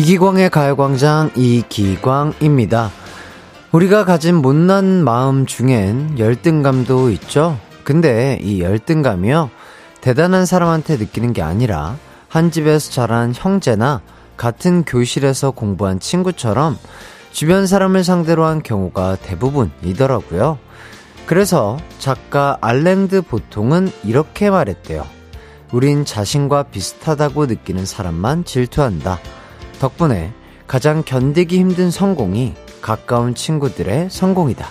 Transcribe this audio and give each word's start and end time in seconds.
이기광의 0.00 0.48
가요광장 0.48 1.32
이기광입니다. 1.36 2.90
우리가 3.70 4.06
가진 4.06 4.34
못난 4.34 5.04
마음 5.04 5.44
중엔 5.44 6.18
열등감도 6.18 7.10
있죠? 7.10 7.58
근데 7.84 8.38
이 8.40 8.62
열등감이요, 8.62 9.50
대단한 10.00 10.46
사람한테 10.46 10.96
느끼는 10.96 11.34
게 11.34 11.42
아니라 11.42 11.98
한 12.28 12.50
집에서 12.50 12.90
자란 12.90 13.34
형제나 13.36 14.00
같은 14.38 14.84
교실에서 14.84 15.50
공부한 15.50 16.00
친구처럼 16.00 16.78
주변 17.30 17.66
사람을 17.66 18.02
상대로 18.02 18.46
한 18.46 18.62
경우가 18.62 19.16
대부분이더라고요. 19.16 20.58
그래서 21.26 21.76
작가 21.98 22.56
알랭드 22.62 23.20
보통은 23.20 23.92
이렇게 24.02 24.48
말했대요. 24.48 25.06
우린 25.72 26.06
자신과 26.06 26.62
비슷하다고 26.70 27.44
느끼는 27.44 27.84
사람만 27.84 28.46
질투한다. 28.46 29.18
덕분에 29.80 30.32
가장 30.68 31.02
견디기 31.04 31.58
힘든 31.58 31.90
성공이 31.90 32.54
가까운 32.80 33.34
친구들의 33.34 34.10
성공이다. 34.10 34.68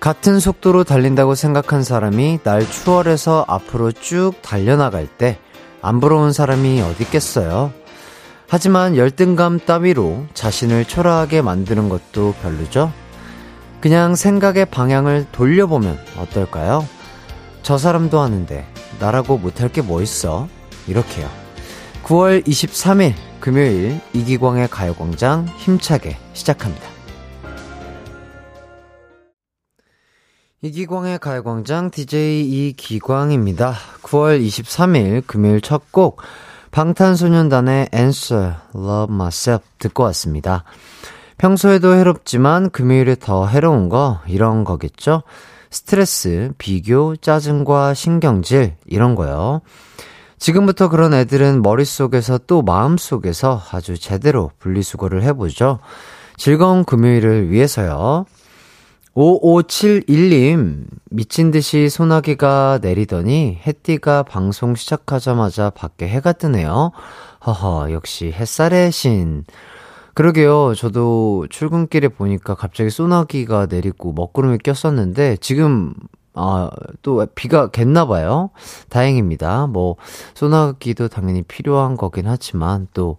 같은 0.00 0.40
속도로 0.40 0.84
달린다고 0.84 1.34
생각한 1.34 1.82
사람이 1.82 2.40
날 2.42 2.68
추월해서 2.68 3.44
앞으로 3.46 3.92
쭉 3.92 4.32
달려나갈 4.42 5.06
때 5.06 5.38
안 5.84 6.00
부러운 6.00 6.32
사람이 6.32 6.80
어딨겠어요? 6.80 7.70
하지만 8.48 8.96
열등감 8.96 9.58
따위로 9.58 10.26
자신을 10.34 10.84
초라하게 10.84 11.42
만드는 11.42 11.88
것도 11.88 12.34
별로죠? 12.42 12.92
그냥 13.80 14.14
생각의 14.14 14.66
방향을 14.66 15.26
돌려보면 15.32 15.98
어떨까요? 16.18 16.86
저 17.62 17.78
사람도 17.78 18.20
하는데 18.20 18.66
나라고 19.00 19.38
못할 19.38 19.68
게 19.70 19.82
뭐 19.82 20.02
있어? 20.02 20.48
이렇게요. 20.86 21.28
9월 22.04 22.46
23일 22.46 23.14
금요일 23.40 24.00
이기광의 24.12 24.68
가요광장 24.68 25.46
힘차게 25.48 26.16
시작합니다. 26.34 26.88
이기광의 30.62 31.18
가요광장 31.18 31.90
DJ 31.90 32.68
이기광입니다. 32.70 33.74
9월 34.02 34.42
23일 34.46 35.26
금요일 35.26 35.60
첫 35.60 35.90
곡 35.90 36.22
방탄소년단의 36.74 37.90
Answer, 37.94 38.54
Love 38.74 39.14
Myself 39.14 39.64
듣고 39.78 40.02
왔습니다. 40.04 40.64
평소에도 41.38 41.94
해롭지만 41.94 42.70
금요일에 42.70 43.14
더 43.14 43.46
해로운 43.46 43.88
거 43.88 44.18
이런 44.26 44.64
거겠죠? 44.64 45.22
스트레스, 45.70 46.50
비교, 46.58 47.14
짜증과 47.14 47.94
신경질 47.94 48.74
이런 48.86 49.14
거요. 49.14 49.60
지금부터 50.40 50.88
그런 50.88 51.14
애들은 51.14 51.62
머릿속에서 51.62 52.38
또 52.48 52.62
마음속에서 52.62 53.62
아주 53.70 53.96
제대로 53.96 54.50
분리수거를 54.58 55.22
해보죠. 55.22 55.78
즐거운 56.36 56.84
금요일을 56.84 57.50
위해서요. 57.50 58.26
5571님, 59.14 60.86
미친 61.10 61.52
듯이 61.52 61.88
소나기가 61.88 62.80
내리더니 62.82 63.60
햇띠가 63.64 64.24
방송 64.24 64.74
시작하자마자 64.74 65.70
밖에 65.70 66.08
해가 66.08 66.32
뜨네요. 66.32 66.90
허허, 67.46 67.92
역시 67.92 68.32
햇살의 68.32 68.90
신. 68.90 69.44
그러게요. 70.14 70.74
저도 70.74 71.46
출근길에 71.48 72.08
보니까 72.08 72.54
갑자기 72.54 72.90
소나기가 72.90 73.66
내리고 73.66 74.12
먹구름이 74.12 74.58
꼈었는데 74.58 75.36
지금 75.36 75.94
아, 76.34 76.68
또 77.02 77.24
비가 77.34 77.68
겠나 77.70 78.06
봐요. 78.06 78.50
다행입니다. 78.88 79.68
뭐, 79.68 79.96
소나기도 80.34 81.08
당연히 81.08 81.42
필요한 81.42 81.96
거긴 81.96 82.26
하지만 82.26 82.88
또, 82.92 83.16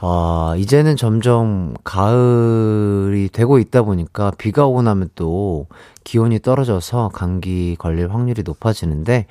아, 0.00 0.54
이제는 0.56 0.96
점점 0.96 1.74
가을이 1.82 3.28
되고 3.32 3.58
있다 3.58 3.82
보니까 3.82 4.30
비가 4.38 4.66
오고 4.66 4.82
나면 4.82 5.10
또 5.16 5.66
기온이 6.04 6.38
떨어져서 6.40 7.10
감기 7.12 7.74
걸릴 7.76 8.12
확률이 8.12 8.44
높아지는데 8.44 9.26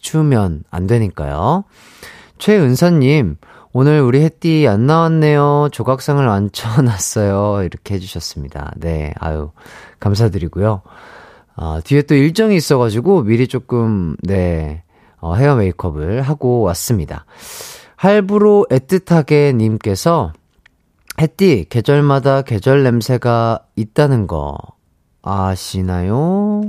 추우면 0.00 0.64
안 0.70 0.86
되니까요. 0.86 1.64
최은서님, 2.38 3.36
오늘 3.72 4.00
우리 4.00 4.22
햇띠 4.24 4.66
안 4.66 4.86
나왔네요. 4.86 5.68
조각상을 5.72 6.26
앉혀놨어요. 6.26 7.64
이렇게 7.64 7.94
해주셨습니다. 7.94 8.72
네, 8.76 9.12
아유, 9.18 9.50
감사드리고요. 10.00 10.80
아, 11.60 11.80
뒤에 11.82 12.02
또 12.02 12.14
일정이 12.14 12.54
있어가지고 12.54 13.24
미리 13.24 13.48
조금, 13.48 14.14
네, 14.22 14.84
어, 15.18 15.34
헤어 15.34 15.56
메이크업을 15.56 16.22
하고 16.22 16.60
왔습니다. 16.60 17.24
할부로 17.96 18.64
애틋하게 18.70 19.56
님께서 19.56 20.32
햇띠 21.20 21.66
계절마다 21.68 22.42
계절 22.42 22.84
냄새가 22.84 23.58
있다는 23.74 24.28
거 24.28 24.56
아시나요? 25.20 26.62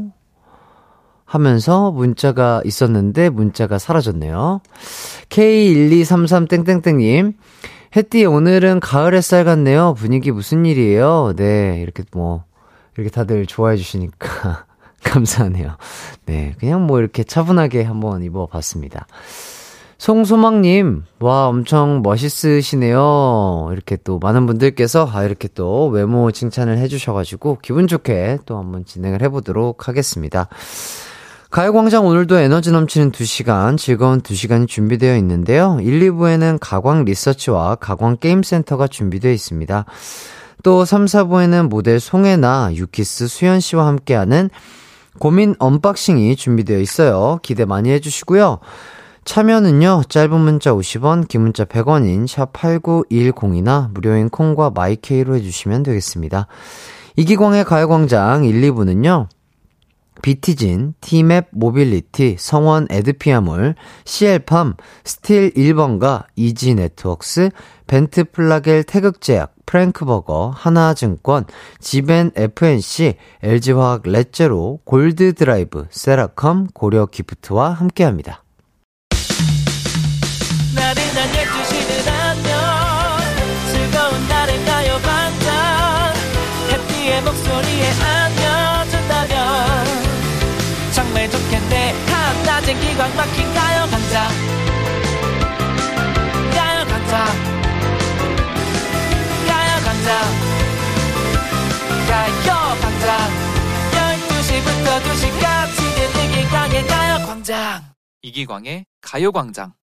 하면서 1.24 1.92
문자가 1.92 2.64
있었는데 2.66 3.30
문자가 3.30 3.78
사라졌네요. 3.78 4.62
K1233땡땡땡님 5.30 7.36
햇띠 7.96 8.26
오늘은 8.26 8.80
가을 8.80 9.14
햇살 9.14 9.46
같네요. 9.46 9.94
분위기 9.94 10.32
무슨 10.32 10.66
일이에요? 10.66 11.34
네, 11.36 11.80
이렇게 11.80 12.02
뭐 12.12 12.44
이렇게 12.96 13.12
다들 13.12 13.46
좋아해 13.46 13.78
주시니까 13.78 14.66
감사하네요. 15.04 15.78
네, 16.26 16.56
그냥 16.60 16.86
뭐 16.86 17.00
이렇게 17.00 17.24
차분하게 17.24 17.84
한번 17.84 18.24
입어봤습니다. 18.24 19.08
송소망님, 20.00 21.04
와, 21.20 21.48
엄청 21.48 22.02
멋있으시네요. 22.02 23.70
이렇게 23.74 23.98
또 23.98 24.18
많은 24.18 24.46
분들께서, 24.46 25.09
아, 25.12 25.26
이렇게 25.26 25.50
또 25.54 25.88
외모 25.88 26.32
칭찬을 26.32 26.78
해주셔가지고, 26.78 27.58
기분 27.62 27.86
좋게 27.86 28.40
또 28.46 28.58
한번 28.58 28.86
진행을 28.86 29.22
해보도록 29.24 29.90
하겠습니다. 29.90 30.48
가요광장 31.52 32.06
오늘도 32.06 32.38
에너지 32.38 32.72
넘치는 32.72 33.12
2시간, 33.12 33.78
즐거운 33.78 34.22
2시간이 34.22 34.70
준비되어 34.70 35.18
있는데요. 35.18 35.80
1, 35.82 36.00
2부에는 36.00 36.59
가광 36.62 37.04
리서치와 37.04 37.76
가광 37.76 38.18
게임센터가 38.22 38.88
준비되어 38.88 39.34
있습니다. 39.34 39.84
또 40.64 40.86
3, 40.86 41.06
4부에는 41.06 41.68
모델 41.68 42.00
송혜나, 42.00 42.72
유키스 42.76 43.28
수현 43.28 43.59
씨와 43.59 43.88
함께하는 43.88 44.50
고민 45.18 45.56
unboxing이 45.58 46.36
준비되어 46.36 46.80
있어요. 46.80 47.40
기대 47.42 47.66
많이 47.66 47.90
해주시고요. 47.90 48.59
참여는요, 49.25 50.03
짧은 50.09 50.40
문자 50.40 50.72
50원, 50.72 51.28
긴 51.28 51.42
문자 51.42 51.66
100원인 51.66 52.25
샵8910이나 52.25 53.92
무료인 53.94 54.30
콩과 54.30 54.72
마이케이로 54.72 55.36
해주시면 55.36 55.84
되겠습니다. 55.84 56.47
이기광의 57.16 57.66
가요광장 57.66 58.46
1, 58.46 58.62
2부는요, 58.62 59.28
비티진, 60.22 60.94
티맵 61.02 61.50
모빌리티, 61.52 62.38
성원 62.40 62.88
에드피아몰, 62.90 63.76
CL팜, 64.06 64.76
스틸 65.03 65.52
1번가, 65.52 66.26
이지 66.36 66.76
네트웍스, 66.76 67.52
벤트 67.88 68.24
플라겔 68.26 68.84
태극제약, 68.84 69.53
프랭크버거, 69.70 70.52
하나증권, 70.56 71.46
지벤 71.80 72.32
FNC, 72.36 73.14
LG화학 73.44 74.02
렛제로, 74.06 74.80
골드드라이브, 74.84 75.86
세라컴, 75.92 76.70
고려 76.74 77.06
기프트와 77.06 77.70
함께합니다. 77.74 78.44
나른한 80.74 81.30
12시는 81.30 82.08
안녕. 82.08 82.52
즐거운 83.72 84.28
날을 84.28 84.66
가요 84.66 84.98
반짝? 85.04 86.16
해피의 86.72 87.22
목소리에 87.22 87.92
안겨준다면. 88.02 89.86
정말 90.94 91.30
좋겠네. 91.30 91.94
한 92.08 92.44
낮엔 92.44 92.80
기광 92.80 93.16
막힌 93.16 93.54
가요 93.54 93.86
강장 93.92 94.39
12시부터 104.99 105.03
2시까지 105.03 105.79
이기광의 106.23 106.87
가요 106.87 107.25
광장 107.25 107.81
이기광의 108.22 108.85
가요광장 109.01 109.73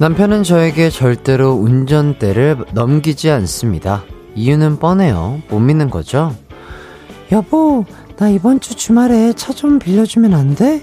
남편은 0.00 0.44
저에게 0.44 0.90
절대로 0.90 1.54
운전대를 1.54 2.66
넘기지 2.72 3.30
않습니다. 3.30 4.04
이유는 4.36 4.78
뻔해요. 4.78 5.42
못 5.50 5.58
믿는 5.58 5.90
거죠? 5.90 6.36
여보, 7.32 7.84
나 8.18 8.28
이번 8.28 8.60
주 8.60 8.74
주말에 8.74 9.32
차 9.34 9.52
좀 9.52 9.78
빌려주면 9.78 10.34
안 10.34 10.54
돼? 10.54 10.82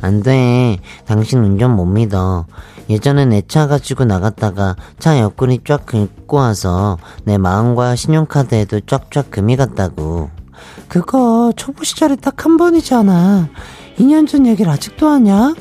안 0.00 0.22
돼. 0.22 0.78
당신 1.06 1.38
운전 1.42 1.74
못 1.74 1.86
믿어. 1.86 2.46
예전에 2.90 3.24
내 3.24 3.42
차 3.48 3.66
가지고 3.66 4.04
나갔다가 4.04 4.76
차 4.98 5.18
옆구리 5.18 5.60
쫙 5.64 5.86
긁고 5.86 6.36
와서 6.36 6.98
내 7.24 7.38
마음과 7.38 7.96
신용카드에도 7.96 8.80
쫙쫙 8.80 9.30
금이 9.30 9.56
갔다고. 9.56 10.30
그거 10.88 11.52
초보 11.56 11.84
시절에 11.84 12.16
딱 12.16 12.44
한 12.44 12.56
번이잖아. 12.56 13.48
2년 13.98 14.28
전 14.28 14.46
얘기를 14.46 14.70
아직도 14.70 15.08
하냐? 15.08 15.54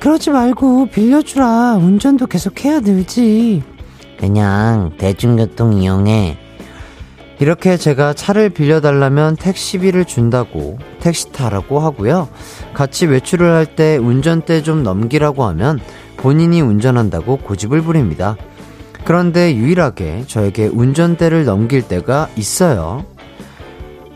그러지 0.00 0.30
말고 0.30 0.86
빌려주라. 0.90 1.76
운전도 1.76 2.26
계속 2.26 2.64
해야 2.64 2.80
늘지. 2.80 3.62
그냥 4.18 4.92
대중교통 4.98 5.74
이용해. 5.74 6.36
이렇게 7.40 7.76
제가 7.76 8.14
차를 8.14 8.50
빌려달라면 8.50 9.36
택시비를 9.36 10.04
준다고 10.04 10.78
택시 11.00 11.30
타라고 11.32 11.78
하고요. 11.78 12.28
같이 12.74 13.06
외출을 13.06 13.52
할 13.52 13.66
때 13.76 13.96
운전대 13.96 14.62
좀 14.62 14.82
넘기라고 14.82 15.44
하면 15.44 15.78
본인이 16.16 16.60
운전한다고 16.60 17.36
고집을 17.38 17.82
부립니다. 17.82 18.36
그런데 19.04 19.54
유일하게 19.54 20.24
저에게 20.26 20.66
운전대를 20.66 21.44
넘길 21.44 21.82
때가 21.86 22.28
있어요. 22.36 23.04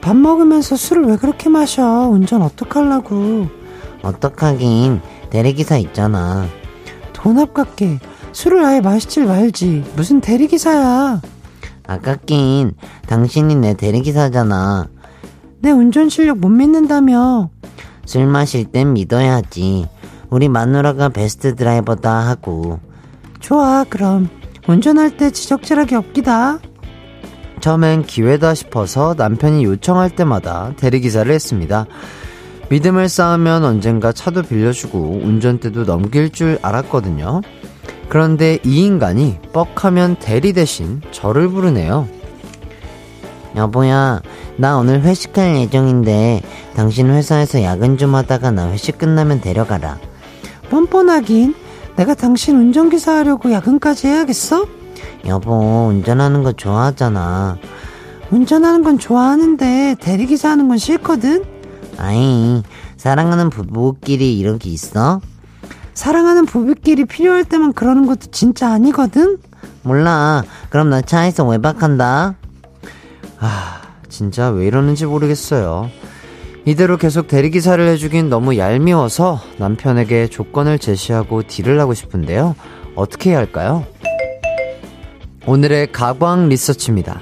밥 0.01 0.17
먹으면서 0.17 0.75
술을 0.75 1.05
왜 1.05 1.17
그렇게 1.17 1.49
마셔? 1.49 2.09
운전 2.09 2.43
어떡하려고. 2.43 3.47
어떡하긴. 4.03 5.01
대리기사 5.31 5.77
있잖아. 5.79 6.47
돈 7.13 7.39
아깝게. 7.39 8.01
술을 8.33 8.65
아예 8.65 8.81
마시질 8.81 9.27
말지. 9.27 9.85
무슨 9.95 10.21
대리기사야. 10.21 11.21
아깝긴. 11.93 12.75
당신이 13.07 13.57
내 13.57 13.75
대리기사잖아. 13.75 14.89
내 15.61 15.71
운전 15.71 16.09
실력 16.09 16.39
못 16.39 16.49
믿는다며. 16.49 17.51
술 18.05 18.27
마실 18.27 18.65
땐 18.65 18.93
믿어야지. 18.93 19.87
우리 20.31 20.49
마누라가 20.49 21.09
베스트 21.09 21.55
드라이버다 21.55 22.11
하고. 22.11 22.81
좋아, 23.41 23.85
그럼. 23.89 24.29
운전할 24.67 25.17
때 25.17 25.31
지적질하기 25.31 25.95
없기다. 25.95 26.59
처음엔 27.61 28.05
기회다 28.05 28.55
싶어서 28.55 29.15
남편이 29.17 29.65
요청할 29.65 30.11
때마다 30.11 30.73
대리기사를 30.77 31.33
했습니다. 31.33 31.87
믿음을 32.71 33.09
쌓으면 33.09 33.65
언젠가 33.65 34.13
차도 34.13 34.43
빌려주고 34.43 35.21
운전대도 35.23 35.85
넘길 35.85 36.31
줄 36.31 36.59
알았거든요. 36.63 37.43
그런데 38.13 38.59
이 38.63 38.85
인간이 38.85 39.39
뻑하면 39.55 40.17
대리 40.17 40.53
대신 40.53 41.01
저를 41.13 41.49
부르네요. 41.49 42.07
여보야, 43.57 44.21
나 44.59 44.77
오늘 44.77 45.01
회식할 45.01 45.57
예정인데 45.57 46.43
당신 46.77 47.09
회사에서 47.09 47.63
야근 47.63 47.97
좀 47.97 48.15
하다가 48.15 48.51
나 48.51 48.71
회식 48.71 48.99
끝나면 48.99 49.41
데려가라. 49.41 49.99
뻔뻔하긴. 50.69 51.55
내가 51.97 52.13
당신 52.13 52.59
운전기사 52.59 53.17
하려고 53.17 53.51
야근까지 53.51 54.09
해야겠어? 54.09 54.67
여보, 55.25 55.87
운전하는 55.87 56.43
거 56.43 56.53
좋아하잖아. 56.53 57.57
운전하는 58.31 58.83
건 58.83 58.99
좋아하는데 58.99 59.97
대리기사 59.99 60.51
하는 60.51 60.69
건 60.69 60.77
싫거든? 60.77 61.45
아이, 61.97 62.63
사랑하는 62.99 63.49
부부끼리 63.49 64.39
이런 64.39 64.59
게 64.59 64.69
있어? 64.69 65.23
사랑하는 65.95 66.47
부부끼리 66.47 67.05
필요할 67.05 67.45
때만 67.45 67.73
그러는 67.73 68.07
것도 68.07 68.31
진짜 68.31 68.71
아니거든? 68.71 69.39
몰라. 69.83 70.43
그럼 70.71 70.91
나 70.91 71.01
차에서 71.01 71.45
외박한다. 71.47 72.35
아, 73.39 73.81
진짜 74.09 74.51
왜 74.51 74.67
이러는지 74.67 75.07
모르겠어요. 75.07 75.91
이대로 76.65 76.97
계속 76.97 77.27
대리기사를 77.27 77.87
해주긴 77.89 78.29
너무 78.29 78.57
얄미워서 78.57 79.41
남편에게 79.59 80.29
조건을 80.29 80.79
제시하고 80.79 81.43
딜을 81.43 81.81
하고 81.81 81.93
싶은데요. 81.93 82.55
어떻게 82.95 83.31
해야 83.31 83.39
할까요? 83.39 83.85
오늘의 85.47 85.91
가광 85.91 86.49
리서치입니다. 86.49 87.21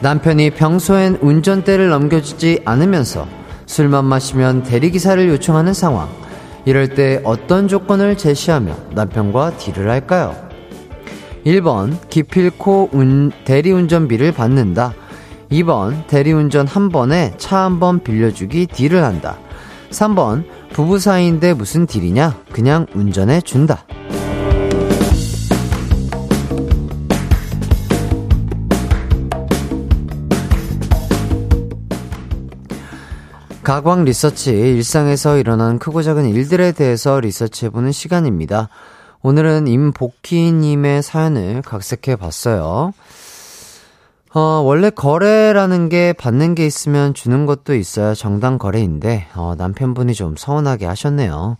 남편이 0.00 0.50
평소엔 0.50 1.18
운전대를 1.20 1.90
넘겨주지 1.90 2.62
않으면서 2.64 3.28
술만 3.66 4.04
마시면 4.04 4.64
대리기사를 4.64 5.28
요청하는 5.28 5.72
상황. 5.72 6.08
이럴 6.64 6.88
때 6.94 7.20
어떤 7.24 7.68
조건을 7.68 8.16
제시하며 8.18 8.76
남편과 8.92 9.56
딜을 9.56 9.88
할까요? 9.90 10.34
1번, 11.46 11.96
기필코 12.10 12.90
운, 12.92 13.32
대리운전비를 13.44 14.32
받는다. 14.32 14.92
2번, 15.50 16.06
대리운전 16.06 16.66
한 16.66 16.90
번에 16.90 17.32
차 17.38 17.64
한 17.64 17.80
번 17.80 18.02
빌려주기 18.02 18.66
딜을 18.66 19.02
한다. 19.02 19.38
3번, 19.90 20.44
부부 20.72 20.98
사이인데 20.98 21.54
무슨 21.54 21.86
딜이냐? 21.86 22.36
그냥 22.52 22.86
운전해 22.94 23.40
준다. 23.40 23.84
가광 33.62 34.04
리서치, 34.06 34.52
일상에서 34.52 35.36
일어난 35.36 35.78
크고 35.78 36.02
작은 36.02 36.24
일들에 36.24 36.72
대해서 36.72 37.20
리서치해보는 37.20 37.92
시간입니다. 37.92 38.70
오늘은 39.20 39.68
임복희님의 39.68 41.02
사연을 41.02 41.60
각색해 41.60 42.16
봤어요. 42.16 42.94
어, 44.32 44.40
원래 44.40 44.88
거래라는 44.88 45.90
게 45.90 46.14
받는 46.14 46.54
게 46.54 46.64
있으면 46.64 47.12
주는 47.12 47.44
것도 47.44 47.74
있어야 47.74 48.14
정당 48.14 48.56
거래인데, 48.56 49.26
어, 49.34 49.54
남편분이 49.58 50.14
좀 50.14 50.36
서운하게 50.36 50.86
하셨네요. 50.86 51.58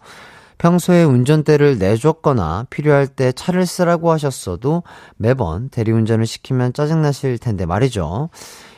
평소에 0.56 1.04
운전대를 1.04 1.78
내줬거나 1.78 2.66
필요할 2.70 3.08
때 3.08 3.30
차를 3.32 3.66
쓰라고 3.66 4.10
하셨어도 4.10 4.84
매번 5.16 5.68
대리운전을 5.68 6.24
시키면 6.26 6.72
짜증나실 6.72 7.38
텐데 7.38 7.66
말이죠. 7.66 8.30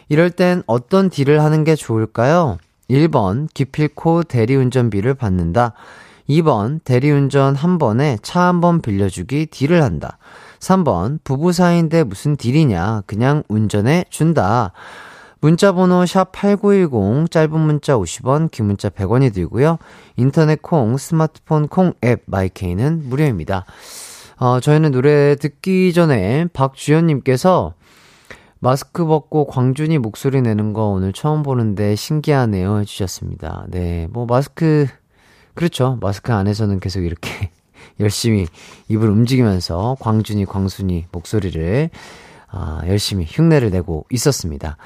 이럴 0.09 0.31
땐 0.31 0.65
어떤 0.67 1.09
딜을 1.09 1.41
하는 1.41 1.63
게 1.63 1.77
좋을까요? 1.77 2.59
1번, 2.91 3.49
기필코 3.55 4.25
대리운전비를 4.25 5.15
받는다. 5.15 5.73
2번, 6.29 6.81
대리운전 6.85 7.55
한 7.55 7.79
번에 7.79 8.17
차 8.23 8.41
한 8.49 8.61
번 8.61 8.81
빌려주기 8.81 9.47
딜을 9.47 9.83
한다. 9.83 10.19
3번, 10.61 11.19
부부 11.25 11.53
사이인데 11.53 12.05
무슨 12.05 12.37
딜이냐. 12.37 13.03
그냥 13.07 13.43
운전해 13.49 14.05
준다. 14.11 14.73
문자 15.41 15.73
번호 15.73 16.05
샵8910, 16.05 17.29
짧은 17.29 17.59
문자 17.59 17.97
50원, 17.97 18.49
긴 18.53 18.67
문자 18.67 18.89
100원이 18.89 19.35
들고요. 19.35 19.79
인터넷 20.17 20.63
콩, 20.63 20.97
스마트폰 20.97 21.67
콩 21.67 21.95
앱, 22.05 22.23
마이케이는 22.27 23.09
무료입니다. 23.09 23.65
어, 24.39 24.61
저희는 24.61 24.93
노래 24.93 25.35
듣기 25.35 25.93
전에 25.93 26.47
박주연님께서 26.53 27.75
마스크 28.63 29.05
벗고 29.05 29.45
광준이 29.49 29.99
목소리 29.99 30.41
내는 30.41 30.73
거 30.73 30.85
오늘 30.87 31.13
처음 31.13 31.43
보는데 31.43 31.97
신기하네요 31.97 32.79
해주셨습니다. 32.79 33.67
네, 33.71 34.07
뭐 34.13 34.25
마스크, 34.25 34.87
그렇죠. 35.55 35.99
마스크 36.01 36.33
안에서는 36.33 36.79
계속 36.79 37.01
이렇게 37.01 37.51
열심히 37.99 38.47
입을 38.89 39.11
움직이면서 39.11 39.97
광준이, 39.99 40.45
광순이 40.45 41.07
목소리를 41.11 41.91
아, 42.53 42.83
열심히 42.87 43.27
흉내를 43.29 43.71
내고 43.71 44.07
있었습니다. 44.11 44.77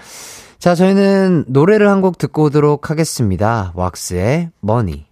자, 0.59 0.75
저희는 0.75 1.45
노래를 1.49 1.91
한 1.91 2.01
곡 2.01 2.17
듣고 2.17 2.45
오도록 2.45 2.89
하겠습니다. 2.89 3.73
왁스의 3.75 4.53
머니. 4.61 5.06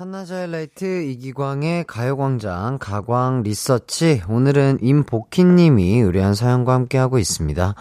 한낮의 0.00 0.32
하이라이트 0.32 1.02
이기광의 1.02 1.84
가요광장 1.86 2.78
가광 2.80 3.42
리서치 3.42 4.22
오늘은 4.30 4.78
임복희님이 4.80 5.98
의뢰한 6.00 6.34
사연과 6.34 6.72
함께하고 6.72 7.18
있습니다. 7.18 7.74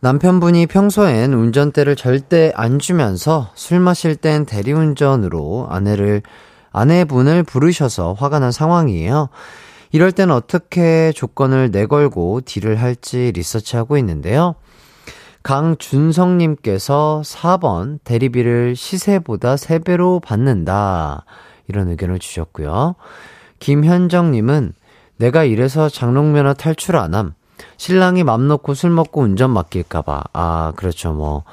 남편분이 0.00 0.66
평소엔 0.66 1.34
운전대를 1.34 1.94
절대 1.94 2.50
안 2.56 2.80
주면서 2.80 3.52
술 3.54 3.78
마실 3.78 4.16
땐 4.16 4.44
대리운전으로 4.44 5.68
아내를 5.70 6.22
아내분을 6.72 7.44
부르셔서 7.44 8.14
화가 8.14 8.40
난 8.40 8.50
상황이에요. 8.50 9.28
이럴 9.92 10.10
땐 10.10 10.32
어떻게 10.32 11.12
조건을 11.12 11.70
내걸고 11.70 12.40
딜을 12.44 12.82
할지 12.82 13.30
리서치하고 13.32 13.98
있는데요. 13.98 14.56
강준성님께서 15.46 17.22
4번 17.24 18.00
대리비를 18.02 18.74
시세보다 18.74 19.54
3배로 19.54 20.20
받는다. 20.20 21.24
이런 21.68 21.88
의견을 21.88 22.18
주셨고요. 22.18 22.96
김현정님은 23.60 24.72
내가 25.18 25.44
이래서 25.44 25.88
장롱면허 25.88 26.54
탈출 26.54 26.96
안 26.96 27.14
함. 27.14 27.34
신랑이 27.76 28.24
맘 28.24 28.48
놓고 28.48 28.74
술 28.74 28.90
먹고 28.90 29.20
운전 29.20 29.50
맡길까봐. 29.52 30.24
아, 30.32 30.72
그렇죠. 30.74 31.12
뭐, 31.12 31.44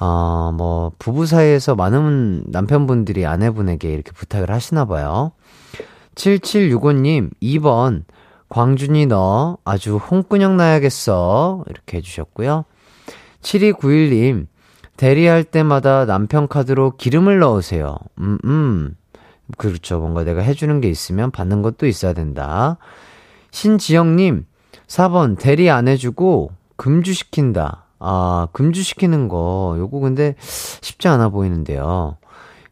어, 0.00 0.50
뭐, 0.56 0.92
부부 0.98 1.26
사이에서 1.26 1.74
많은 1.74 2.44
남편분들이 2.46 3.26
아내분에게 3.26 3.92
이렇게 3.92 4.12
부탁을 4.12 4.50
하시나봐요. 4.50 5.32
7765님, 6.14 7.30
2번. 7.42 8.04
광준이 8.48 9.06
너 9.06 9.58
아주 9.62 9.96
홍군형 9.96 10.56
나야겠어. 10.56 11.64
이렇게 11.68 11.98
해주셨고요. 11.98 12.64
7291님, 13.46 14.46
대리할 14.96 15.44
때마다 15.44 16.04
남편 16.04 16.48
카드로 16.48 16.96
기름을 16.96 17.38
넣으세요. 17.38 17.96
음, 18.18 18.38
음. 18.44 18.96
그렇죠. 19.56 20.00
뭔가 20.00 20.24
내가 20.24 20.40
해주는 20.40 20.80
게 20.80 20.88
있으면 20.88 21.30
받는 21.30 21.62
것도 21.62 21.86
있어야 21.86 22.12
된다. 22.12 22.78
신지영님, 23.52 24.46
4번, 24.88 25.38
대리 25.38 25.70
안 25.70 25.86
해주고 25.86 26.50
금주시킨다. 26.76 27.84
아, 28.00 28.48
금주시키는 28.52 29.28
거, 29.28 29.76
요거 29.78 30.00
근데 30.00 30.34
쉽지 30.40 31.08
않아 31.08 31.28
보이는데요. 31.28 32.16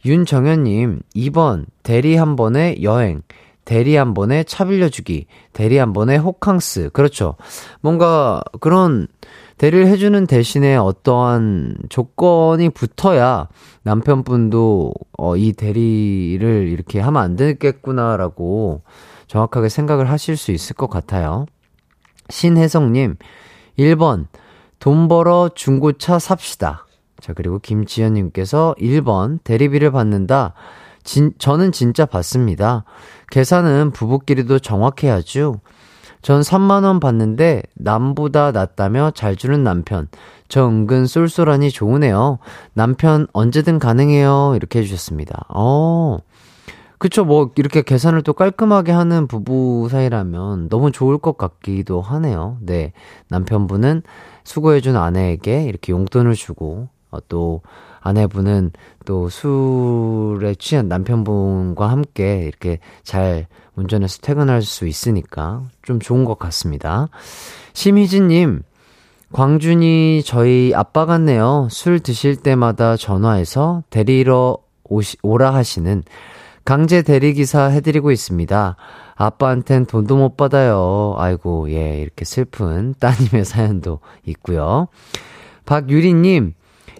윤정현님, 0.05 1.01
2번, 1.15 1.67
대리 1.83 2.17
한 2.17 2.37
번에 2.37 2.83
여행. 2.83 3.23
대리 3.65 3.97
한 3.97 4.13
번에 4.13 4.45
차 4.45 4.67
빌려주기, 4.67 5.27
대리 5.55 5.79
한 5.79 5.95
번에 5.95 6.17
호캉스. 6.17 6.91
그렇죠. 6.93 7.37
뭔가 7.81 8.43
그런 8.61 9.07
대리를 9.59 9.87
해주는 9.87 10.27
대신에 10.27 10.77
어떠한 10.77 11.77
조건이 11.89 12.71
붙어야 12.71 13.49
남편분도 13.83 14.93
어, 15.19 15.37
이 15.37 15.53
대리를 15.53 16.69
이렇게 16.69 17.01
하면 17.01 17.23
안 17.23 17.37
되겠구나라고 17.37 18.83
정확하게 19.27 19.69
생각을 19.69 20.11
하실 20.11 20.37
수 20.37 20.51
있을 20.53 20.75
것 20.75 20.89
같아요. 20.89 21.47
신혜성님, 22.31 23.17
1번, 23.79 24.27
돈 24.79 25.09
벌어 25.09 25.51
중고차 25.55 26.19
삽시다. 26.19 26.87
자, 27.21 27.33
그리고 27.33 27.59
김지연님께서 27.59 28.75
1번, 28.79 29.39
대리비를 29.45 29.93
받는다. 29.93 30.55
진, 31.05 31.33
저는 31.39 31.73
진짜 31.73 32.07
받습니다. 32.07 32.85
계산은 33.31 33.93
부부끼리도 33.93 34.59
정확해야죠. 34.59 35.61
전 36.25 36.41
3만원 36.41 37.01
받는데 37.01 37.63
남보다 37.75 38.51
낫다며 38.51 39.11
잘 39.15 39.37
주는 39.37 39.63
남편. 39.63 40.09
저 40.49 40.67
은근 40.67 41.07
쏠쏠하니 41.07 41.71
좋으네요. 41.71 42.39
남편 42.73 43.27
언제든 43.35 43.79
가능해요. 43.79 44.55
이렇게 44.57 44.79
해주셨습니다. 44.79 45.45
어. 45.51 46.17
그쵸, 46.97 47.27
뭐, 47.27 47.51
이렇게 47.57 47.83
계산을 47.83 48.23
또 48.23 48.33
깔끔하게 48.33 48.91
하는 48.93 49.27
부부 49.27 49.89
사이라면 49.91 50.71
너무 50.71 50.91
좋을 50.93 51.19
것 51.19 51.37
같기도 51.37 52.01
하네요. 52.01 52.57
네. 52.63 52.95
남편분은 53.29 54.03
수고해준 54.45 54.97
아내에게 54.97 55.65
이렇게 55.65 55.93
용돈을 55.93 56.33
주고, 56.33 56.89
어, 57.11 57.19
또, 57.29 57.61
아내분은 58.01 58.71
또 59.05 59.29
술에 59.29 60.55
취한 60.55 60.89
남편분과 60.89 61.91
함께 61.91 62.45
이렇게 62.47 62.79
잘 63.03 63.47
운전해서 63.77 64.19
퇴근할 64.21 64.63
수 64.63 64.87
있으니까 64.87 65.63
좀 65.83 66.01
좋은 66.01 66.25
것 66.25 66.39
같습니다. 66.39 67.09
심희진님, 67.73 68.63
광준이 69.33 70.23
저희 70.25 70.73
아빠 70.75 71.07
같네요. 71.07 71.69
술 71.71 72.01
드실 72.01 72.37
때마다 72.37 72.97
전화해서 72.97 73.83
데리러 73.91 74.59
오시, 74.85 75.17
오라 75.23 75.53
하시는 75.55 76.03
강제 76.65 77.03
대리기사 77.03 77.67
해드리고 77.67 78.11
있습니다. 78.11 78.77
아빠한텐 79.17 79.87
돈도 79.87 80.17
못 80.17 80.37
받아요. 80.37 81.15
아이고, 81.19 81.71
예, 81.71 82.01
이렇게 82.01 82.25
슬픈 82.25 82.95
따님의 82.99 83.45
사연도 83.45 84.01
있고요. 84.25 84.89
박유리님, 85.67 86.55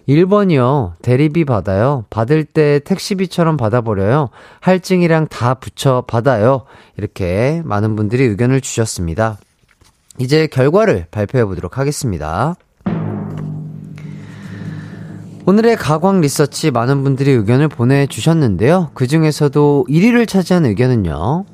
1번이요. 0.07 0.93
대리비 1.01 1.45
받아요. 1.45 2.05
받을 2.09 2.43
때 2.43 2.79
택시비처럼 2.79 3.57
받아버려요. 3.57 4.29
할증이랑 4.61 5.27
다 5.27 5.55
붙여 5.55 6.03
받아요. 6.07 6.63
이렇게 6.97 7.61
많은 7.65 7.95
분들이 7.95 8.23
의견을 8.23 8.61
주셨습니다. 8.61 9.37
이제 10.19 10.47
결과를 10.47 11.07
발표해 11.11 11.43
보도록 11.45 11.77
하겠습니다. 11.77 12.55
오늘의 15.47 15.75
가광 15.75 16.21
리서치 16.21 16.71
많은 16.71 17.03
분들이 17.03 17.31
의견을 17.31 17.67
보내주셨는데요. 17.67 18.91
그 18.95 19.05
중에서도 19.05 19.85
1위를 19.87 20.27
차지한 20.27 20.65
의견은요. 20.65 21.45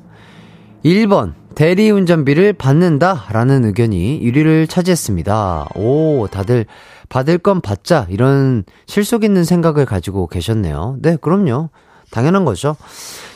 1번, 0.84 1.34
대리운전비를 1.54 2.54
받는다 2.54 3.26
라는 3.30 3.64
의견이 3.64 4.20
1위를 4.20 4.68
차지했습니다. 4.68 5.68
오, 5.74 6.26
다들 6.30 6.66
받을 7.08 7.38
건 7.38 7.60
받자 7.60 8.06
이런 8.10 8.64
실속 8.86 9.24
있는 9.24 9.44
생각을 9.44 9.84
가지고 9.84 10.26
계셨네요. 10.26 10.96
네, 11.00 11.16
그럼요. 11.20 11.70
당연한 12.10 12.44
거죠. 12.44 12.76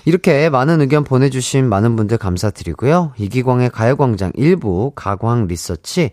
이렇게 0.04 0.49
많은 0.50 0.80
의견 0.80 1.02
보내주신 1.04 1.68
많은 1.68 1.96
분들 1.96 2.18
감사드리고요. 2.18 3.12
이기광의 3.16 3.70
가요광장 3.70 4.32
일부 4.35 4.92
가광 4.94 5.46
리서치 5.46 6.11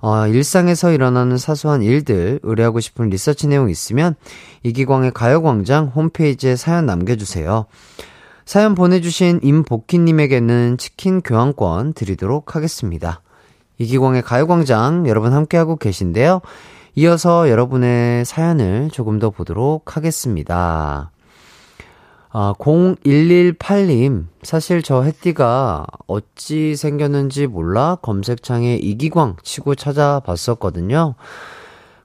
어, 0.00 0.26
일상에서 0.26 0.92
일어나는 0.92 1.38
사소한 1.38 1.82
일들 1.82 2.40
의뢰하고 2.42 2.80
싶은 2.80 3.08
리서치 3.10 3.48
내용 3.48 3.68
있으면 3.68 4.14
이기광의 4.62 5.12
가요광장 5.12 5.92
홈페이지에 5.94 6.56
사연 6.56 6.86
남겨주세요. 6.86 7.66
사연 8.48 8.74
보내주신 8.74 9.40
임복희님에게는 9.42 10.78
치킨 10.78 11.20
교환권 11.20 11.92
드리도록 11.92 12.56
하겠습니다. 12.56 13.20
이기광의 13.76 14.22
가요광장 14.22 15.06
여러분 15.06 15.34
함께하고 15.34 15.76
계신데요. 15.76 16.40
이어서 16.94 17.50
여러분의 17.50 18.24
사연을 18.24 18.88
조금 18.90 19.18
더 19.18 19.28
보도록 19.28 19.98
하겠습니다. 19.98 21.10
아, 22.30 22.54
0118님, 22.58 24.28
사실 24.42 24.82
저 24.82 25.02
햇띠가 25.02 25.84
어찌 26.06 26.74
생겼는지 26.74 27.48
몰라 27.48 27.98
검색창에 28.00 28.76
이기광 28.76 29.36
치고 29.42 29.74
찾아봤었거든요. 29.74 31.16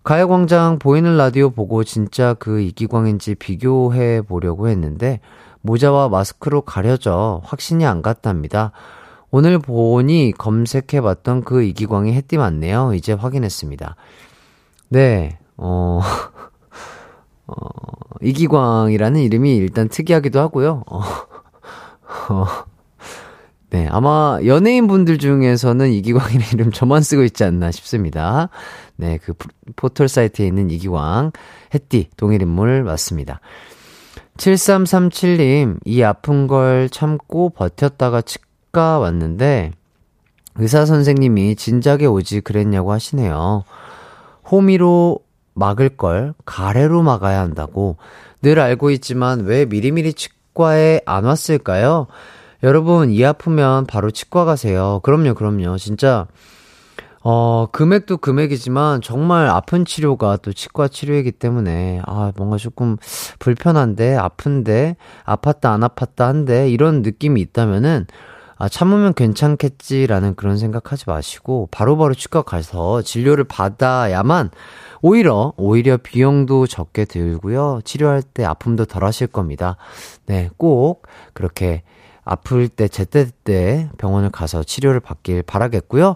가요광장 0.04 0.80
보이는 0.80 1.16
라디오 1.16 1.52
보고 1.52 1.86
진짜 1.86 2.34
그 2.34 2.60
이기광인지 2.60 3.36
비교해 3.36 4.22
보려고 4.22 4.68
했는데, 4.68 5.22
모자와 5.64 6.10
마스크로 6.10 6.62
가려져 6.62 7.42
확신이 7.44 7.86
안 7.86 8.02
갔답니다. 8.02 8.72
오늘 9.32 9.58
보니 9.58 10.34
검색해봤던 10.38 11.44
그 11.44 11.64
이기광이 11.64 12.14
햇띠 12.14 12.38
맞네요. 12.38 12.94
이제 12.94 13.14
확인했습니다. 13.14 13.96
네, 14.90 15.40
어, 15.58 16.02
어, 17.48 17.56
이기광이라는 18.22 19.20
이름이 19.20 19.56
일단 19.56 19.90
특이하기도 19.90 20.40
하고요. 20.40 20.84
어, 20.86 21.00
어, 22.30 22.46
네, 23.72 23.88
아마 23.90 24.38
연예인 24.46 24.86
분들 24.86 25.18
중에서는 25.18 25.92
이기광이라는 25.92 26.54
이름 26.54 26.72
저만 26.72 27.02
쓰고 27.02 27.24
있지 27.24 27.44
않나 27.44 27.72
싶습니다. 27.72 28.50
네, 28.98 29.18
그 29.18 29.34
포털 29.76 30.08
사이트에 30.08 30.46
있는 30.46 30.70
이기광, 30.70 31.32
햇띠, 31.74 32.10
동일인물 32.18 32.84
맞습니다. 32.84 33.40
7337님, 34.38 35.80
이 35.86 36.02
아픈 36.02 36.48
걸 36.48 36.90
참고 36.90 37.50
버텼다가 37.50 38.22
치과 38.22 39.00
왔는데, 39.00 39.72
의사 40.56 40.86
선생님이 40.86 41.56
진작에 41.56 42.06
오지 42.06 42.42
그랬냐고 42.42 42.92
하시네요. 42.92 43.64
호미로 44.50 45.20
막을 45.56 45.90
걸 45.90 46.34
가래로 46.46 47.04
막아야 47.04 47.42
한다고 47.42 47.98
늘 48.42 48.60
알고 48.60 48.90
있지만 48.92 49.42
왜 49.42 49.66
미리미리 49.66 50.14
치과에 50.14 51.02
안 51.06 51.26
왔을까요? 51.26 52.08
여러분, 52.62 53.10
이 53.10 53.24
아프면 53.26 53.86
바로 53.86 54.10
치과 54.12 54.46
가세요. 54.46 55.00
그럼요, 55.04 55.34
그럼요. 55.34 55.78
진짜, 55.78 56.28
어, 57.26 57.68
금액도 57.72 58.18
금액이지만 58.18 59.02
정말 59.02 59.48
아픈 59.48 59.86
치료가 59.86 60.36
또 60.38 60.52
치과 60.52 60.90
치료이기 60.90 61.32
때문에, 61.32 62.02
아, 62.06 62.34
뭔가 62.36 62.58
조금 62.58 62.98
불편한데, 63.40 64.16
아픈데, 64.18 64.98
아팠다, 65.26 65.68
안 65.68 65.82
아팠다 65.82 66.26
한데, 66.26 66.70
이런 66.70 67.02
느낌이 67.02 67.40
있다면은, 67.40 68.08
아, 68.58 68.68
참으면 68.70 69.14
괜찮겠지라는 69.14 70.36
그런 70.36 70.58
생각하지 70.58 71.06
마시고 71.08 71.70
바로바로 71.72 71.98
바로 71.98 72.14
치과 72.14 72.44
가서 72.44 73.02
진료를 73.02 73.46
받아야만 73.46 74.52
오히려 75.02 75.54
오히려 75.58 75.98
비용도 75.98 76.68
적게 76.68 77.06
들고요. 77.06 77.82
치료할 77.84 78.22
때 78.22 78.46
아픔도 78.46 78.86
덜 78.86 79.04
하실 79.04 79.28
겁니다. 79.28 79.76
네, 80.28 80.50
꼭 80.58 81.08
그렇게 81.34 81.84
아플 82.26 82.70
때 82.70 82.88
제때때 82.88 83.90
병원을 83.98 84.30
가서 84.30 84.64
치료를 84.64 85.00
받길 85.00 85.44
바라겠고요. 85.44 86.16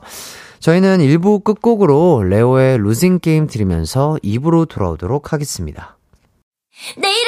저희는 0.60 1.00
1부 1.00 1.44
끝곡으로 1.44 2.24
레오의 2.24 2.78
루징 2.80 3.20
게임 3.20 3.48
들으면서 3.48 4.18
2부로 4.24 4.68
돌아오도록 4.68 5.34
하겠습니다. 5.34 5.98
내이 6.98 7.27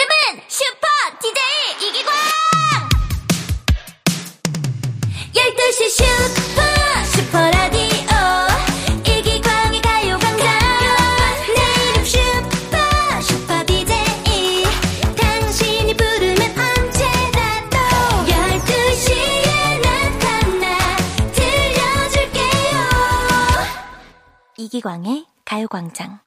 이기광의 24.70 25.26
가요광장. 25.46 26.20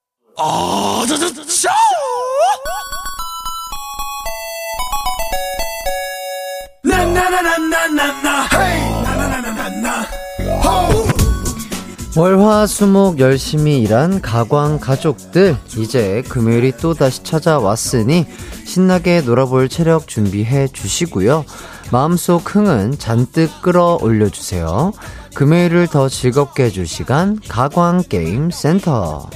월화수목 12.17 13.21
열심히 13.21 13.81
일한 13.81 14.21
가광 14.21 14.81
가족들 14.81 15.57
이제 15.79 16.23
금요일이 16.29 16.73
또 16.79 16.95
다시 16.95 17.23
찾아왔으니 17.23 18.27
신나게 18.67 19.21
놀아볼 19.21 19.69
체력 19.69 20.09
준비해 20.09 20.67
주시고요. 20.67 21.45
마음속 21.93 22.57
흥은 22.57 22.99
잔뜩 22.99 23.51
끌어올려 23.63 24.29
주세요. 24.31 24.93
금요일을 25.35 25.89
더 25.89 26.09
즐겁게 26.09 26.65
해줄 26.65 26.87
시간 26.87 27.39
가광 27.49 28.03
게임 28.09 28.51
센터. 28.51 29.29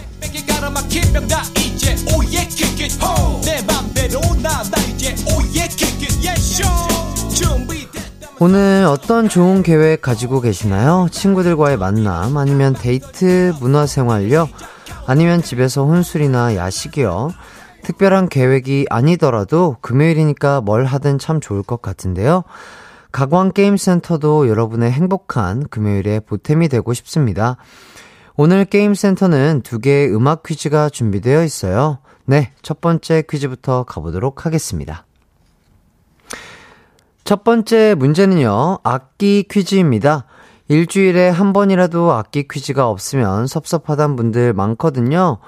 오늘 8.39 8.87
어떤 8.87 9.29
좋은 9.31 9.63
계획 9.63 10.03
가지고 10.03 10.43
계시나요? 10.43 11.09
친구들과의 11.11 11.79
만남, 11.79 12.37
아니면 12.37 12.75
데이트, 12.75 13.55
문화생활요? 13.61 14.49
아니면 15.07 15.43
집에서 15.43 15.87
혼술이나 15.87 16.55
야식이요? 16.57 17.31
특별한 17.83 18.29
계획이 18.29 18.87
아니더라도 18.91 19.77
금요일이니까 19.81 20.61
뭘 20.61 20.85
하든 20.85 21.19
참 21.19 21.41
좋을 21.41 21.63
것 21.63 21.81
같은데요. 21.81 22.43
가광게임센터도 23.17 24.47
여러분의 24.47 24.93
행복한 24.93 25.67
금요일에 25.69 26.21
보탬이 26.21 26.69
되고 26.69 26.93
싶습니다. 26.93 27.57
오늘 28.37 28.67
게임센터는 28.67 29.63
두 29.65 29.79
개의 29.79 30.15
음악 30.15 30.43
퀴즈가 30.43 30.91
준비되어 30.91 31.43
있어요. 31.43 32.01
네, 32.27 32.53
첫 32.61 32.83
번째 32.83 33.23
퀴즈부터 33.27 33.85
가보도록 33.85 34.45
하겠습니다. 34.45 35.07
첫 37.25 37.43
번째 37.43 37.95
문제는요, 37.95 38.81
악기 38.83 39.45
퀴즈입니다. 39.51 40.27
일주일에 40.69 41.31
한 41.31 41.55
번이라도 41.55 42.13
악기 42.13 42.47
퀴즈가 42.47 42.91
없으면 42.91 43.47
섭섭하단 43.47 44.17
분들 44.17 44.53
많거든요. 44.53 45.39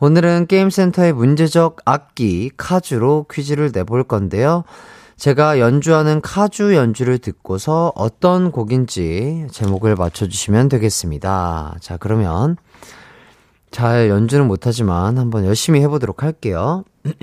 오늘은 0.00 0.48
게임센터의 0.48 1.12
문제적 1.12 1.76
악기 1.84 2.50
카주로 2.56 3.26
퀴즈를 3.30 3.70
내볼 3.72 4.02
건데요. 4.02 4.64
제가 5.22 5.60
연주하는 5.60 6.20
카주 6.20 6.74
연주를 6.74 7.18
듣고서 7.18 7.92
어떤 7.94 8.50
곡인지 8.50 9.46
제목을 9.52 9.94
맞춰주시면 9.94 10.68
되겠습니다. 10.68 11.76
자, 11.78 11.96
그러면 11.96 12.56
잘 13.70 14.08
연주는 14.08 14.44
못하지만 14.48 15.18
한번 15.18 15.46
열심히 15.46 15.80
해보도록 15.82 16.24
할게요. 16.24 16.82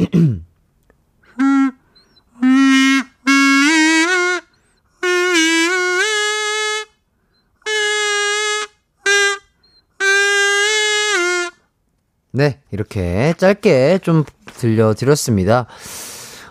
네, 12.31 12.61
이렇게 12.71 13.33
짧게 13.37 13.99
좀 14.01 14.23
들려드렸습니다. 14.45 15.67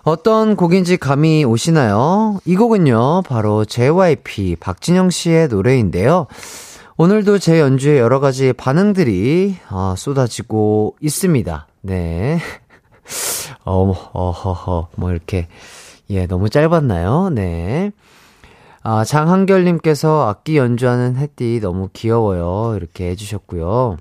어떤 0.08 0.56
곡인지 0.56 0.96
감이 0.96 1.44
오시나요? 1.44 2.38
이 2.46 2.56
곡은요, 2.56 3.24
바로 3.28 3.66
JYP 3.66 4.56
박진영 4.58 5.10
씨의 5.10 5.48
노래인데요. 5.48 6.28
오늘도 6.96 7.38
제 7.38 7.60
연주에 7.60 7.98
여러 7.98 8.18
가지 8.18 8.54
반응들이 8.54 9.56
어, 9.70 9.92
쏟아지고 9.98 10.96
있습니다. 11.02 11.66
네. 11.82 12.38
어머, 13.64 13.92
어허허, 14.14 14.88
뭐 14.96 15.10
이렇게, 15.10 15.46
예, 16.08 16.26
너무 16.26 16.48
짧았나요? 16.48 17.28
네. 17.34 17.90
아, 18.82 19.04
장한결님께서 19.04 20.26
악기 20.26 20.56
연주하는 20.56 21.16
햇띠 21.16 21.60
너무 21.60 21.90
귀여워요. 21.92 22.76
이렇게 22.76 23.10
해주셨고요. 23.10 23.98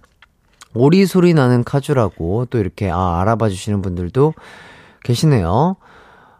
오리 0.73 1.05
소리 1.05 1.33
나는 1.33 1.65
카주라고 1.65 2.45
또 2.49 2.59
이렇게 2.59 2.89
아, 2.89 3.19
알아봐 3.19 3.49
주시는 3.49 3.81
분들도 3.81 4.33
계시네요. 5.03 5.75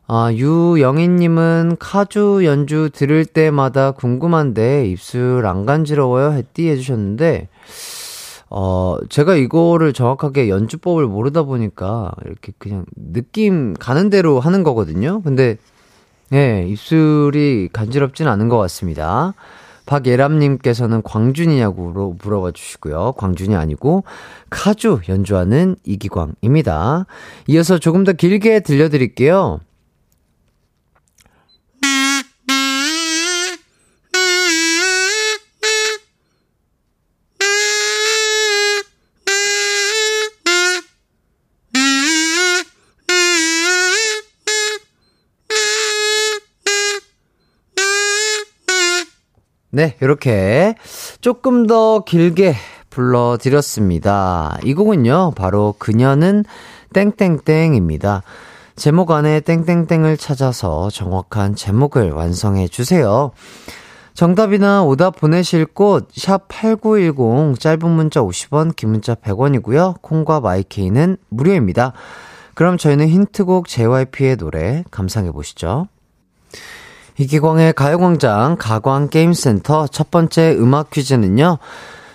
아, 0.10 0.32
유영희님은 0.32 1.76
카주 1.80 2.46
연주 2.46 2.90
들을 2.94 3.26
때마다 3.26 3.92
궁금한데 3.92 4.88
입술 4.88 5.46
안 5.46 5.66
간지러워요? 5.66 6.32
했띠 6.32 6.70
해주셨는데, 6.70 7.50
어, 8.50 8.98
제가 9.10 9.36
이거를 9.36 9.92
정확하게 9.92 10.48
연주법을 10.48 11.08
모르다 11.08 11.44
보니까 11.44 12.14
이렇게 12.26 12.54
그냥 12.58 12.86
느낌 12.96 13.74
가는 13.74 14.10
대로 14.10 14.40
하는 14.40 14.64
거거든요. 14.64 15.22
근데, 15.24 15.58
예, 16.32 16.66
입술이 16.66 17.70
간지럽진 17.74 18.30
않은 18.30 18.48
것 18.48 18.58
같습니다. 18.60 19.34
박예람님께서는 19.88 21.02
광준이냐고 21.02 22.16
물어봐 22.22 22.52
주시고요. 22.52 23.14
광준이 23.18 23.56
아니고 23.56 24.04
카주 24.50 25.02
연주하는 25.10 25.76
이기광입니다. 25.86 27.06
이어서 27.48 27.78
조금 27.78 28.04
더 28.04 28.14
길게 28.14 28.62
들려드릴게요. 28.62 29.62
네, 49.78 49.96
이렇게 50.02 50.74
조금 51.22 51.68
더 51.68 52.00
길게 52.00 52.56
불러드렸습니다. 52.90 54.58
이 54.64 54.74
곡은요, 54.74 55.34
바로 55.36 55.76
그녀는 55.78 56.46
땡땡땡입니다. 56.94 58.24
제목 58.76 59.12
안에 59.12 59.40
땡땡땡을 59.42 60.18
찾아서 60.18 60.90
정확한 60.90 61.54
제목을 61.54 62.10
완성해 62.10 62.68
주세요. 62.68 63.30
정답이나 64.16 64.82
오답 64.82 65.18
보내실 65.18 65.68
곳, 65.68 66.10
샵8910, 66.10 67.60
짧은 67.60 67.88
문자 67.88 68.22
50원, 68.22 68.76
긴 68.76 68.90
문자 68.90 69.14
100원이고요. 69.14 70.02
콩과 70.02 70.40
마이케이는 70.40 71.18
무료입니다. 71.30 71.94
그럼 72.56 72.80
저희는 72.80 73.10
힌트곡 73.10 73.68
JYP의 73.68 74.38
노래 74.38 74.84
감상해 74.90 75.32
보시죠. 75.32 75.88
이기광의 77.18 77.74
가요광장 77.74 78.58
가광게임센터 78.60 79.88
첫 79.88 80.12
번째 80.12 80.56
음악 80.58 80.92
퀴즈는요. 80.92 81.58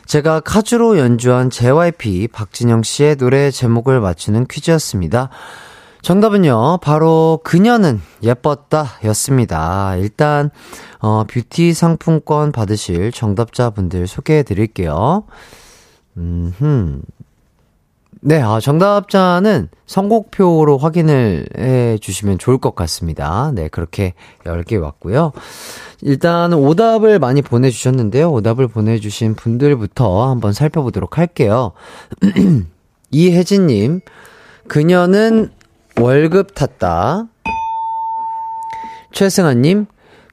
제가 0.07 0.41
카주로 0.41 0.99
연주한 0.99 1.51
JYP 1.51 2.29
박진영 2.29 2.83
씨의 2.83 3.17
노래 3.17 3.51
제목을 3.51 4.01
맞추는 4.01 4.47
퀴즈였습니다. 4.47 5.31
정답은요, 6.03 6.79
바로 6.83 7.41
그녀는 7.45 8.01
예뻤다 8.23 8.99
였습니다. 9.05 9.95
일단, 9.97 10.51
어, 10.99 11.25
뷰티 11.25 11.75
상품권 11.75 12.51
받으실 12.51 13.13
정답자분들 13.13 14.09
소개해 14.09 14.43
드릴게요. 14.43 15.25
음, 16.17 17.03
네, 18.25 18.41
아, 18.41 18.61
정답자는 18.61 19.69
선곡표로 19.87 20.79
확인을 20.79 21.45
해 21.59 21.99
주시면 21.99 22.39
좋을 22.39 22.57
것 22.59 22.77
같습니다. 22.77 23.51
네, 23.53 23.67
그렇게 23.67 24.15
10개 24.45 24.81
왔고요. 24.81 25.33
일단 26.03 26.53
오답을 26.53 27.19
많이 27.19 27.43
보내주셨는데요. 27.43 28.31
오답을 28.31 28.69
보내주신 28.69 29.35
분들부터 29.35 30.31
한번 30.31 30.53
살펴보도록 30.53 31.19
할게요. 31.19 31.73
이혜진님, 33.11 34.03
그녀는 34.69 35.51
월급 36.01 36.55
탔다. 36.55 37.27
최승아님, 39.11 39.87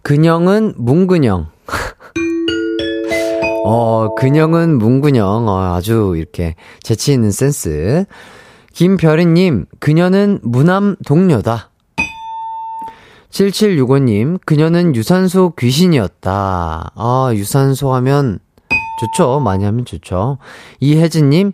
근영은 0.03 0.75
문근영. 0.77 1.47
어, 3.65 4.13
근영은 4.15 4.77
문근영. 4.77 5.47
어, 5.47 5.75
아주 5.75 6.13
이렇게 6.17 6.55
재치 6.81 7.13
있는 7.13 7.31
센스. 7.31 8.05
김별이님, 8.73 9.65
그녀는 9.79 10.39
무남 10.41 10.95
동료다. 11.05 11.69
7765님, 13.31 14.39
그녀는 14.45 14.95
유산소 14.95 15.53
귀신이었다. 15.57 16.91
아, 16.95 17.31
유산소 17.33 17.93
하면 17.95 18.39
좋죠. 18.99 19.39
많이 19.39 19.65
하면 19.65 19.85
좋죠. 19.85 20.37
이혜진님, 20.79 21.51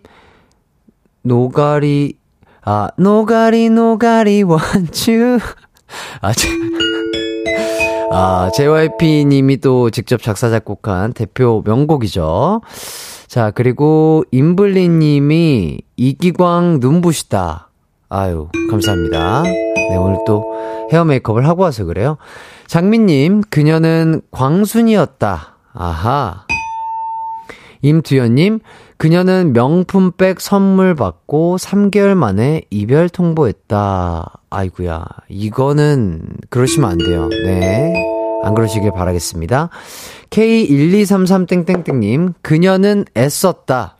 노가리, 1.22 2.18
아, 2.64 2.88
노가리, 2.96 3.70
노가리, 3.70 4.42
want 4.42 4.90
you. 4.90 5.38
아, 6.20 6.32
제, 6.32 6.48
아, 8.18 8.50
JYP님이 8.50 9.58
또 9.58 9.90
직접 9.90 10.22
작사, 10.22 10.48
작곡한 10.48 11.12
대표 11.12 11.62
명곡이죠. 11.66 12.62
자, 13.26 13.50
그리고 13.50 14.24
임블리 14.30 14.88
님이 14.88 15.82
이기광 15.96 16.78
눈부시다. 16.80 17.68
아유, 18.08 18.48
감사합니다. 18.70 19.42
네, 19.42 19.96
오늘 19.98 20.16
또 20.26 20.46
헤어 20.90 21.04
메이크업을 21.04 21.46
하고 21.46 21.64
와서 21.64 21.84
그래요. 21.84 22.16
장민님, 22.66 23.42
그녀는 23.50 24.22
광순이었다. 24.30 25.56
아하. 25.74 26.46
임두현님, 27.82 28.60
그녀는 28.98 29.52
명품백 29.52 30.40
선물 30.40 30.94
받고 30.94 31.58
3개월 31.58 32.14
만에 32.14 32.62
이별 32.70 33.10
통보했다. 33.10 34.32
아이구야. 34.48 35.04
이거는 35.28 36.22
그러시면 36.48 36.90
안 36.90 36.98
돼요. 36.98 37.28
네. 37.28 37.92
안 38.42 38.54
그러시길 38.54 38.92
바라겠습니다. 38.92 39.68
K1233땡땡땡님, 40.30 42.34
그녀는 42.42 43.04
애썼다. 43.16 43.96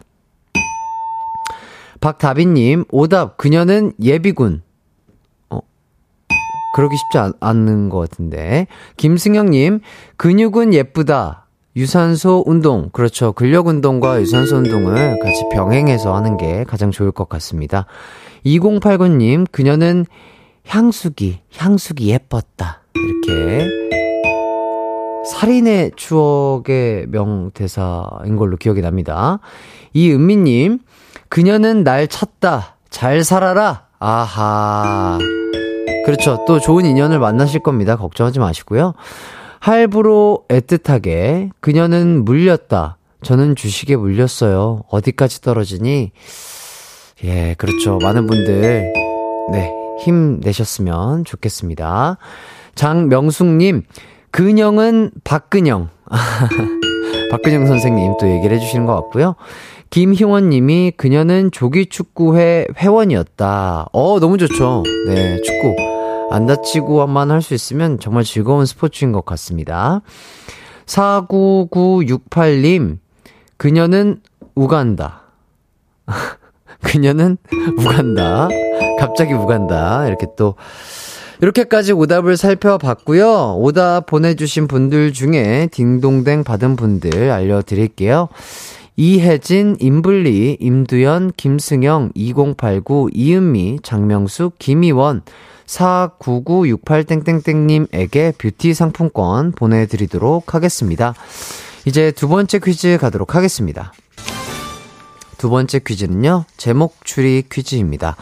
박다빈님, 2.01 2.85
오답, 2.91 3.37
그녀는 3.37 3.93
예비군. 4.01 4.63
어, 5.51 5.61
그러기 6.75 6.97
쉽지 6.97 7.19
않, 7.19 7.33
않는 7.41 7.89
것 7.89 7.99
같은데. 7.99 8.67
김승영님, 8.97 9.81
근육은 10.17 10.75
예쁘다. 10.75 11.46
유산소 11.77 12.43
운동, 12.47 12.89
그렇죠. 12.91 13.33
근력 13.33 13.67
운동과 13.67 14.23
유산소 14.23 14.57
운동을 14.57 15.19
같이 15.21 15.43
병행해서 15.53 16.15
하는 16.15 16.39
게 16.39 16.65
가장 16.65 16.91
좋을 16.91 17.13
것 17.13 17.29
같습니다. 17.29 17.85
2089님, 18.47 19.47
그녀는 19.53 20.07
향수기, 20.67 21.41
향수기 21.55 22.09
예뻤다. 22.09 22.81
이렇게 22.95 23.69
살인의 25.27 25.93
추억의 25.97 27.09
명대사인 27.09 28.37
걸로 28.37 28.57
기억이 28.57 28.81
납니다. 28.81 29.41
이은미님, 29.93 30.79
그녀는 31.29 31.85
날 31.85 32.09
찾다. 32.09 32.77
잘 32.89 33.23
살아라. 33.23 33.87
아하. 33.99 35.19
그렇죠. 36.07 36.45
또 36.47 36.59
좋은 36.59 36.87
인연을 36.87 37.19
만나실 37.19 37.61
겁니다. 37.61 37.97
걱정하지 37.97 38.39
마시고요. 38.39 38.95
할부로 39.67 40.45
애틋하게, 40.47 41.51
그녀는 41.59 42.25
물렸다. 42.25 42.99
저는 43.23 43.57
주식에 43.57 43.97
물렸어요. 43.97 44.85
어디까지 44.89 45.41
떨어지니? 45.41 46.13
예, 47.25 47.55
그렇죠. 47.59 47.99
많은 48.01 48.29
분들, 48.29 48.93
네, 49.51 49.73
힘내셨으면 50.05 51.25
좋겠습니다. 51.25 52.19
장명숙님, 52.77 53.83
근영은 54.31 55.11
박근영. 55.25 55.89
박근영 57.33 57.67
선생님 57.67 58.19
또 58.21 58.31
얘기를 58.31 58.57
해주시는 58.57 58.87
것 58.87 58.95
같고요. 58.95 59.35
김희원 59.91 60.49
님이 60.49 60.93
그녀는 60.97 61.51
조기축구회 61.51 62.69
회원이었다. 62.79 63.87
어, 63.93 64.21
너무 64.21 64.39
좋죠. 64.39 64.85
네, 65.09 65.41
축구. 65.43 65.75
안 66.31 66.47
다치고만 66.47 67.31
할 67.31 67.43
수 67.43 67.55
있으면 67.55 67.99
정말 68.01 68.25
즐거운 68.25 68.67
스포츠인 68.67 69.13
것 69.13 69.25
같습니다. 69.25 70.01
49968님, 70.87 72.99
그녀는 73.57 74.21
우간다. 74.55 75.23
그녀는 76.83 77.37
우간다. 77.79 78.49
갑자기 78.99 79.33
우간다. 79.33 80.07
이렇게 80.07 80.27
또 80.37 80.55
이렇게까지 81.41 81.93
오답을 81.93 82.37
살펴봤고요. 82.37 83.57
오답 83.59 84.07
보내주신 84.07 84.69
분들 84.69 85.13
중에 85.13 85.69
딩동댕 85.71 86.45
받은 86.45 86.77
분들 86.77 87.31
알려드릴게요. 87.31 88.29
이혜진, 88.99 89.77
임블리, 89.79 90.57
임두연, 90.59 91.33
김승영, 91.37 92.13
2089, 92.15 93.11
이은미, 93.13 93.81
장명숙, 93.83 94.59
김희원, 94.59 95.21
49968땡땡땡님에게 95.67 98.39
뷰티 98.39 98.75
상품권 98.75 99.53
보내드리도록 99.53 100.55
하겠습니다. 100.55 101.15
이제 101.85 102.13
두 102.13 102.29
번째 102.29 102.59
퀴즈 102.59 102.99
가도록 103.01 103.35
하겠습니다. 103.35 103.93
두 105.39 105.51
번째 105.51 105.81
퀴즈는요, 105.81 106.45
제목 106.57 107.05
추리 107.05 107.43
퀴즈입니다. 107.51 108.17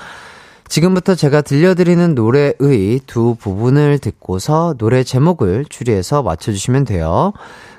지금부터 0.69 1.15
제가 1.15 1.43
들려드리는 1.43 2.15
노래의 2.15 3.01
두 3.07 3.37
부분을 3.39 3.99
듣고서 3.99 4.75
노래 4.79 5.05
제목을 5.05 5.67
추리해서 5.69 6.23
맞춰주시면 6.23 6.85
돼요. 6.85 7.33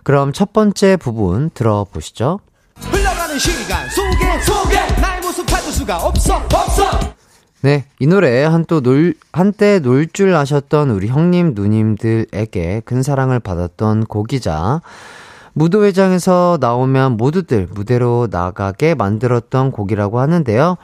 그럼 0.04 0.32
첫 0.32 0.54
번째 0.54 0.98
부분 0.98 1.50
들어보시죠. 1.54 2.40
흘러가는 2.78 3.38
시간 3.40 3.90
속에 3.90 4.42
속에 4.42 5.02
나의 5.02 5.22
모습 5.22 5.48
찾을 5.48 5.72
수가 5.72 5.98
없어 5.98 6.36
없어 6.54 7.15
네, 7.66 7.84
이 7.98 8.06
노래 8.06 8.44
한또 8.44 8.82
놀, 8.82 9.16
한때 9.34 9.80
놀 9.80 10.06
줄 10.08 10.36
아셨던 10.36 10.92
우리 10.92 11.08
형님, 11.08 11.54
누님들에게 11.56 12.84
큰 12.86 13.02
사랑을 13.02 13.40
받았던 13.40 14.06
곡이자, 14.06 14.82
무도회장에서 15.54 16.60
나오면 16.62 17.18
모두들 17.18 17.68
무대로 17.74 18.28
나가게 18.30 18.94
만들었던 18.94 19.72
곡이라고 19.72 20.20
하는데요. 20.20 20.78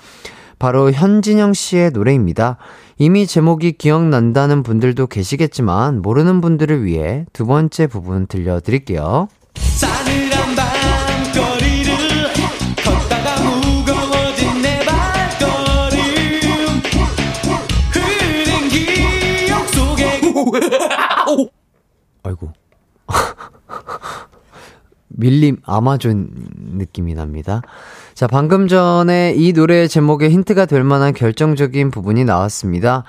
바로 0.57 0.91
현진영 0.91 1.53
씨의 1.53 1.91
노래입니다. 1.91 2.57
이미 2.97 3.27
제목이 3.27 3.73
기억난다는 3.73 4.63
분들도 4.63 5.05
계시겠지만 5.05 6.01
모르는 6.01 6.41
분들을 6.41 6.83
위해 6.83 7.27
두 7.31 7.45
번째 7.45 7.85
부분 7.85 8.25
들려드릴게요. 8.25 9.27
아이고 22.23 22.51
밀림 25.09 25.57
아마존 25.65 26.29
느낌이 26.77 27.13
납니다. 27.15 27.61
자, 28.13 28.27
방금 28.27 28.67
전에 28.67 29.33
이 29.35 29.53
노래 29.53 29.87
제목에 29.87 30.29
힌트가 30.29 30.65
될 30.65 30.83
만한 30.83 31.13
결정적인 31.13 31.91
부분이 31.91 32.23
나왔습니다. 32.23 33.03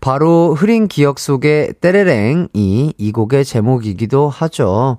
바로 0.00 0.54
흐린 0.54 0.88
기억 0.88 1.18
속의 1.18 1.74
때레랭이 1.80 2.94
이 2.96 3.12
곡의 3.12 3.44
제목이기도 3.44 4.28
하죠. 4.28 4.98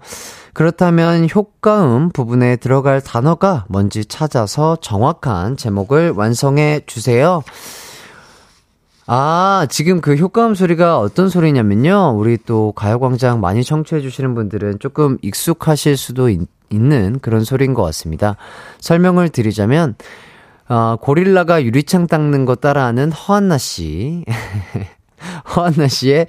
그렇다면 0.53 1.27
효과음 1.33 2.09
부분에 2.09 2.55
들어갈 2.55 3.01
단어가 3.01 3.65
뭔지 3.69 4.05
찾아서 4.05 4.77
정확한 4.81 5.55
제목을 5.55 6.11
완성해 6.11 6.81
주세요. 6.87 7.43
아, 9.09 9.65
지금 9.69 10.01
그 10.01 10.15
효과음 10.15 10.53
소리가 10.53 10.99
어떤 10.99 11.29
소리냐면요. 11.29 12.15
우리 12.17 12.37
또 12.37 12.73
가요광장 12.73 13.39
많이 13.39 13.63
청취해 13.63 14.01
주시는 14.01 14.35
분들은 14.35 14.79
조금 14.79 15.17
익숙하실 15.21 15.95
수도 15.95 16.29
있, 16.29 16.41
있는 16.69 17.19
그런 17.19 17.45
소리인 17.45 17.73
것 17.73 17.83
같습니다. 17.83 18.35
설명을 18.81 19.29
드리자면, 19.29 19.95
어, 20.67 20.97
고릴라가 20.99 21.63
유리창 21.63 22.07
닦는 22.07 22.43
거 22.43 22.55
따라하는 22.55 23.13
허한나 23.13 23.57
씨. 23.57 24.25
허한나 25.55 25.87
씨의 25.87 26.27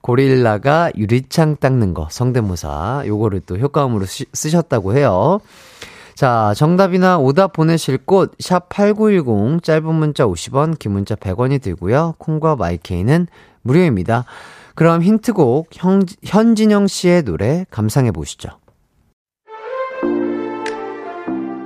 고릴라가 0.00 0.92
유리창 0.96 1.56
닦는 1.56 1.92
거, 1.92 2.06
성대모사. 2.08 3.02
요거를 3.04 3.40
또 3.46 3.56
효과음으로 3.58 4.06
쓰, 4.06 4.26
쓰셨다고 4.32 4.96
해요. 4.96 5.40
자, 6.22 6.54
정답이나 6.54 7.18
오답 7.18 7.52
보내실 7.52 7.98
곳, 7.98 8.38
샵8910, 8.38 9.60
짧은 9.60 9.92
문자 9.92 10.24
50원, 10.24 10.78
긴 10.78 10.92
문자 10.92 11.16
100원이 11.16 11.60
들고요. 11.60 12.14
콩과 12.18 12.54
마이케이는 12.54 13.26
무료입니다. 13.62 14.24
그럼 14.76 15.02
힌트곡, 15.02 15.70
현, 15.72 16.04
현진영 16.22 16.86
씨의 16.86 17.24
노래 17.24 17.66
감상해 17.72 18.12
보시죠. 18.12 18.50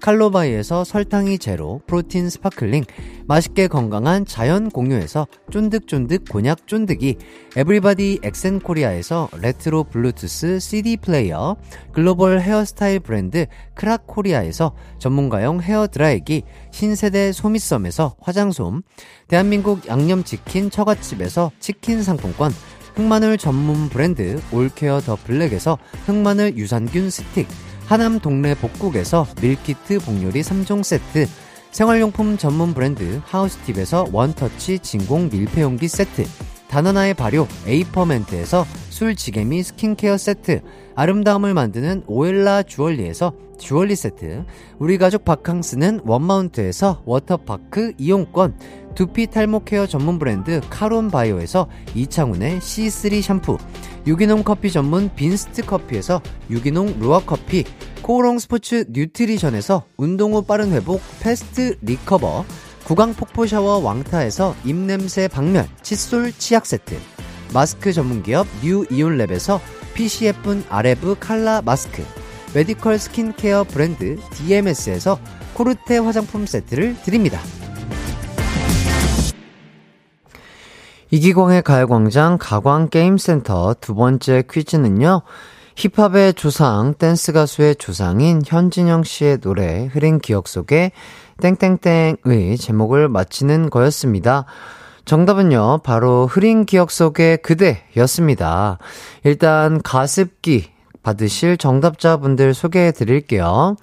칼로바이에서 0.00 0.84
설탕이 0.84 1.38
제로 1.38 1.80
프로틴 1.86 2.30
sparkling, 2.30 2.84
맛있게 3.26 3.68
건강한 3.68 4.24
자연 4.24 4.70
공유에서 4.70 5.26
쫀득쫀득 5.50 6.28
곤약 6.28 6.66
쫀득이, 6.66 7.16
에브리바디 7.56 8.20
엑센 8.22 8.60
코리아에서 8.60 9.28
레트로 9.40 9.84
블루투스 9.84 10.60
CD 10.60 10.96
플레이어, 10.96 11.56
글로벌 11.92 12.40
헤어스타일 12.40 13.00
브랜드 13.00 13.46
크라코리아에서 13.74 14.74
전문가용 14.98 15.60
헤어 15.60 15.86
드라이기, 15.86 16.42
신세대 16.70 17.32
소미썸에서 17.32 18.16
화장솜, 18.20 18.82
대한민국 19.26 19.86
양념치킨 19.88 20.70
처갓집에서 20.70 21.52
치킨 21.60 22.02
상품권, 22.02 22.52
흑마늘 22.94 23.38
전문 23.38 23.88
브랜드 23.88 24.40
올케어 24.50 25.00
더 25.00 25.16
블랙에서 25.16 25.78
흑마늘 26.06 26.56
유산균 26.56 27.10
스틱, 27.10 27.46
하남 27.88 28.18
동네 28.18 28.54
복국에서 28.54 29.26
meal 29.40 29.74
kit 29.74 30.00
복요리 30.00 30.42
3종 30.42 30.82
세트, 30.82 31.26
생활용품 31.70 32.36
전문 32.36 32.74
브랜드 32.74 33.22
하우스팁에서 33.24 34.08
one 34.12 34.38
touch 34.38 34.80
진공 34.80 35.30
밀폐용기 35.32 35.88
세트, 35.88 36.24
단하나의 36.68 37.14
발효 37.14 37.48
에이퍼멘트에서 37.66 38.66
술지게미 38.90 39.62
스킨케어 39.62 40.18
세트, 40.18 40.60
아름다움을 40.96 41.54
만드는 41.54 42.02
오엘라 42.06 42.64
주얼리에서 42.64 43.32
주얼리 43.58 43.96
세트, 43.96 44.44
우리 44.78 44.98
가족 44.98 45.24
바캉스는 45.24 46.02
원마운트에서 46.04 47.00
워터파크 47.06 47.94
이용권, 47.96 48.58
두피 48.96 49.28
탈모 49.28 49.64
care 49.64 49.86
전문 49.86 50.18
브랜드 50.18 50.60
카론 50.68 51.10
바이오에서 51.10 51.68
이창훈의 51.94 52.58
C3 52.58 53.22
샴푸, 53.22 53.56
유기농 54.08 54.42
커피 54.42 54.72
전문 54.72 55.10
빈스트 55.14 55.66
커피에서 55.66 56.22
유기농 56.48 56.98
루아 56.98 57.20
커피, 57.26 57.64
코오롱 58.00 58.38
스포츠 58.38 58.86
뉴트리션에서 58.88 59.84
운동 59.98 60.32
후 60.32 60.40
빠른 60.40 60.72
회복 60.72 61.02
fast 61.20 61.76
recover, 61.82 62.46
구강 62.84 63.12
폭포 63.12 63.46
샤워 63.46 63.76
왕타에서 63.76 64.56
입냄새 64.64 65.28
박멸 65.28 65.66
칫솔 65.82 66.32
치약 66.32 66.64
세트, 66.64 66.96
마스크 67.52 67.92
전문 67.92 68.22
기업 68.22 68.46
뉴 68.62 68.86
이온랩에서 68.86 69.60
예쁜 70.22 70.64
아레브 70.70 71.16
칼라 71.20 71.60
마스크, 71.60 72.02
medical 72.54 72.98
스킨케어 72.98 73.64
브랜드 73.64 74.16
DMS에서 74.30 75.18
코르테 75.52 75.98
화장품 75.98 76.46
세트를 76.46 76.96
드립니다. 77.02 77.38
이기광의 81.10 81.62
가요광장 81.62 82.36
가광게임센터 82.38 83.76
두 83.80 83.94
번째 83.94 84.42
퀴즈는요. 84.50 85.22
힙합의 85.76 86.34
조상, 86.34 86.94
댄스 86.94 87.32
가수의 87.32 87.76
조상인 87.76 88.42
현진영 88.44 89.04
씨의 89.04 89.38
노래 89.38 89.86
흐린 89.86 90.18
기억 90.18 90.48
속에 90.48 90.92
땡땡땡의 91.40 92.58
제목을 92.58 93.08
맞히는 93.08 93.70
거였습니다. 93.70 94.44
정답은요, 95.04 95.78
바로 95.84 96.26
흐린 96.26 96.66
기억 96.66 96.90
속의 96.90 97.38
그대였습니다. 97.38 98.78
일단 99.24 99.80
가습기 99.80 100.70
받으실 101.02 101.56
정답자분들 101.56 102.52
소개해 102.52 102.92
드릴게요. 102.92 103.76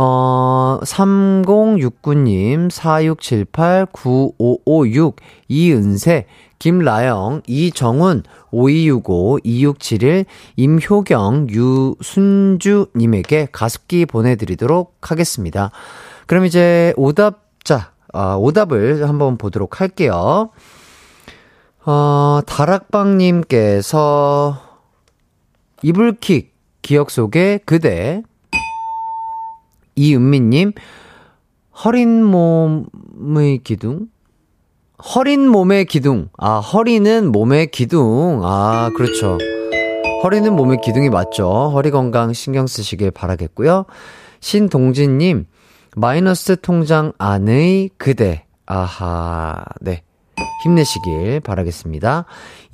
어, 0.00 0.78
3069님, 0.84 2.70
4678-9556, 2.70 5.16
이은세, 5.48 6.26
김라영, 6.60 7.42
이정훈, 7.48 8.22
5265, 8.52 9.40
2671, 9.42 10.24
임효경, 10.54 11.48
유순주님에게 11.50 13.48
가습기 13.50 14.06
보내드리도록 14.06 15.10
하겠습니다. 15.10 15.72
그럼 16.28 16.44
이제 16.44 16.94
오답자, 16.96 17.90
아, 18.12 18.36
오답을 18.36 19.08
한번 19.08 19.36
보도록 19.36 19.80
할게요. 19.80 20.50
어, 21.84 22.38
다락방님께서 22.46 24.62
이불킥, 25.82 26.54
기억 26.82 27.10
속의 27.10 27.62
그대, 27.64 28.22
이은미님, 29.98 30.72
허린 31.84 32.24
몸의 32.24 33.58
기둥? 33.64 34.06
허린 35.14 35.48
몸의 35.48 35.86
기둥. 35.86 36.28
아, 36.38 36.58
허리는 36.60 37.32
몸의 37.32 37.70
기둥. 37.72 38.40
아, 38.44 38.90
그렇죠. 38.96 39.38
허리는 40.22 40.54
몸의 40.54 40.78
기둥이 40.82 41.10
맞죠. 41.10 41.70
허리 41.72 41.90
건강 41.90 42.32
신경 42.32 42.66
쓰시길 42.66 43.10
바라겠고요. 43.10 43.86
신동진님, 44.40 45.46
마이너스 45.96 46.60
통장 46.60 47.12
안의 47.18 47.90
그대. 47.96 48.44
아하, 48.66 49.64
네. 49.80 50.02
힘내시길 50.62 51.40
바라겠습니다. 51.40 52.24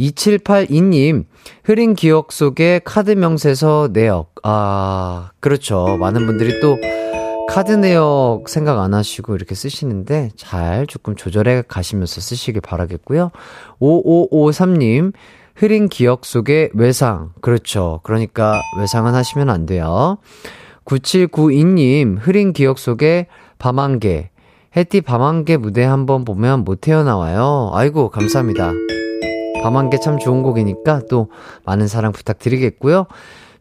2782님, 0.00 1.24
흐린 1.62 1.94
기억 1.94 2.32
속에 2.32 2.80
카드 2.84 3.10
명세서 3.12 3.90
내역. 3.92 4.34
아, 4.42 5.30
그렇죠. 5.40 5.96
많은 5.98 6.26
분들이 6.26 6.60
또 6.60 6.78
카드 7.48 7.70
내역 7.70 8.48
생각 8.48 8.80
안 8.80 8.94
하시고 8.94 9.34
이렇게 9.34 9.54
쓰시는데 9.54 10.30
잘 10.34 10.86
조금 10.86 11.14
조절해 11.14 11.62
가시면서 11.68 12.20
쓰시길 12.20 12.60
바라겠고요. 12.60 13.30
5553님, 13.80 15.12
흐린 15.54 15.88
기억 15.88 16.24
속의 16.24 16.70
외상. 16.74 17.32
그렇죠. 17.40 18.00
그러니까 18.02 18.60
외상은 18.78 19.14
하시면 19.14 19.50
안 19.50 19.66
돼요. 19.66 20.18
9792님, 20.84 22.16
흐린 22.20 22.52
기억 22.52 22.78
속의 22.78 23.26
밤안개. 23.58 24.30
해띠 24.76 25.00
밤안개 25.02 25.58
무대 25.58 25.84
한번 25.84 26.24
보면 26.24 26.64
못 26.64 26.80
태어나와요. 26.80 27.70
아이고, 27.72 28.10
감사합니다. 28.10 28.72
밤안개 29.62 30.00
참 30.00 30.18
좋은 30.18 30.42
곡이니까 30.42 31.02
또 31.08 31.30
많은 31.64 31.86
사랑 31.86 32.10
부탁드리겠고요. 32.10 33.06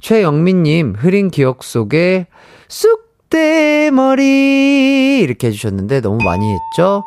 최영민님, 0.01 0.95
흐린 0.97 1.29
기억 1.29 1.63
속에 1.63 2.27
쑥 2.67 3.12
대머리. 3.33 5.21
이렇게 5.23 5.47
해주셨는데 5.47 6.01
너무 6.01 6.23
많이 6.23 6.53
했죠? 6.53 7.03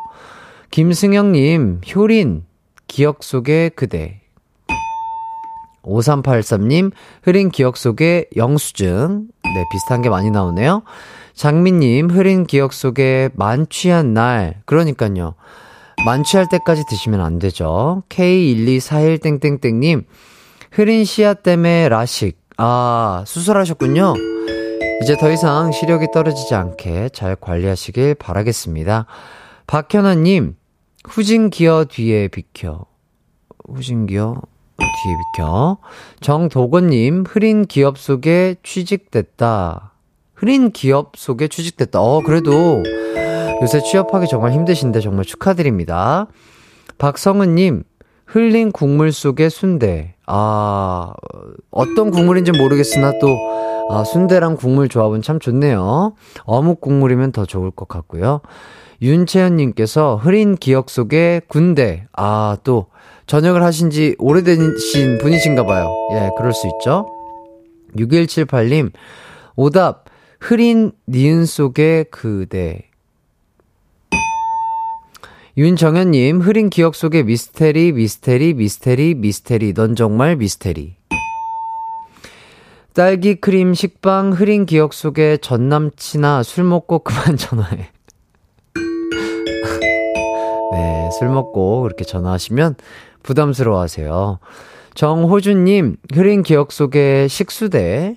김승영님, 0.73 1.83
효린, 1.95 2.45
기억 2.89 3.23
속의 3.23 3.71
그대. 3.71 4.21
5383님, 5.85 6.91
흐린 7.23 7.51
기억 7.51 7.77
속의 7.77 8.27
영수증. 8.37 9.29
네, 9.45 9.65
비슷한 9.71 10.03
게 10.03 10.09
많이 10.09 10.33
나오네요. 10.33 10.83
장미님, 11.35 12.11
흐린 12.11 12.45
기억 12.45 12.73
속에 12.73 13.31
만취한 13.35 14.13
날. 14.13 14.63
그러니까요. 14.65 15.35
만취할 16.05 16.49
때까지 16.51 16.87
드시면 16.89 17.21
안 17.21 17.39
되죠. 17.39 18.03
K1241땡땡땡님, 18.09 20.05
흐린 20.73 21.05
씨앗 21.05 21.45
때문에 21.45 21.89
라식. 21.89 22.37
아, 22.57 23.23
수술하셨군요. 23.27 24.15
이제 25.03 25.17
더 25.17 25.31
이상 25.31 25.73
시력이 25.73 26.07
떨어지지 26.13 26.55
않게 26.55 27.11
잘 27.11 27.37
관리하시길 27.37 28.15
바라겠습니다. 28.15 29.07
박현아님, 29.67 30.57
후진 31.05 31.51
기어 31.51 31.85
뒤에 31.85 32.29
비켜. 32.29 32.87
후진 33.69 34.07
기어 34.07 34.41
뒤에 34.79 35.15
비켜. 35.35 35.79
정도건님, 36.21 37.25
흐린 37.29 37.67
기업 37.67 37.99
속에 37.99 38.57
취직됐다. 38.63 39.93
흐린 40.35 40.71
기업 40.71 41.13
속에 41.17 41.49
취직됐다. 41.49 42.01
어, 42.01 42.21
그래도 42.21 42.83
요새 43.63 43.81
취업하기 43.81 44.29
정말 44.29 44.53
힘드신데 44.53 45.01
정말 45.01 45.25
축하드립니다. 45.25 46.27
박성은님, 46.99 47.85
흘린 48.27 48.73
국물 48.73 49.13
속에 49.13 49.49
순대. 49.49 50.15
아, 50.27 51.13
어떤 51.71 52.11
국물인지 52.11 52.53
모르겠으나 52.53 53.13
또, 53.21 53.29
아, 53.89 54.05
순대랑 54.05 54.57
국물 54.57 54.89
조합은 54.89 55.23
참 55.23 55.39
좋네요. 55.39 56.15
어묵 56.45 56.81
국물이면 56.81 57.33
더 57.33 57.47
좋을 57.47 57.71
것 57.71 57.89
같고요. 57.89 58.41
윤채연님께서 59.01 60.17
흐린 60.17 60.57
기억 60.57 60.91
속에 60.91 61.43
군대. 61.49 62.07
아, 62.13 62.57
또, 62.65 62.87
전역을 63.27 63.63
하신 63.63 63.91
지 63.91 64.15
오래되신 64.19 65.19
분이신가 65.19 65.65
봐요. 65.65 65.91
예, 66.13 66.31
그럴 66.37 66.53
수 66.53 66.67
있죠. 66.69 67.07
6178님, 67.97 68.93
오답, 69.57 70.05
흐린 70.41 70.93
니은 71.09 71.45
속의 71.45 72.07
그대. 72.11 72.91
윤정현님, 75.57 76.41
흐린 76.41 76.69
기억 76.69 76.95
속의 76.95 77.25
미스테리, 77.25 77.93
미스테리, 77.93 78.53
미스테리, 78.53 79.15
미스테리. 79.15 79.73
넌 79.73 79.97
정말 79.97 80.37
미스테리. 80.37 80.97
딸기 82.97 83.35
크림 83.35 83.75
식빵 83.75 84.33
흐린 84.33 84.65
기억 84.65 84.95
속에 84.95 85.37
전 85.37 85.69
남친아 85.69 86.43
술 86.43 86.65
먹고 86.65 87.01
그만 87.01 87.37
전화해. 87.37 87.91
네, 90.73 91.11
술 91.19 91.29
먹고 91.29 91.83
그렇게 91.83 92.05
전화하시면 92.05 92.77
부담스러워 93.23 93.83
하세요. 93.83 94.39
정호준님, 94.95 95.97
흐린 96.15 96.43
기억 96.43 96.73
속에 96.73 97.29
식수대. 97.29 98.17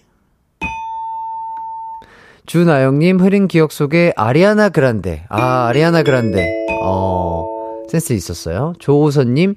주나영님, 2.46 3.20
흐린 3.20 3.50
기억 3.50 3.74
속에 3.74 4.14
아리아나 4.16 4.70
그란데. 4.70 5.26
아, 5.28 5.68
아리아나 5.68 6.04
그란데. 6.04 6.50
어, 6.86 7.44
센스 7.90 8.14
있었어요. 8.14 8.72
조호선님, 8.80 9.56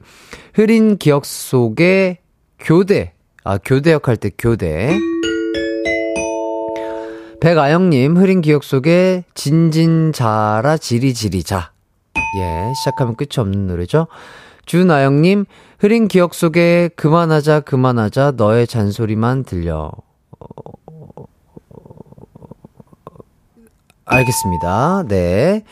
흐린 0.53 0.99
기억 0.99 1.25
속에 1.27 2.19
교대. 2.59 3.13
아, 3.45 3.59
교대 3.59 3.93
역 3.93 4.09
할 4.09 4.17
때 4.17 4.31
교대. 4.37 4.97
백아영님, 7.41 8.17
흐린 8.17 8.41
기억 8.41 8.63
속에 8.63 9.25
진진자라 9.35 10.77
지리지리자. 10.77 11.73
예, 12.39 12.73
시작하면 12.75 13.17
끝이 13.17 13.31
없는 13.39 13.67
노래죠. 13.67 14.07
주나영님, 14.65 15.45
흐린 15.81 16.07
기억 16.07 16.35
속에 16.35 16.91
그만하자, 16.95 17.61
그만하자, 17.61 18.35
너의 18.37 18.69
잔소리만 18.69 19.43
들려. 19.43 19.91
알겠습니다. 24.05 25.05
네. 25.09 25.65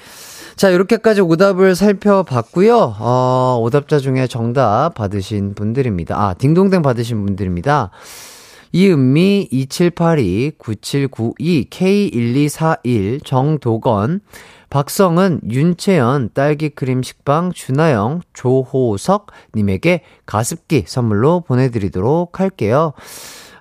자, 0.60 0.68
이렇게까지 0.68 1.22
오답을 1.22 1.74
살펴봤고요. 1.74 2.96
어, 2.98 3.58
오답자 3.62 3.98
중에 3.98 4.26
정답 4.26 4.92
받으신 4.94 5.54
분들입니다. 5.54 6.14
아, 6.20 6.34
딩동댕 6.34 6.82
받으신 6.82 7.24
분들입니다. 7.24 7.88
이은미 8.72 9.48
2782 9.50 10.52
9792 10.58 11.70
K1241 11.70 13.24
정도건 13.24 14.20
박성은 14.68 15.40
윤채연 15.48 16.32
딸기크림 16.34 17.02
식빵 17.04 17.52
주나영 17.52 18.20
조호석 18.34 19.28
님에게 19.54 20.02
가습기 20.26 20.84
선물로 20.86 21.40
보내드리도록 21.40 22.38
할게요. 22.38 22.92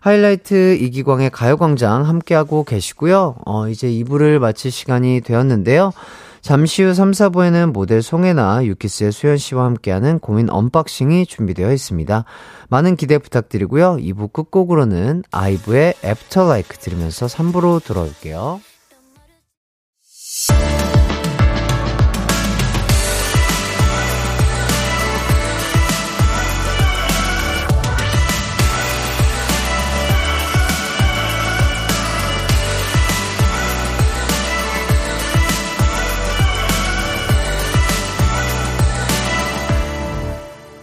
하이라이트 0.01 0.75
이기광의 0.81 1.29
가요광장 1.29 2.09
함께하고 2.09 2.65
계시고요. 2.65 3.37
어, 3.45 3.69
이제 3.69 3.87
2부를 3.87 4.39
마칠 4.39 4.69
시간이 4.69 5.21
되었는데요. 5.21 5.93
잠시 6.41 6.83
후 6.83 6.93
3, 6.93 7.11
4부에는 7.11 7.71
모델 7.71 8.01
송해나, 8.01 8.65
유키스의 8.65 9.11
수현 9.11 9.37
씨와 9.37 9.65
함께하는 9.65 10.19
고민 10.19 10.49
unboxing이 10.49 11.25
준비되어 11.25 11.71
있습니다. 11.71 12.25
많은 12.69 12.95
기대 12.95 13.17
부탁드리고요. 13.17 13.97
2부 13.97 14.31
끝곡으로는 14.31 15.23
아이브의 15.31 15.95
After 16.03 16.44
LIKE 16.44 16.77
들으면서 16.77 17.25
3부로 17.25 17.83
돌아올게요. 17.83 18.61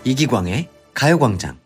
이기광의 0.07 0.69
가요광장. 0.95 1.57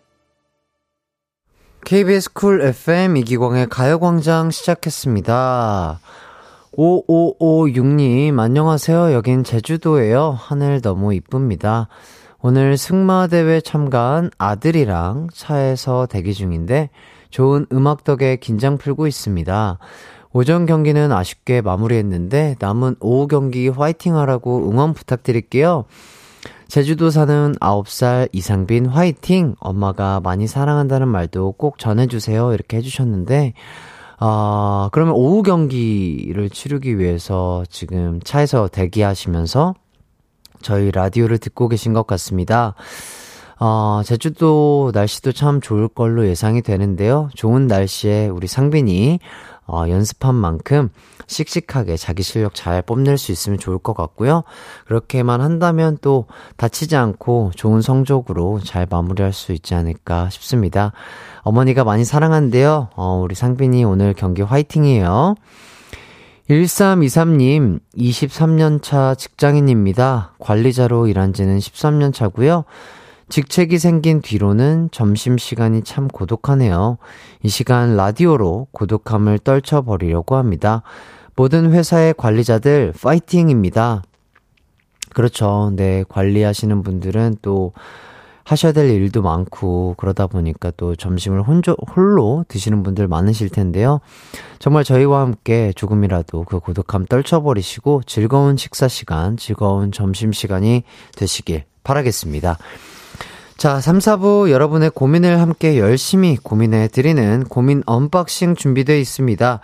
KBS 1.84 2.32
쿨 2.32 2.62
FM 2.62 3.18
이기광의 3.18 3.68
가요광장 3.68 4.50
시작했습니다. 4.50 6.00
5556님, 6.72 8.40
안녕하세요. 8.40 9.12
여긴 9.12 9.44
제주도예요. 9.44 10.30
하늘 10.38 10.80
너무 10.80 11.12
이쁩니다. 11.12 11.88
오늘 12.40 12.78
승마대회 12.78 13.60
참가한 13.60 14.30
아들이랑 14.38 15.28
차에서 15.34 16.06
대기 16.06 16.32
중인데 16.32 16.88
좋은 17.28 17.66
음악 17.72 18.04
덕에 18.04 18.36
긴장 18.36 18.78
풀고 18.78 19.06
있습니다. 19.06 19.78
오전 20.32 20.64
경기는 20.64 21.12
아쉽게 21.12 21.60
마무리했는데 21.60 22.56
남은 22.58 22.96
오후 23.00 23.28
경기 23.28 23.68
화이팅 23.68 24.16
하라고 24.16 24.66
응원 24.70 24.94
부탁드릴게요. 24.94 25.84
제주도 26.70 27.10
사는 27.10 27.56
9살 27.60 28.28
이상빈 28.30 28.86
화이팅! 28.86 29.56
엄마가 29.58 30.20
많이 30.20 30.46
사랑한다는 30.46 31.08
말도 31.08 31.52
꼭 31.58 31.80
전해주세요. 31.80 32.54
이렇게 32.54 32.76
해주셨는데, 32.76 33.54
아, 34.20 34.88
그러면 34.92 35.14
오후 35.14 35.42
경기를 35.42 36.48
치르기 36.48 36.96
위해서 37.00 37.64
지금 37.68 38.20
차에서 38.22 38.68
대기하시면서 38.68 39.74
저희 40.62 40.92
라디오를 40.92 41.38
듣고 41.38 41.66
계신 41.66 41.92
것 41.92 42.06
같습니다. 42.06 42.76
어, 43.58 44.02
제주도 44.04 44.92
날씨도 44.94 45.32
참 45.32 45.60
좋을 45.60 45.88
걸로 45.88 46.28
예상이 46.28 46.62
되는데요. 46.62 47.30
좋은 47.34 47.66
날씨에 47.66 48.28
우리 48.28 48.46
상빈이 48.46 49.18
어, 49.70 49.88
연습한 49.88 50.34
만큼 50.34 50.90
씩씩하게 51.26 51.96
자기 51.96 52.22
실력 52.22 52.54
잘 52.54 52.82
뽐낼 52.82 53.16
수 53.16 53.30
있으면 53.32 53.58
좋을 53.58 53.78
것 53.78 53.94
같고요. 53.94 54.42
그렇게만 54.86 55.40
한다면 55.40 55.96
또 56.00 56.26
다치지 56.56 56.96
않고 56.96 57.52
좋은 57.54 57.80
성적으로 57.80 58.60
잘 58.60 58.86
마무리할 58.90 59.32
수 59.32 59.52
있지 59.52 59.74
않을까 59.74 60.28
싶습니다. 60.30 60.92
어머니가 61.42 61.84
많이 61.84 62.04
사랑한대요. 62.04 62.88
어, 62.96 63.20
우리 63.22 63.34
상빈이 63.34 63.84
오늘 63.84 64.12
경기 64.14 64.42
화이팅이에요. 64.42 65.36
1323님, 66.50 67.78
23년차 67.96 69.16
직장인입니다. 69.16 70.32
관리자로 70.40 71.06
일한 71.06 71.32
지는 71.32 71.58
13년 71.58 72.12
차고요. 72.12 72.64
직책이 73.30 73.78
생긴 73.78 74.20
뒤로는 74.20 74.90
점심시간이 74.92 75.82
참 75.82 76.08
고독하네요. 76.08 76.98
이 77.42 77.48
시간 77.48 77.96
라디오로 77.96 78.66
고독함을 78.72 79.38
떨쳐버리려고 79.38 80.36
합니다. 80.36 80.82
모든 81.36 81.72
회사의 81.72 82.14
관리자들 82.18 82.92
파이팅입니다. 83.00 84.02
그렇죠. 85.14 85.72
네, 85.74 86.04
관리하시는 86.08 86.82
분들은 86.82 87.36
또 87.40 87.72
하셔야 88.44 88.72
될 88.72 88.90
일도 88.90 89.22
많고 89.22 89.94
그러다 89.96 90.26
보니까 90.26 90.72
또 90.76 90.96
점심을 90.96 91.42
혼조, 91.42 91.76
홀로 91.94 92.44
드시는 92.48 92.82
분들 92.82 93.06
많으실 93.06 93.48
텐데요. 93.48 94.00
정말 94.58 94.82
저희와 94.82 95.20
함께 95.20 95.72
조금이라도 95.76 96.44
그 96.44 96.58
고독함 96.58 97.06
떨쳐버리시고 97.06 98.02
즐거운 98.06 98.56
식사 98.56 98.88
시간, 98.88 99.36
즐거운 99.36 99.92
점심 99.92 100.32
시간이 100.32 100.82
되시길 101.16 101.64
바라겠습니다. 101.84 102.58
자, 103.60 103.78
3, 103.78 103.98
4부 103.98 104.50
여러분의 104.50 104.88
고민을 104.88 105.38
함께 105.38 105.78
열심히 105.78 106.38
고민해 106.38 106.88
드리는 106.88 107.44
고민 107.44 107.82
unboxing 107.84 108.54
준비되어 108.54 108.96
있습니다. 108.96 109.60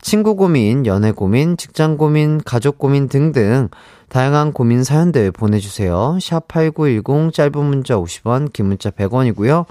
친구 0.00 0.36
고민, 0.36 0.86
연애 0.86 1.10
고민, 1.10 1.56
직장 1.56 1.96
고민, 1.96 2.40
가족 2.44 2.78
고민 2.78 3.08
등등 3.08 3.68
다양한 4.08 4.52
고민 4.52 4.84
사연들 4.84 5.32
보내주세요. 5.32 6.16
샵8910 6.20 7.32
짧은 7.32 7.64
문자 7.64 7.96
50원, 7.96 8.52
긴 8.52 8.66
문자 8.66 8.90
100원이고요. 8.90 9.64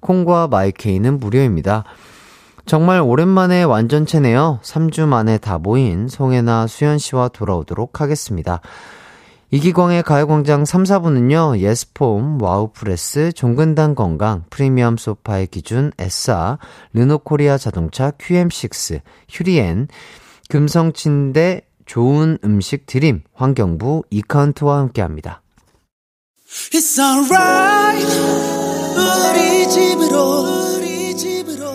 콩과 0.00 0.48
마이케이는 0.48 1.20
무료입니다. 1.20 1.84
정말 2.64 3.02
오랜만에 3.02 3.64
완전체네요. 3.64 4.60
3주 4.62 5.04
만에 5.08 5.36
다 5.36 5.58
모인 5.58 6.08
송해나 6.08 6.68
수현 6.68 6.96
씨와 6.96 7.28
돌아오도록 7.28 8.00
하겠습니다. 8.00 8.62
이기광의 9.52 10.02
가요광장 10.02 10.64
3, 10.64 10.82
4부는요, 10.82 11.58
예스폼, 11.58 12.42
와우프레스, 12.42 13.32
종근당 13.32 13.94
건강, 13.94 14.44
프리미엄 14.50 14.96
소파의 14.96 15.46
기준, 15.46 15.92
에싸, 15.98 16.58
르노코리아 16.92 17.56
자동차, 17.56 18.10
QM6, 18.10 19.00
휴리엔, 19.28 19.86
금성침대, 20.48 21.62
좋은 21.86 22.38
음식 22.44 22.86
드림, 22.86 23.22
환경부, 23.34 24.02
이카운트와 24.10 24.78
함께 24.78 25.00
합니다. 25.02 25.42
It's 26.72 26.98
alright, 26.98 28.04
우리 28.96 29.68
집으로, 29.68 30.74
우리 30.76 31.16
집으로. 31.16 31.66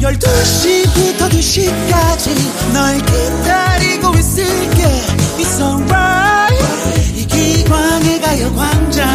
12시부터 0.00 1.28
2시까지, 1.30 2.72
널 2.72 2.98
기다리고 2.98 4.14
있을게. 4.18 4.82
It's 5.38 5.60
alright, 5.60 6.03
가요광장. 8.44 9.08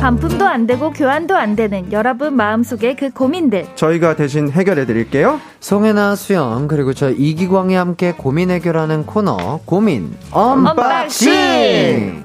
반품도 0.00 0.46
안 0.46 0.66
되고 0.66 0.90
교환도 0.90 1.34
안 1.34 1.56
되는 1.56 1.90
여러분 1.90 2.34
마음속의 2.36 2.96
그 2.96 3.10
고민들 3.10 3.66
저희가 3.74 4.16
대신 4.16 4.50
해결해 4.50 4.84
드릴게요. 4.84 5.40
송해나 5.60 6.14
수현 6.14 6.68
그리고 6.68 6.92
저 6.92 7.10
이기광이 7.10 7.74
함께 7.74 8.12
고민 8.12 8.50
해결하는 8.50 9.06
코너 9.06 9.60
고민 9.64 10.14
unboxing. 10.30 12.24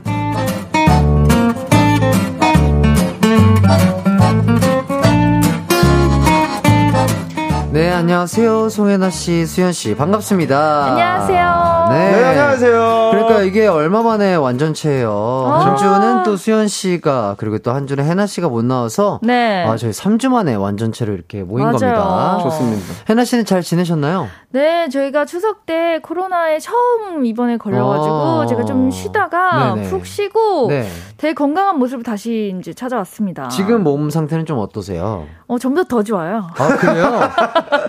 안녕하세요. 8.04 8.70
송해나 8.70 9.10
씨, 9.10 9.46
수현 9.46 9.74
씨, 9.74 9.94
반갑습니다. 9.94 10.86
안녕하세요. 10.86 11.88
네. 11.90 12.12
네, 12.12 12.24
안녕하세요. 12.30 13.10
그러니까 13.12 13.42
이게 13.42 13.68
얼마 13.68 14.02
만에 14.02 14.36
완전체예요. 14.36 15.12
아. 15.52 15.60
한 15.66 15.76
주는 15.76 16.24
또 16.24 16.38
수현 16.38 16.70
씨가 16.70 17.36
그리고 17.38 17.58
또 17.58 17.74
한 17.74 17.88
주는 17.88 18.06
해나 18.06 18.26
씨가 18.26 18.48
못 18.48 18.64
나와서 18.64 19.20
네. 19.22 19.66
아, 19.68 19.76
저희 19.76 19.92
3주 19.92 20.30
만에 20.30 20.56
완전체로 20.56 21.12
이렇게 21.14 21.44
모인 21.44 21.66
맞아요. 21.66 21.78
겁니다. 21.78 22.40
좋습니다. 22.42 22.86
해나 23.10 23.26
씨는 23.26 23.44
잘 23.44 23.62
지내셨나요? 23.64 24.28
네, 24.52 24.88
저희가 24.88 25.26
추석 25.26 25.66
때 25.66 26.00
코로나에 26.02 26.60
처음 26.60 27.26
이번에 27.26 27.58
걸려가지고 27.58 28.16
아. 28.16 28.46
제가 28.48 28.64
좀 28.64 28.90
쉬다가 28.92 29.76
네네. 29.76 29.90
푹 29.90 30.06
쉬고 30.06 30.68
네. 30.70 30.88
되게 31.18 31.34
건강한 31.34 31.78
모습으로 31.78 32.04
다시 32.04 32.56
이제 32.58 32.74
찾아왔습니다. 32.74 33.50
지금 33.50 33.84
몸 33.84 34.10
상태는 34.10 34.46
좀 34.46 34.58
어떠세요? 34.60 35.26
어, 35.48 35.60
점점 35.60 35.86
더 35.86 36.02
좋아요. 36.02 36.48
아, 36.58 36.68
그래요? 36.78 37.20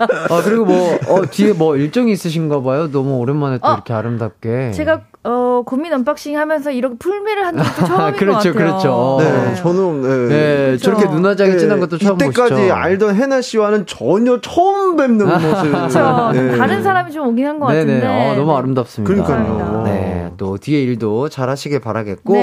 아, 0.29 0.41
그리고 0.43 0.65
뭐, 0.65 0.97
어, 1.07 1.21
뒤에 1.29 1.53
뭐 1.53 1.75
일정이 1.77 2.11
있으신가 2.11 2.61
봐요? 2.61 2.91
너무 2.91 3.17
오랜만에 3.17 3.57
또 3.59 3.67
어, 3.69 3.73
이렇게 3.73 3.93
아름답게. 3.93 4.71
제가 4.71 5.01
어, 5.23 5.61
고민 5.65 5.93
unboxing 5.93 6.37
하면서 6.37 6.71
이렇게 6.71 6.95
풀메를 6.97 7.45
한 7.45 7.57
적도 7.57 7.85
처음인 7.85 8.13
그렇죠, 8.17 8.25
것 8.25 8.33
같아요. 8.37 8.53
그렇죠. 8.53 9.17
네, 9.21 9.55
저는 9.55 10.01
네. 10.01 10.27
네, 10.27 10.65
그렇죠. 10.67 10.83
저렇게 10.83 11.05
눈화장이 11.09 11.57
진한 11.59 11.79
것도 11.79 11.97
처음 11.99 12.15
이때까지 12.15 12.53
보시죠? 12.55 12.73
알던 12.73 13.15
해나 13.15 13.41
씨와는 13.41 13.85
전혀 13.85 14.41
처음 14.41 14.95
뵙는 14.95 15.25
모습. 15.29 15.61
그렇죠. 15.71 16.31
네. 16.33 16.57
다른 16.57 16.81
사람이 16.81 17.11
좀 17.11 17.27
오긴 17.27 17.45
한 17.45 17.59
것 17.59 17.67
같은데. 17.67 17.99
네네. 17.99 18.31
어, 18.31 18.35
너무 18.35 18.55
아름답습니다. 18.57 19.13
그러니까요. 19.13 19.57
감사합니다. 19.57 19.83
네. 19.91 20.31
또 20.37 20.57
뒤에 20.57 20.81
일도 20.81 21.29
잘 21.29 21.49
하시길 21.49 21.79
바라겠고. 21.81 22.33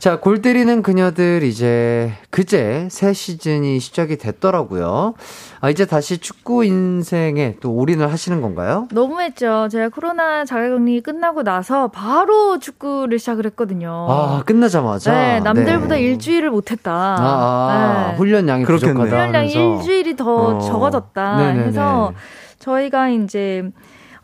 네. 0.00 0.10
자, 0.10 0.18
골 0.18 0.40
때리는 0.40 0.82
그녀들 0.82 1.42
이제 1.42 2.10
그제 2.30 2.88
새 2.90 3.12
시즌이 3.12 3.78
시작이 3.80 4.16
됐더라고요. 4.16 5.12
아, 5.60 5.68
이제 5.68 5.84
다시 5.84 6.16
축구 6.16 6.64
인생에 6.64 7.56
또 7.60 7.74
all 7.74 7.88
in을 7.88 8.10
하시는 8.10 8.40
건가요? 8.40 8.88
너무 8.92 9.20
했죠. 9.20 9.68
제가 9.70 9.90
코로나 9.90 10.46
자가격리 10.46 11.02
끝나고 11.02 11.42
나서 11.42 11.88
바로 11.88 12.58
축구를 12.58 13.18
시작을 13.18 13.44
했거든요. 13.46 14.06
아, 14.08 14.42
끝나자마자. 14.46 15.12
네, 15.12 15.40
남들보다 15.40 15.96
네. 15.96 16.00
일주일을 16.00 16.50
못 16.50 16.70
했다. 16.70 16.92
아, 16.92 17.18
아, 17.20 18.08
네. 18.12 18.16
훈련량이 18.16 18.64
그렇겠네요. 18.64 19.04
부족하다. 19.04 19.26
훈련량이. 19.26 19.52
일주일이 19.52 20.16
더 20.16 20.56
어. 20.56 20.58
적어졌다 20.60 21.36
네네네. 21.36 21.66
해서 21.66 22.14
저희가 22.58 23.10
이제 23.10 23.70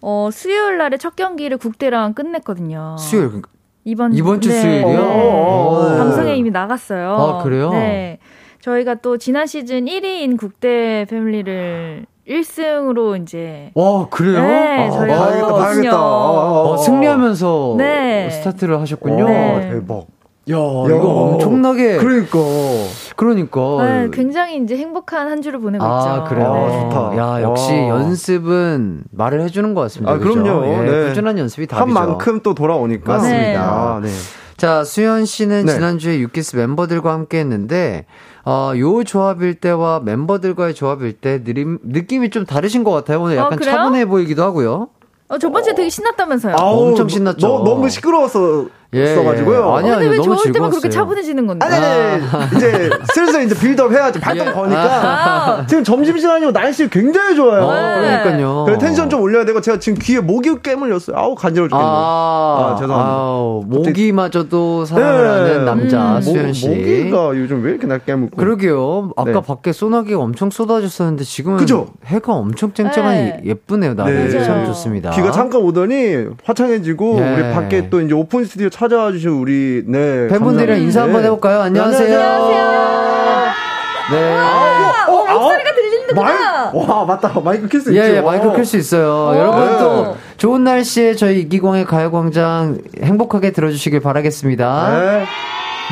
어, 0.00 0.30
수요일 0.32 0.78
날에 0.78 0.96
첫 0.96 1.16
경기를 1.16 1.58
국대랑 1.58 2.14
끝냈거든요. 2.14 2.96
수요일, 2.98 3.26
그러니까 3.28 3.50
이번 3.86 4.12
이번 4.14 4.40
주 4.40 4.48
네. 4.48 4.60
수요일이요? 4.60 4.88
네. 4.88 4.96
어, 4.98 5.88
네. 5.92 5.98
방송에 5.98 6.36
이미 6.36 6.50
나갔어요. 6.50 7.12
아, 7.12 7.42
그래요? 7.42 7.70
네. 7.70 8.18
저희가 8.60 8.96
또 8.96 9.16
지난 9.16 9.46
시즌 9.46 9.84
1위인 9.84 10.36
국대 10.36 11.06
패밀리를 11.08 12.04
1승으로 12.28 13.22
이제 13.22 13.70
와, 13.74 14.08
그래요? 14.08 14.42
네, 14.42 14.88
아, 14.88 14.90
저희가 14.90 15.18
봐야겠다, 15.18 15.46
아, 15.46 15.52
봐야겠다. 15.52 16.04
어, 16.04 16.76
승리하면서 16.78 17.74
네. 17.78 18.28
스타트를 18.30 18.80
하셨군요. 18.80 19.28
네. 19.28 19.70
대박. 19.70 20.06
야, 20.48 20.54
이거 20.54 21.08
엄청나게. 21.32 21.96
그러니까. 21.96 22.38
그러니까. 23.16 23.60
네, 23.84 24.08
굉장히 24.12 24.62
이제 24.62 24.76
행복한 24.76 25.28
한 25.28 25.42
주를 25.42 25.58
보내고 25.58 25.84
아, 25.84 26.18
있죠. 26.18 26.24
그래요? 26.28 26.52
아, 26.52 26.70
좋다. 26.70 27.16
야, 27.16 27.42
역시 27.42 27.72
와. 27.72 27.88
연습은 27.88 29.04
말을 29.10 29.40
해주는 29.40 29.74
것 29.74 29.80
같습니다. 29.82 30.12
아, 30.12 30.18
그죠? 30.18 30.40
그럼요. 30.40 30.66
예, 30.66 30.76
네. 30.82 31.08
꾸준한 31.08 31.38
연습이 31.38 31.66
한 31.68 31.80
답이죠. 31.80 31.94
만큼 31.94 32.40
또 32.44 32.54
돌아오니까. 32.54 33.12
맞습니다. 33.14 33.38
네. 33.38 33.56
아, 33.56 34.00
네. 34.00 34.08
자, 34.56 34.84
수현 34.84 35.24
씨는 35.24 35.66
네. 35.66 35.72
지난주에 35.72 36.20
유키스 36.20 36.56
멤버들과 36.56 37.12
함께 37.12 37.40
했는데, 37.40 38.06
어, 38.44 38.72
요 38.76 39.02
조합일 39.02 39.54
때와 39.54 40.00
멤버들과의 40.04 40.74
조합일 40.74 41.14
때 41.14 41.42
느낌, 41.42 41.78
느낌이 41.82 42.30
좀 42.30 42.46
다르신 42.46 42.84
것 42.84 42.92
같아요. 42.92 43.20
오늘 43.20 43.36
약간 43.36 43.54
어? 43.54 43.62
차분해 43.62 44.06
보이기도 44.06 44.44
하고요. 44.44 44.88
어, 45.28 45.38
저번 45.38 45.64
주에 45.64 45.74
되게 45.74 45.88
신났다면서요. 45.90 46.54
아우, 46.56 46.88
엄청 46.88 47.08
신났죠. 47.08 47.46
너, 47.48 47.64
너무 47.64 47.88
시끄러워서 47.88 48.66
예, 48.92 49.14
써가지고요. 49.14 49.58
예. 49.58 49.78
아니, 49.78 49.82
근데 49.82 49.96
아니, 49.96 50.08
왜 50.08 50.16
너무 50.16 50.24
좋을 50.24 50.36
때만 50.52 50.52
즐거웠어요. 50.52 50.70
그렇게 50.70 50.88
차분해지는 50.90 51.46
건데? 51.46 51.66
아니, 51.66 51.74
아니, 51.76 52.22
아니, 52.24 52.56
이제 52.56 52.90
슬슬 53.14 53.42
이제 53.44 53.54
build 53.58 53.83
up 53.83 53.92
해야지. 53.92 54.20
발동 54.20 54.46
예. 54.48 54.52
거니까. 54.52 55.64
지금 55.68 55.84
점심시간이고 55.84 56.52
날씨 56.52 56.88
굉장히 56.88 57.34
좋아요. 57.36 57.62
어, 57.64 57.68
그러니까요. 57.68 58.62
그래서 58.64 58.80
텐션 58.80 59.10
좀 59.10 59.20
올려야 59.22 59.44
되고 59.44 59.60
제가 59.60 59.78
지금 59.78 59.98
귀에 60.00 60.20
모기 60.20 60.50
깨물렸어요. 60.62 61.16
아우 61.16 61.34
간지러워 61.34 61.68
죽겠네. 61.68 61.84
아, 61.84 62.72
아, 62.72 62.76
죄송합니다. 62.78 63.10
아우, 63.10 63.62
모기마저도 63.66 64.84
사랑을 64.84 65.22
네. 65.22 65.28
하는 65.28 65.64
남자 65.64 66.16
음. 66.16 66.22
수현 66.22 66.52
씨. 66.52 66.68
모기가 66.68 67.36
요즘 67.36 67.62
왜 67.62 67.70
이렇게 67.72 67.86
날 67.86 67.98
깨물고? 68.00 68.36
그러게요. 68.36 69.10
아까 69.16 69.32
네. 69.32 69.40
밖에 69.40 69.72
소나기가 69.72 70.18
엄청 70.20 70.50
쏟아졌었는데 70.50 71.24
지금은 71.24 71.58
그죠? 71.58 71.88
해가 72.04 72.32
엄청 72.32 72.72
쨍쨍하니 72.72 73.18
네. 73.18 73.40
예쁘네요. 73.44 73.94
날이 73.94 74.12
네. 74.28 74.44
참 74.44 74.64
좋습니다. 74.66 75.10
비가 75.10 75.30
잠깐 75.30 75.60
오더니 75.62 76.26
화창해지고 76.44 77.18
예. 77.18 77.34
우리 77.34 77.42
밖에 77.54 77.90
또 77.90 78.00
이제 78.00 78.14
오픈 78.14 78.44
스튜디오 78.44 78.68
찾아와 78.76 79.10
주신 79.10 79.30
우리 79.30 79.82
네 79.86 80.28
팬분들이랑. 80.28 80.78
인사 80.82 81.02
한번 81.02 81.22
네. 81.22 81.28
해볼까요? 81.28 81.62
안녕하세요. 81.62 82.18
네. 84.10 84.38
어, 85.08 85.24
목소리가 85.32 85.74
들리는구나. 85.74 86.22
마이, 86.22 86.36
와 86.74 87.04
맞다 87.06 87.40
마이크 87.40 87.68
켤 87.68 87.84
수 87.84 87.90
있죠. 87.92 88.02
예, 88.02 88.16
예, 88.16 88.20
마이크 88.20 88.52
켤수 88.52 88.76
있어요. 88.76 89.30
오. 89.30 89.34
여러분 89.34 89.64
네. 89.64 89.78
또 89.78 90.16
좋은 90.36 90.62
날씨에 90.62 91.14
저희 91.14 91.40
이기광의 91.40 91.86
가요광장 91.86 92.76
행복하게 93.02 93.52
들어주시길 93.52 94.00
바라겠습니다. 94.00 95.00
네. 95.00 95.24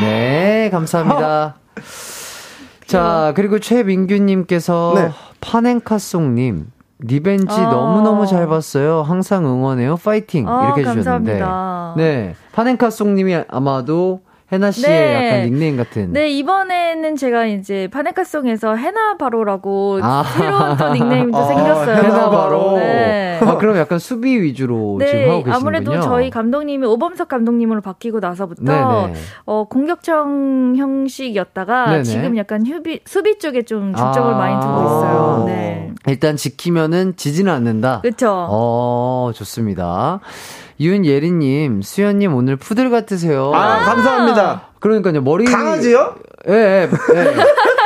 네, 0.02 0.68
감사합니다. 0.70 1.54
자, 2.86 3.32
그리고 3.34 3.60
최민규님께서 3.60 4.92
네. 4.94 5.10
파넨카송님. 5.40 6.66
revenge 6.98 7.54
아. 7.60 7.70
너무너무 7.70 8.26
잘 8.26 8.46
봤어요. 8.46 9.02
항상 9.02 9.44
응원해요. 9.44 9.96
파이팅. 9.96 10.48
아, 10.48 10.64
이렇게 10.66 10.80
해주셨는데. 10.82 11.38
감사합니다. 11.38 11.94
네. 11.96 12.34
파넨카송님이 12.52 13.44
아마도 13.48 14.20
해나 14.54 14.70
씨의 14.70 14.88
네. 14.88 15.26
약간 15.26 15.44
닉네임 15.44 15.76
같은. 15.76 16.12
네, 16.12 16.30
이번에는 16.30 17.16
제가 17.16 17.46
이제 17.46 17.88
파네카송에서 17.92 18.76
해나 18.76 19.16
바로라고 19.16 20.00
아. 20.02 20.24
새로운 20.36 20.76
또 20.76 20.92
닉네임도 20.92 21.36
아, 21.36 21.44
생겼어요. 21.46 21.96
해나 21.96 22.30
바로. 22.30 22.76
네. 22.78 23.38
아, 23.42 23.56
그럼 23.58 23.76
약간 23.76 23.98
수비 23.98 24.40
위주로 24.40 24.98
지금 25.04 25.20
하고 25.22 25.38
네, 25.38 25.42
계시는군요. 25.44 25.54
아무래도 25.54 26.00
저희 26.00 26.30
감독님이 26.30 26.86
오범석 26.86 27.28
감독님으로 27.28 27.80
바뀌고 27.80 28.20
나서부터 28.20 28.62
네네. 28.62 29.14
어, 29.46 29.66
공격형 29.68 30.74
형식이었다가 30.76 31.86
네네. 31.90 32.02
지금 32.04 32.36
약간 32.36 32.66
휴비, 32.66 33.00
수비 33.04 33.38
쪽에 33.38 33.62
좀 33.62 33.94
중점을 33.94 34.34
아. 34.34 34.36
많이 34.36 34.60
두고 34.60 34.80
있어요. 34.82 35.44
네. 35.46 35.90
일단 36.06 36.36
지키면은 36.36 37.16
지지는 37.16 37.52
않는다. 37.52 38.00
그렇죠. 38.02 38.46
어, 38.48 39.30
좋습니다. 39.34 40.20
윤예리님, 40.80 41.82
수현님 41.82 42.34
오늘 42.34 42.56
푸들 42.56 42.90
같으세요. 42.90 43.52
아 43.54 43.84
감사합니다. 43.84 44.68
그러니까요, 44.80 45.22
머리. 45.22 45.44
강아지요? 45.44 46.16
예, 46.48 46.52
예, 46.52 46.88
예. 47.14 47.30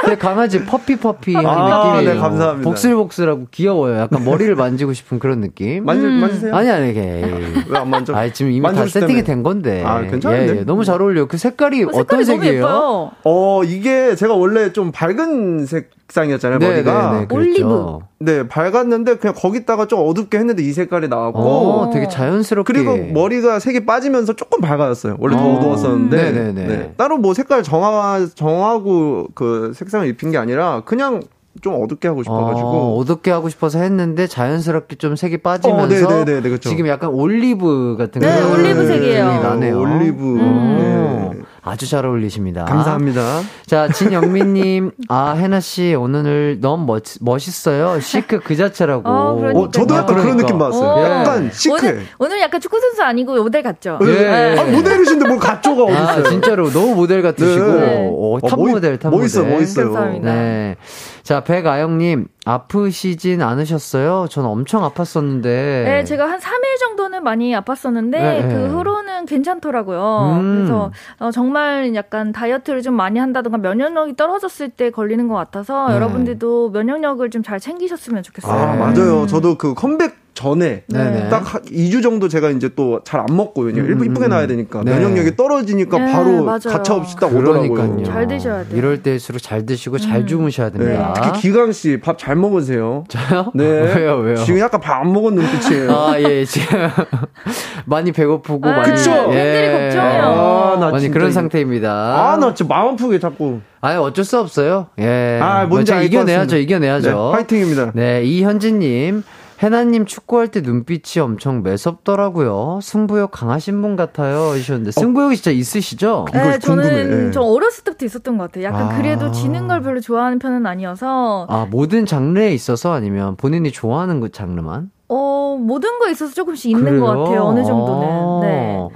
제 0.06 0.16
강아지 0.16 0.64
퍼피 0.64 0.96
퍼피한 0.96 1.44
아, 1.44 1.92
느낌이에요. 1.92 2.14
네, 2.14 2.20
감사합니다. 2.20 2.68
복슬복슬하고 2.70 3.48
귀여워요. 3.50 3.98
약간 3.98 4.24
머리를 4.24 4.54
만지고 4.56 4.92
싶은 4.94 5.18
그런 5.18 5.40
느낌. 5.40 5.84
만지 5.84 6.06
음. 6.06 6.12
만지세요? 6.20 6.54
아니, 6.54 6.70
아니, 6.70 6.90
이게. 6.90 7.22
왜안 7.68 7.90
만져? 7.90 8.14
아, 8.16 8.32
지금 8.32 8.50
이미 8.52 8.62
다 8.66 8.86
세팅이 8.86 8.90
싶다며. 9.18 9.22
된 9.22 9.42
건데. 9.42 9.82
아, 9.84 10.00
괜찮은데? 10.02 10.54
예, 10.54 10.58
예. 10.60 10.64
너무 10.64 10.84
잘 10.84 11.02
어울려요. 11.02 11.26
그 11.28 11.36
색깔이 11.36 11.84
어, 11.84 12.04
너무 12.04 12.24
색이에요? 12.24 12.56
예뻐요. 12.58 13.10
어 13.24 13.62
이게 13.64 14.14
제가 14.14 14.34
원래 14.34 14.72
좀 14.72 14.92
밝은 14.92 15.66
색상이었잖아요 15.66 16.58
네, 16.58 16.68
머리가. 16.68 17.12
네, 17.12 17.18
네, 17.28 17.34
올리브. 17.34 17.58
그랬죠. 17.58 18.02
네 18.20 18.48
밝았는데 18.48 19.18
그냥 19.18 19.32
거기다가 19.36 19.86
좀 19.86 20.00
어둡게 20.04 20.38
했는데 20.38 20.60
이 20.64 20.72
색깔이 20.72 21.06
나왔고 21.06 21.38
어, 21.38 21.90
되게 21.92 22.08
자연스럽게. 22.08 22.72
그리고 22.72 22.96
머리가 22.96 23.58
색이 23.60 23.86
빠지면서 23.86 24.32
조금 24.34 24.60
밝아졌어요. 24.60 25.16
원래 25.20 25.36
더 25.36 25.44
어. 25.44 25.56
어두웠었는데 25.58 26.16
네네네. 26.32 26.66
네. 26.66 26.92
따로 26.96 27.18
뭐 27.18 27.34
색깔 27.34 27.62
정하 27.62 28.26
정 28.34 28.47
하고 28.56 29.28
그 29.34 29.72
색상을 29.74 30.06
입힌 30.08 30.30
게 30.30 30.38
아니라 30.38 30.82
그냥 30.84 31.22
좀 31.60 31.74
어둡게 31.82 32.08
하고 32.08 32.22
싶어가지고 32.22 32.68
어, 32.68 32.98
어둡게 32.98 33.30
하고 33.30 33.48
싶어서 33.48 33.80
했는데 33.80 34.26
자연스럽게 34.26 34.96
좀 34.96 35.16
색이 35.16 35.38
빠지면서 35.38 36.06
어, 36.06 36.24
네네네, 36.24 36.48
그렇죠. 36.48 36.68
지금 36.68 36.86
약간 36.86 37.10
올리브 37.10 37.96
같은 37.98 38.20
네, 38.20 38.32
그런 38.32 38.52
올리브색이에요. 38.52 39.24
느낌이 39.26 39.42
나네요. 39.42 39.80
올리브. 39.80 40.22
음. 40.22 40.76
네. 40.78 41.27
아주 41.68 41.88
잘 41.88 42.04
어울리십니다. 42.06 42.64
감사합니다. 42.64 43.40
자, 43.66 43.88
진영민님, 43.88 44.90
아, 45.08 45.34
혜나씨, 45.36 45.94
오늘 45.94 46.58
너무 46.60 46.86
멋, 46.86 47.02
멋있어요. 47.20 48.00
시크 48.00 48.40
그 48.40 48.56
자체라고. 48.56 49.02
어. 49.08 49.50
어, 49.54 49.70
저도 49.70 49.94
약간 49.96 50.16
그런 50.16 50.36
느낌 50.36 50.58
받았어요. 50.58 50.90
오. 50.90 51.02
약간 51.04 51.50
시크해. 51.52 51.90
오늘, 51.92 52.06
오늘 52.18 52.40
약간 52.40 52.60
축구 52.60 52.80
선수 52.80 53.02
아니고 53.02 53.42
모델 53.42 53.62
같죠? 53.62 53.98
예. 54.02 54.56
아, 54.58 54.64
모델이신데 54.64 55.28
뭘 55.28 55.38
같죠가 55.38 55.84
어딨어요? 55.84 56.06
아, 56.26 56.28
진짜로 56.28 56.70
너무 56.70 56.94
모델 56.94 57.22
같으시고, 57.22 57.66
네. 57.66 58.08
어, 58.10 58.38
탑 58.48 58.58
어, 58.58 58.62
멋- 58.62 58.70
모델, 58.70 58.98
탑 58.98 59.10
멋있어요, 59.10 59.44
모델. 59.44 59.58
멋있어요. 59.60 59.84
감사합니다. 59.92 60.32
네. 60.34 60.76
자, 61.22 61.44
백아영님, 61.44 62.26
아프시진 62.48 63.42
않으셨어요? 63.42 64.26
전 64.30 64.44
엄청 64.46 64.82
아팠었는데. 64.82 65.42
네, 65.42 66.04
제가 66.04 66.30
한 66.30 66.38
3일 66.40 66.78
정도는 66.80 67.22
많이 67.22 67.52
아팠었는데 67.54 68.10
네, 68.10 68.42
그 68.42 68.54
네. 68.54 68.68
후로는 68.68 69.26
괜찮더라고요. 69.26 70.38
음. 70.40 70.54
그래서 70.56 70.90
어, 71.18 71.30
정말 71.30 71.94
약간 71.94 72.32
다이어트를 72.32 72.82
좀 72.82 72.94
많이 72.94 73.18
한다든가 73.18 73.58
면역력이 73.58 74.16
떨어졌을 74.16 74.70
때 74.70 74.90
걸리는 74.90 75.28
것 75.28 75.34
같아서 75.34 75.88
네. 75.88 75.94
여러분들도 75.94 76.70
면역력을 76.70 77.28
좀 77.30 77.38
잘 77.48 77.60
챙기셨으면 77.60 78.22
좋겠어요. 78.24 78.52
아, 78.52 78.72
네. 78.72 78.78
맞아요. 78.78 79.26
저도 79.26 79.56
그 79.56 79.72
컴백 79.72 80.16
전에 80.34 80.84
네네. 80.88 81.28
딱 81.30 81.62
2주 81.64 82.02
정도 82.02 82.28
제가 82.28 82.50
이제 82.50 82.68
또 82.68 83.00
잘 83.04 83.20
안 83.20 83.34
먹고요. 83.36 83.70
음, 83.72 83.78
음, 83.78 84.04
이쁘게 84.04 84.26
음. 84.26 84.30
나야 84.30 84.46
되니까 84.46 84.82
네. 84.84 84.92
면역력이 84.94 85.34
떨어지니까 85.36 85.98
네, 85.98 86.12
바로 86.12 86.44
맞아요. 86.44 86.58
가차 86.68 86.94
없이 86.94 87.16
딱. 87.16 87.34
오더라고요. 87.34 88.04
잘 88.04 88.26
드셔야 88.28 88.64
돼요. 88.64 88.76
이럴 88.76 89.02
때일수록 89.02 89.40
잘 89.42 89.64
드시고 89.66 89.98
잘 89.98 90.26
주무셔야 90.26 90.70
네, 90.70 90.78
됩니다. 90.78 91.12
특히 91.16 91.40
기강 91.40 91.72
씨 91.72 92.00
밥 92.00 92.18
잘 92.18 92.36
먹으세요. 92.38 93.04
저요? 93.08 93.50
네. 93.54 93.64
왜요, 93.94 94.16
왜요? 94.16 94.36
지금 94.36 94.60
약간 94.60 94.80
밥 94.80 94.98
안 95.00 95.12
먹은 95.12 95.34
눈빛이에요. 95.34 95.90
아, 95.92 96.20
예, 96.20 96.44
지금 96.44 96.88
많이 97.86 98.12
배고프고 98.12 98.68
아, 98.68 98.72
많이 98.78 98.90
그쵸? 98.92 99.10
팬들이 99.30 99.72
걱정해요. 99.72 100.22
아, 100.22 100.76
나 100.80 100.86
많이 100.90 101.00
진짜 101.00 101.12
그런 101.14 101.28
이- 101.28 101.32
상태입니다. 101.32 101.90
아, 101.90 102.36
나 102.36 102.52
진짜 102.54 102.72
마음 102.74 102.94
아프게 102.94 103.18
자꾸. 103.18 103.60
아니 103.80 103.96
어쩔 103.98 104.24
수 104.24 104.38
없어요. 104.40 104.86
예. 104.98 105.38
아, 105.40 105.64
뭔지 105.66 105.92
뭐 105.92 106.02
이겨내야죠. 106.02 106.56
이겨내야죠. 106.56 107.08
네, 107.10 107.32
파이팅입니다. 107.38 107.92
네, 107.94 108.22
이현진님. 108.24 109.22
해나님 109.58 110.04
축구할 110.06 110.48
때 110.48 110.60
눈빛이 110.60 111.20
엄청 111.20 111.64
매섭더라고요. 111.64 112.78
승부욕 112.80 113.32
강하신 113.32 113.82
분 113.82 113.96
같아요. 113.96 114.50
하셨는데 114.52 114.92
승부욕이 114.92 115.34
진짜 115.34 115.50
있으시죠? 115.50 116.26
네, 116.32 116.58
저는 116.60 116.84
궁금해. 116.84 117.26
예. 117.26 117.30
저 117.32 117.40
어렸을 117.42 117.82
때부터 117.82 118.06
있었던 118.06 118.38
것 118.38 118.44
같아요. 118.44 118.64
약간 118.64 118.82
아. 118.92 118.96
그래도 118.96 119.32
지는 119.32 119.66
걸 119.66 119.82
별로 119.82 120.00
좋아하는 120.00 120.38
편은 120.38 120.64
아니어서 120.64 121.46
아 121.48 121.66
모든 121.68 122.06
장르에 122.06 122.52
있어서 122.54 122.92
아니면 122.92 123.34
본인이 123.36 123.72
좋아하는 123.72 124.20
그 124.20 124.30
장르만? 124.30 124.92
어 125.08 125.56
모든 125.60 125.98
거에 125.98 126.12
있어서 126.12 126.32
조금씩 126.34 126.70
있는 126.70 127.00
것 127.00 127.06
그래요? 127.06 127.24
같아요. 127.24 127.42
어느 127.42 127.64
정도는. 127.64 128.08
아. 128.08 128.40
네. 128.42 128.88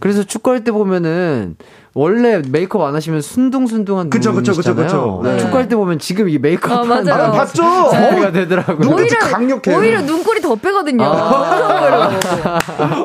그래서 0.00 0.24
축구할 0.24 0.64
때 0.64 0.72
보면은 0.72 1.56
원래 1.94 2.40
메이크업 2.48 2.86
안 2.86 2.94
하시면 2.94 3.20
순둥순둥한 3.20 4.10
그쵸, 4.10 4.32
그쵸, 4.32 4.54
그쵸. 4.54 4.74
그쵸. 4.74 5.20
네. 5.24 5.38
축구할 5.38 5.68
때 5.68 5.74
보면 5.74 5.98
지금 5.98 6.28
이 6.28 6.38
메이크업 6.38 6.88
아. 6.90 6.94
아, 6.94 7.30
봤죠? 7.32 7.62
상태가 7.90 8.28
어, 8.28 8.32
되더라고요. 8.32 8.78
눈빛이 8.88 9.08
강력해. 9.18 9.74
오히려 9.74 10.00
눈꼬리 10.02 10.40
더 10.40 10.54
빼거든요. 10.54 11.02
아. 11.04 12.18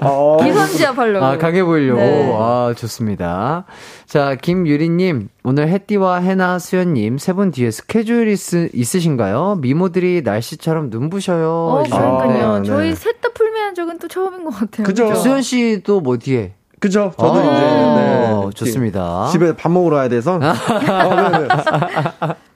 어. 0.04 0.38
기선제압 0.44 0.98
하려고. 0.98 1.26
아, 1.26 1.38
강해 1.38 1.64
보이려고. 1.64 2.00
네. 2.00 2.32
아, 2.38 2.74
좋습니다. 2.78 3.66
자, 4.06 4.36
김유리 4.36 4.90
님, 4.90 5.30
오늘 5.44 5.68
혜띠와 5.70 6.18
해나 6.18 6.60
수연 6.60 6.94
님 6.94 7.16
세 7.18 7.34
분 7.34 7.52
뒤에 7.52 7.72
스케줄 7.72 8.28
있, 8.30 8.40
있으신가요? 8.74 9.58
미모들이 9.62 10.22
날씨처럼 10.24 10.90
눈부셔요. 10.90 11.50
어. 11.50 11.84
그러니까요. 11.84 12.52
아, 12.52 12.60
네. 12.60 12.66
저희 12.68 12.96
셋 12.96 13.16
다 13.22 13.30
풀미한 13.34 13.74
적은 13.76 13.98
또 13.98 14.08
처음인 14.08 14.44
것 14.46 14.52
같아요. 14.52 14.86
그죠? 14.86 15.08
그죠? 15.08 15.16
수연 15.20 15.42
씨도 15.42 16.02
뭐 16.02 16.18
뒤에? 16.18 16.54
그죠? 16.86 17.12
저도 17.18 17.34
아, 17.40 17.44
이제 17.44 17.62
네, 17.62 18.50
좋습니다. 18.54 19.28
집에 19.32 19.56
밥 19.56 19.72
먹으러 19.72 19.96
가야 19.98 20.08
돼서 20.08 20.36
어, 20.38 20.40
네, 20.40 21.40
네. 21.40 21.48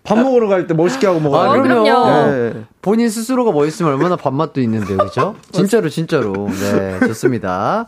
밥 0.04 0.18
먹으러 0.20 0.48
갈 0.48 0.68
때 0.68 0.76
멋있게 0.76 1.08
하고 1.08 1.20
먹어요. 1.20 1.50
아, 1.50 1.62
그럼요. 1.62 2.28
네. 2.32 2.54
본인 2.84 3.10
스스로가 3.10 3.52
멋있으면 3.52 3.92
얼마나 3.94 4.16
밥맛도 4.16 4.62
있는데요, 4.62 4.98
그죠? 5.00 5.36
진짜로, 5.52 5.90
진짜로. 5.90 6.48
네, 6.48 7.00
좋습니다. 7.08 7.88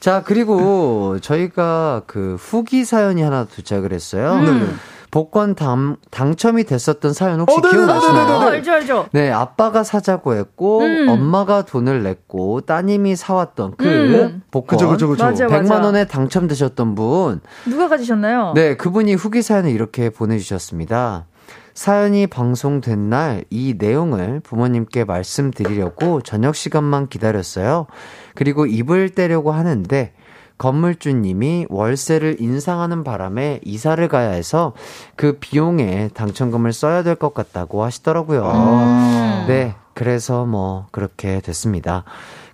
자, 0.00 0.22
그리고 0.24 1.18
저희가 1.20 2.02
그 2.06 2.36
후기 2.38 2.84
사연이 2.84 3.22
하나 3.22 3.44
도착을 3.44 3.92
했어요. 3.92 4.32
음. 4.34 4.78
복권 5.10 5.54
당, 5.54 5.96
당첨이 6.10 6.64
됐었던 6.64 7.12
사연 7.12 7.40
혹시 7.40 7.58
어. 7.58 7.60
기억나시나요? 7.60 8.36
어, 8.36 8.40
알죠, 8.50 8.72
알죠. 8.72 9.06
네, 9.12 9.30
아빠가 9.30 9.82
사자고 9.82 10.34
했고, 10.34 10.80
음. 10.82 11.08
엄마가 11.08 11.62
돈을 11.62 12.02
냈고, 12.02 12.60
따님이 12.60 13.16
사왔던 13.16 13.74
그 13.76 13.86
음. 13.86 14.42
복권. 14.50 14.78
그죠, 14.78 14.88
그죠, 14.88 15.08
그죠. 15.08 15.24
맞아, 15.24 15.46
맞아. 15.48 15.62
100만 15.62 15.84
원에 15.84 16.06
당첨되셨던 16.06 16.94
분. 16.94 17.40
누가 17.66 17.88
가지셨나요? 17.88 18.52
네, 18.54 18.76
그분이 18.76 19.14
후기 19.14 19.42
사연을 19.42 19.70
이렇게 19.70 20.10
보내주셨습니다. 20.10 21.26
사연이 21.74 22.26
방송된 22.26 23.08
날 23.08 23.44
이 23.48 23.74
내용을 23.78 24.40
부모님께 24.40 25.04
말씀드리려고 25.04 26.20
저녁 26.20 26.54
시간만 26.54 27.08
기다렸어요. 27.08 27.86
그리고 28.34 28.66
입을 28.66 29.10
떼려고 29.10 29.52
하는데 29.52 30.12
건물주님이 30.60 31.66
월세를 31.70 32.36
인상하는 32.38 33.02
바람에 33.02 33.60
이사를 33.64 34.06
가야 34.08 34.28
해서 34.30 34.74
그 35.16 35.38
비용에 35.40 36.10
당첨금을 36.12 36.74
써야 36.74 37.02
될 37.02 37.14
것 37.14 37.32
같다고 37.34 37.82
하시더라고요. 37.82 38.42
음. 38.44 39.44
네, 39.48 39.74
그래서 39.94 40.44
뭐 40.44 40.86
그렇게 40.90 41.40
됐습니다. 41.40 42.04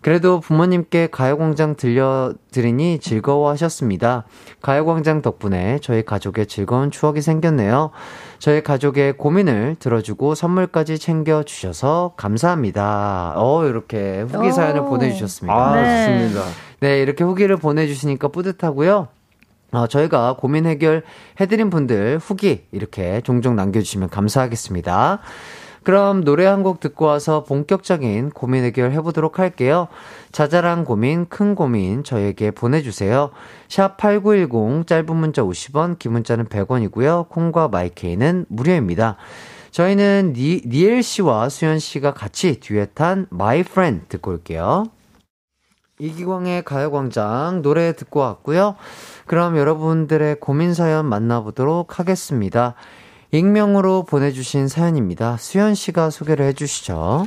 그래도 0.02 0.38
부모님께 0.38 1.08
가요광장 1.08 1.74
들려드리니 1.74 3.00
즐거워하셨습니다. 3.00 4.24
가요광장 4.62 5.20
덕분에 5.20 5.80
저희 5.82 6.04
가족의 6.04 6.46
즐거운 6.46 6.92
추억이 6.92 7.20
생겼네요. 7.20 7.90
저희 8.38 8.62
가족의 8.62 9.14
고민을 9.16 9.76
들어주고 9.80 10.36
선물까지 10.36 11.00
챙겨주셔서 11.00 12.12
감사합니다. 12.16 13.32
어, 13.36 13.64
이렇게 13.66 14.20
후기 14.28 14.52
사연을 14.52 14.82
오. 14.82 14.84
보내주셨습니다. 14.90 15.54
아, 15.56 15.74
네. 15.74 16.06
좋습니다. 16.28 16.65
네, 16.80 17.00
이렇게 17.00 17.24
후기를 17.24 17.56
보내주시니까 17.56 18.28
뿌듯하고요. 18.28 19.08
어, 19.72 19.86
저희가 19.88 20.36
고민 20.38 20.66
해결 20.66 21.02
해드린 21.40 21.70
분들 21.70 22.18
후기 22.22 22.64
이렇게 22.72 23.20
종종 23.22 23.56
남겨주시면 23.56 24.10
감사하겠습니다. 24.10 25.20
그럼 25.82 26.24
노래 26.24 26.46
한 26.46 26.62
곡 26.64 26.80
듣고 26.80 27.04
와서 27.04 27.44
본격적인 27.44 28.30
고민 28.30 28.64
해결 28.64 28.90
해보도록 28.92 29.38
할게요. 29.38 29.86
자잘한 30.32 30.84
고민, 30.84 31.26
큰 31.28 31.54
고민 31.54 32.02
저희에게 32.02 32.50
보내주세요. 32.50 33.30
샵 33.68 33.96
8910 33.96 34.86
짧은 34.86 35.14
문자 35.16 35.42
50원, 35.42 35.98
긴 35.98 36.12
문자는 36.12 36.46
100원이고요. 36.46 37.28
콩과 37.28 37.68
마이케이는 37.68 38.46
무료입니다. 38.48 39.16
저희는 39.70 40.32
니, 40.34 40.60
니엘 40.66 41.02
씨와 41.04 41.48
수현 41.48 41.78
씨가 41.78 42.14
같이 42.14 42.58
듀엣한 42.60 43.28
My 43.32 43.60
Friend 43.60 44.06
듣고 44.08 44.32
올게요. 44.32 44.86
이기광의 45.98 46.62
가요광장 46.64 47.62
노래 47.62 47.92
듣고 47.94 48.20
왔고요. 48.20 48.76
그럼 49.26 49.56
여러분들의 49.56 50.40
고민 50.40 50.74
사연 50.74 51.06
만나보도록 51.06 51.98
하겠습니다. 51.98 52.74
익명으로 53.32 54.04
보내주신 54.04 54.68
사연입니다. 54.68 55.36
수연 55.38 55.74
씨가 55.74 56.10
소개를 56.10 56.46
해주시죠. 56.46 57.26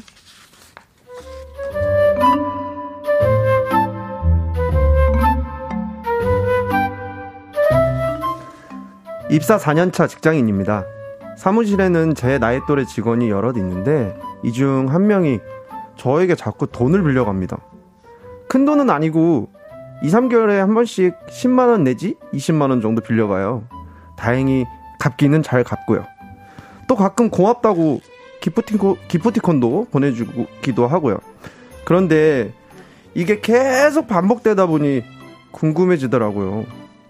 입사 9.31 9.57
4년차 9.57 10.07
직장인입니다. 10.09 10.85
사무실에는 11.37 12.15
제 12.15 12.37
나이 12.39 12.59
또래 12.67 12.85
직원이 12.85 13.29
여럿 13.29 13.57
있는데 13.57 14.17
이 14.43 14.51
중 14.51 14.87
한 14.89 15.07
명이 15.07 15.39
저에게 15.97 16.35
자꾸 16.35 16.67
돈을 16.67 17.03
빌려갑니다. 17.03 17.57
큰 18.49 18.65
돈은 18.65 18.89
아니고 18.89 19.47
2, 20.01 20.09
3개월에 20.09 20.57
한 20.57 20.73
번씩 20.73 21.13
10만 21.27 21.69
원 21.69 21.83
내지 21.83 22.15
20만 22.33 22.71
원 22.71 22.81
정도 22.81 23.01
빌려가요. 23.01 23.63
다행히 24.17 24.65
갚기는 24.99 25.43
잘 25.43 25.63
갚고요. 25.63 26.05
또 26.87 26.95
가끔 26.95 27.29
고맙다고 27.29 28.01
기프티콘, 28.41 28.95
기프티콘도 29.07 29.87
보내주기도 29.91 30.87
하고요. 30.87 31.19
그런데 31.85 32.51
이게 33.13 33.39
계속 33.39 34.07
반복되다 34.07 34.65
보니 34.65 35.03
궁금해지더라고요. 35.51 36.65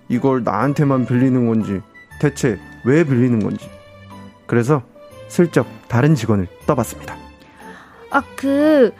이걸 0.10 0.44
나한테만 0.44 1.06
빌리는 1.06 1.48
건지 1.48 1.82
대체 2.20 2.60
왜 2.84 3.06
빌리는 3.06 3.40
건지. 3.40 3.70
그래서 4.46 4.82
슬쩍 5.30 5.68
다른 5.88 6.16
직원을 6.16 6.48
떠봤습니다. 6.66 7.16
아, 8.12 8.24
그, 8.36 8.92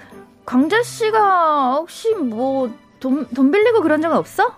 광자 0.50 0.82
씨가 0.82 1.76
혹시 1.76 2.16
뭐, 2.16 2.74
돈, 3.00 3.28
돈 3.36 3.52
빌리고 3.52 3.82
그런 3.82 4.02
적은 4.02 4.18
없어? 4.18 4.56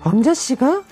광자 0.00 0.32
씨가? 0.32 0.84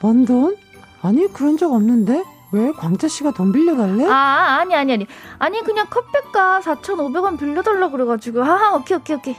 뭔 0.00 0.24
돈? 0.24 0.56
아니 1.00 1.32
그런 1.32 1.56
적 1.56 1.72
없는데 1.72 2.24
왜 2.50 2.72
광자 2.72 3.06
씨가 3.06 3.30
돈 3.30 3.52
빌려달래? 3.52 4.04
아, 4.06 4.58
아니, 4.58 4.74
아니, 4.74 4.92
아니. 4.92 5.06
아니, 5.38 5.62
그냥 5.62 5.86
컵백가 5.88 6.60
4,500원 6.60 7.38
빌려달라 7.38 7.88
그래가지고. 7.90 8.42
아, 8.42 8.72
오케이, 8.74 8.98
오케이, 8.98 9.16
오케이. 9.16 9.36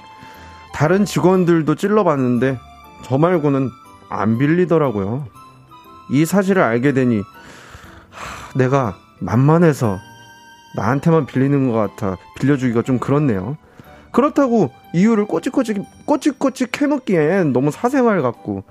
다른 0.73 1.03
직원들도 1.03 1.75
찔러봤는데 1.75 2.57
저 3.03 3.17
말고는 3.17 3.69
안 4.07 4.37
빌리더라고요. 4.37 5.25
이 6.11 6.23
사실을 6.25 6.61
알게 6.61 6.93
되니 6.93 7.19
하, 8.09 8.57
내가 8.57 8.95
만만해서 9.19 9.99
나한테만 10.77 11.25
빌리는 11.25 11.69
것 11.69 11.73
같아 11.73 12.17
빌려주기가 12.39 12.83
좀 12.83 12.99
그렇네요. 12.99 13.57
그렇다고 14.13 14.69
이유를 14.93 15.25
꼬치꼬치 15.25 15.73
꼬치꼬치 16.05 16.67
캐묻기엔 16.71 17.51
너무 17.51 17.71
사생활 17.71 18.21
같고 18.21 18.63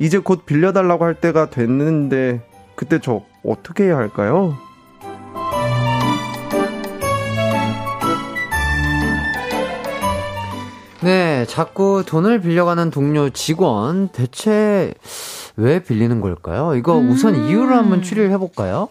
이제 0.00 0.18
곧 0.18 0.46
빌려달라고 0.46 1.04
할 1.04 1.14
때가 1.14 1.50
됐는데 1.50 2.40
그때 2.74 2.98
저 2.98 3.22
어떻게 3.44 3.84
해야 3.84 3.96
할까요? 3.98 4.56
네, 11.02 11.46
자꾸 11.46 12.02
돈을 12.06 12.40
빌려가는 12.40 12.90
동료 12.90 13.30
직원 13.30 14.08
대체 14.08 14.94
왜 15.56 15.82
빌리는 15.82 16.20
걸까요? 16.20 16.74
이거 16.74 16.94
우선 16.96 17.34
음. 17.34 17.48
이유를 17.48 17.76
한번 17.76 18.02
추리를 18.02 18.30
해볼까요? 18.32 18.88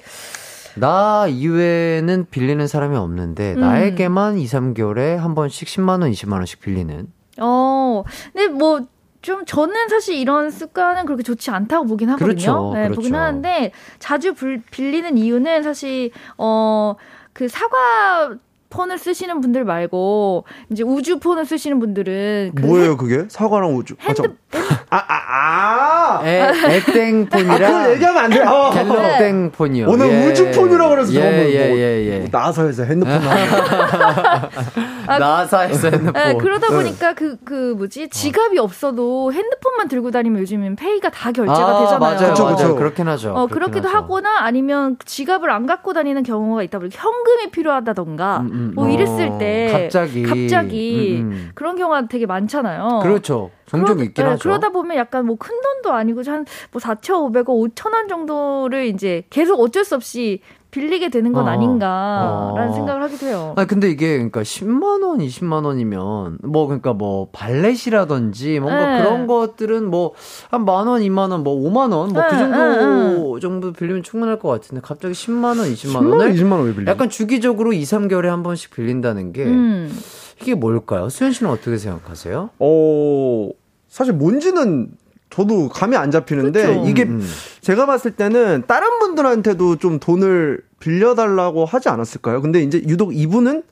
나 0.79 1.27
이외에는 1.27 2.27
빌리는 2.29 2.67
사람이 2.67 2.95
없는데 2.95 3.53
음. 3.53 3.59
나에게만 3.59 4.37
2, 4.37 4.45
3개월에 4.45 5.15
한 5.17 5.35
번씩 5.35 5.67
10만 5.67 6.01
원, 6.01 6.11
20만 6.11 6.33
원씩 6.33 6.61
빌리는. 6.61 7.07
어, 7.39 8.03
근데 8.33 8.47
뭐, 8.47 8.81
좀 9.21 9.43
저는 9.45 9.89
사실 9.89 10.15
이런 10.15 10.49
습관은 10.49 11.05
그렇게 11.05 11.23
좋지 11.23 11.51
않다고 11.51 11.85
보긴 11.85 12.09
하거든요. 12.11 12.27
그렇죠, 12.27 12.71
네, 12.73 12.83
그렇죠. 12.83 12.95
보긴 12.95 13.15
하는데 13.15 13.71
자주 13.99 14.33
불, 14.33 14.61
빌리는 14.71 15.17
이유는 15.17 15.63
사실 15.63 16.11
어 16.37 16.95
그 17.39 17.47
사과 17.47 18.35
폰을 18.69 18.97
쓰시는 18.97 19.41
분들 19.41 19.65
말고 19.65 20.45
이제 20.71 20.83
우주 20.83 21.19
폰을 21.19 21.45
쓰시는 21.45 21.79
분들은 21.79 22.51
그 22.55 22.61
뭐예요 22.65 22.97
그게? 22.97 23.25
사과랑 23.29 23.75
우주. 23.75 23.95
아, 23.99 24.07
핸드 24.07 24.21
아, 24.91 24.97
아, 24.97 25.19
아. 25.29 26.19
아, 26.19 27.57
그걸 27.57 27.91
얘기하면 27.93 28.23
안 28.23 28.29
돼. 28.31 28.39
어. 28.41 28.71
갤럭땡폰이요. 28.71 29.87
오늘 29.87 30.09
예. 30.09 30.27
우주 30.27 30.49
폰이라고 30.51 30.89
그래서 30.89 31.13
예, 31.13 31.19
저는 31.19 31.37
뭐, 31.37 31.45
예, 31.45 31.75
예, 31.75 32.07
예. 32.07 32.19
뭐 32.19 32.27
나사에서 32.39 32.83
핸드폰. 32.83 33.13
아, 35.07 35.19
나사에서 35.19 35.89
핸드폰. 35.89 36.13
네, 36.13 36.33
그러다 36.35 36.67
보니까 36.69 37.13
그, 37.13 37.37
그, 37.43 37.75
뭐지, 37.77 38.09
지갑이 38.09 38.57
없어도 38.57 39.31
핸드폰만 39.33 39.87
들고 39.87 40.11
다니면 40.11 40.41
요즘엔 40.41 40.75
페이가 40.75 41.09
다 41.09 41.31
결제가 41.31 41.57
아, 41.57 41.79
되잖아요. 41.81 41.99
맞아요, 41.99 42.29
그쵸, 42.31 42.43
맞아요. 42.43 42.55
그쵸. 42.55 42.75
그렇긴 42.75 43.07
하죠. 43.07 43.29
어, 43.31 43.47
그렇긴 43.47 43.49
그렇기도 43.59 43.87
하죠. 43.89 43.97
하거나 43.97 44.39
아니면 44.39 44.97
지갑을 45.05 45.49
안 45.51 45.65
갖고 45.65 45.93
다니는 45.93 46.23
경우가 46.23 46.63
있다 46.63 46.79
보니까 46.79 46.97
현금이 46.99 47.51
필요하다던가 47.51 48.37
음, 48.39 48.49
음, 48.59 48.71
뭐 48.75 48.85
어. 48.85 48.89
이랬을 48.89 49.37
때 49.39 49.69
갑자기. 49.71 50.23
갑자기 50.23 51.17
음, 51.21 51.31
음. 51.31 51.51
그런 51.55 51.75
경우가 51.77 52.07
되게 52.07 52.25
많잖아요. 52.25 52.99
그렇죠. 53.01 53.51
종종 53.65 53.95
그러- 53.95 54.05
있긴 54.05 54.23
네, 54.25 54.31
하죠. 54.31 54.43
그러다 54.43 54.69
보면 54.69 54.97
약간 54.97 55.25
뭐 55.25 55.35
큰 55.37 55.55
돈도 55.61 55.93
아니고 55.93 56.21
한뭐 56.25 56.43
4,500원, 56.73 57.45
5,000원 57.75 58.09
정도를 58.09 58.85
이제 58.87 59.23
계속 59.29 59.59
어쩔 59.59 59.85
수 59.85 59.95
없이 59.95 60.41
빌리게 60.71 61.09
되는 61.09 61.33
건 61.33 61.45
어. 61.45 61.49
아닌가라는 61.49 62.69
어. 62.69 62.73
생각을 62.73 63.01
하기도 63.03 63.25
해요. 63.25 63.53
아 63.57 63.65
근데 63.65 63.89
이게 63.89 64.13
그러니까 64.17 64.41
10만 64.41 65.03
원, 65.03 65.17
20만 65.19 65.65
원이면 65.65 66.37
뭐 66.43 66.67
그러니까 66.67 66.93
뭐 66.93 67.29
발렛이라든지 67.31 68.59
뭔가 68.59 68.97
네. 68.97 69.01
그런 69.03 69.25
것들은 69.27 69.89
뭐 69.89 70.13
한 70.51 70.65
만 70.65 70.87
원, 70.87 71.01
2만 71.01 71.31
원, 71.31 71.43
뭐 71.43 71.55
5만 71.55 71.91
원, 71.93 72.13
뭐그 72.13 72.33
네, 72.35 72.39
정도 72.39 73.39
정도 73.39 73.71
빌리면 73.73 74.03
충분할 74.03 74.37
것 74.37 74.49
같은데 74.49 74.81
갑자기 74.83 75.13
10만 75.13 75.45
원, 75.45 75.57
20만 75.57 75.75
10만 75.91 75.95
원, 75.95 76.05
원을 76.11 76.33
20만 76.33 76.51
원왜 76.51 76.75
빌려? 76.75 76.91
약간 76.91 77.09
주기적으로 77.09 77.73
2, 77.73 77.81
3개월에 77.83 78.25
한 78.25 78.43
번씩 78.43 78.71
빌린다는 78.71 79.33
게 79.33 79.45
음. 79.45 79.91
이게 80.41 80.53
뭘까요? 80.55 81.09
수현 81.09 81.31
씨는 81.33 81.51
어떻게 81.51 81.77
생각하세요? 81.77 82.49
어, 82.59 83.49
사실 83.87 84.13
뭔지는 84.13 84.89
저도 85.29 85.69
감이 85.69 85.95
안 85.95 86.11
잡히는데 86.11 86.67
그쵸. 86.67 86.85
이게 86.87 87.03
음, 87.03 87.19
음. 87.21 87.27
제가 87.61 87.85
봤을 87.85 88.11
때는 88.11 88.63
다른 88.67 88.99
분들한테도 88.99 89.77
좀 89.77 89.99
돈을 89.99 90.61
빌려달라고 90.79 91.65
하지 91.65 91.89
않았을까요? 91.89 92.41
근데 92.41 92.61
이제 92.61 92.81
유독 92.87 93.15
이분은 93.15 93.63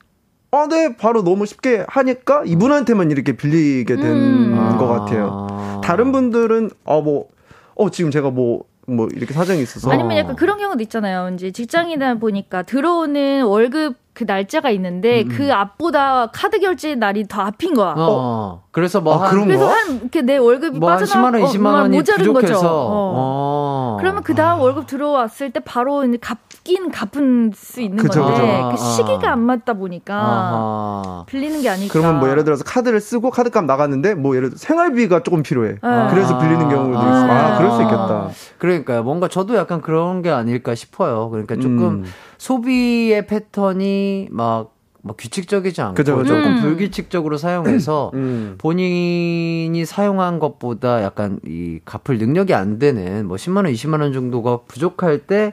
아, 0.50 0.66
네, 0.66 0.96
바로 0.96 1.22
너무 1.22 1.44
쉽게 1.44 1.84
하니까 1.86 2.42
이분한테만 2.46 3.10
이렇게 3.10 3.36
빌리게 3.36 3.96
된 3.96 4.04
음. 4.06 4.76
것 4.78 4.86
같아요. 4.86 5.80
다른 5.84 6.10
분들은, 6.10 6.70
아, 6.86 7.00
뭐, 7.00 7.28
어, 7.74 7.90
지금 7.90 8.10
제가 8.10 8.30
뭐, 8.30 8.64
뭐, 8.86 9.08
이렇게 9.12 9.34
사정이 9.34 9.60
있어서. 9.62 9.90
아니면 9.90 10.16
약간 10.16 10.36
그런 10.36 10.56
경우도 10.56 10.82
있잖아요. 10.84 11.34
이제 11.34 11.50
직장이다 11.50 12.14
보니까 12.14 12.62
들어오는 12.62 13.44
월급 13.44 13.96
그 14.18 14.24
날짜가 14.26 14.70
있는데 14.70 15.22
음, 15.22 15.28
그 15.28 15.52
앞보다 15.52 16.32
카드 16.32 16.58
결제 16.58 16.96
날이 16.96 17.28
더 17.28 17.42
앞인 17.42 17.74
거야. 17.74 17.94
어, 17.96 18.64
그래서 18.72 19.00
뭐 19.00 19.14
아, 19.14 19.26
한, 19.26 19.30
그런 19.30 19.46
그래서 19.46 19.66
거? 19.66 19.70
한 19.70 20.00
이렇게 20.00 20.22
내 20.22 20.36
월급이 20.38 20.76
뭐한 20.76 20.98
빠져나 20.98 21.30
10만 21.30 21.40
원, 21.40 21.48
20만 21.48 21.66
원이 21.66 21.96
모자른 21.98 22.26
부족해서 22.26 22.54
거죠. 22.54 22.66
어. 22.66 23.12
어. 23.16 23.96
그러면 24.00 24.24
그 24.24 24.34
다음 24.34 24.58
월급 24.60 24.88
들어왔을 24.88 25.52
때 25.52 25.60
바로 25.60 26.04
이제 26.04 26.18
갚긴 26.20 26.90
갚은 26.90 27.52
수 27.54 27.80
있는 27.80 27.96
그쵸, 28.02 28.24
건데 28.24 28.40
그쵸. 28.40 28.70
그 28.70 28.76
시기가 28.76 29.30
안 29.30 29.38
맞다 29.38 29.74
보니까 29.74 30.16
아하. 30.16 31.24
빌리는 31.28 31.62
게 31.62 31.68
아닐까. 31.68 31.92
그러면 31.92 32.18
뭐 32.18 32.28
예를 32.28 32.42
들어서 32.42 32.64
카드를 32.64 33.00
쓰고 33.00 33.30
카드값 33.30 33.66
나갔는데 33.66 34.14
뭐 34.16 34.34
예를 34.34 34.48
들어 34.50 34.58
생활비가 34.58 35.22
조금 35.22 35.44
필요해. 35.44 35.74
네. 35.74 36.06
그래서 36.10 36.36
빌리는 36.38 36.68
경우도 36.68 36.98
있어. 36.98 37.30
아, 37.30 37.58
그럴 37.58 37.70
수 37.70 37.82
있겠다. 37.82 38.30
그러니까요. 38.58 39.04
뭔가 39.04 39.28
저도 39.28 39.54
약간 39.54 39.80
그런 39.80 40.22
게 40.22 40.30
아닐까 40.30 40.74
싶어요. 40.74 41.30
그러니까 41.30 41.54
조금 41.54 42.02
음. 42.02 42.04
소비의 42.38 43.26
패턴이 43.26 44.28
막, 44.30 44.74
막 45.02 45.16
규칙적이지 45.18 45.80
않고 45.80 45.94
그죠, 45.94 46.16
그죠. 46.16 46.34
조금 46.34 46.56
음. 46.56 46.60
불규칙적으로 46.60 47.36
사용해서 47.36 48.10
음. 48.14 48.54
본인이 48.58 49.84
사용한 49.84 50.38
것보다 50.38 51.02
약간 51.02 51.40
이 51.44 51.80
갚을 51.84 52.18
능력이 52.18 52.54
안 52.54 52.78
되는 52.78 53.26
뭐 53.26 53.36
10만 53.36 53.56
원, 53.56 53.66
20만 53.66 54.00
원 54.00 54.12
정도가 54.12 54.60
부족할 54.68 55.26
때 55.26 55.52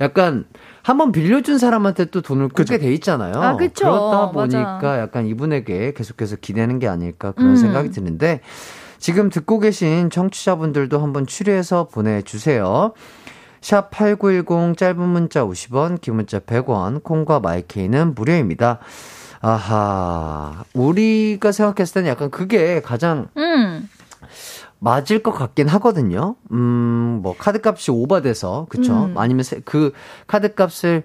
약간 0.00 0.44
한번 0.82 1.12
빌려준 1.12 1.58
사람한테 1.58 2.06
또 2.06 2.22
돈을 2.22 2.48
꾸게 2.48 2.78
돼 2.78 2.92
있잖아요. 2.94 3.34
아, 3.34 3.56
그쵸. 3.56 3.84
그렇다 3.84 4.30
보니까 4.30 4.74
맞아. 4.74 5.00
약간 5.00 5.26
이분에게 5.26 5.92
계속해서 5.92 6.36
기대는 6.36 6.78
게 6.78 6.88
아닐까 6.88 7.32
그런 7.32 7.50
음. 7.50 7.56
생각이 7.56 7.90
드는데 7.90 8.40
지금 8.98 9.30
듣고 9.30 9.60
계신 9.60 10.10
청취자분들도 10.10 10.98
한번 10.98 11.26
추리해서 11.26 11.88
보내주세요. 11.88 12.92
샵 13.60 13.90
8910 13.90 14.76
짧은 14.76 15.00
문자 15.00 15.44
50원, 15.44 16.00
긴 16.00 16.16
문자 16.16 16.38
100원, 16.38 17.02
콩과 17.02 17.40
마이케이는 17.40 18.14
무료입니다. 18.14 18.78
아하. 19.40 20.64
우리가 20.74 21.52
생각했을 21.52 21.94
때는 21.94 22.08
약간 22.10 22.30
그게 22.30 22.80
가장 22.82 23.28
음. 23.36 23.88
맞을 24.80 25.22
것 25.22 25.32
같긴 25.32 25.68
하거든요. 25.68 26.36
음, 26.52 27.20
뭐, 27.22 27.34
카드 27.36 27.60
값이 27.64 27.90
오버돼서, 27.90 28.66
그쵸? 28.68 28.92
음. 29.06 29.18
아니면 29.18 29.42
세- 29.42 29.60
그 29.64 29.92
카드 30.26 30.54
값을 30.54 31.02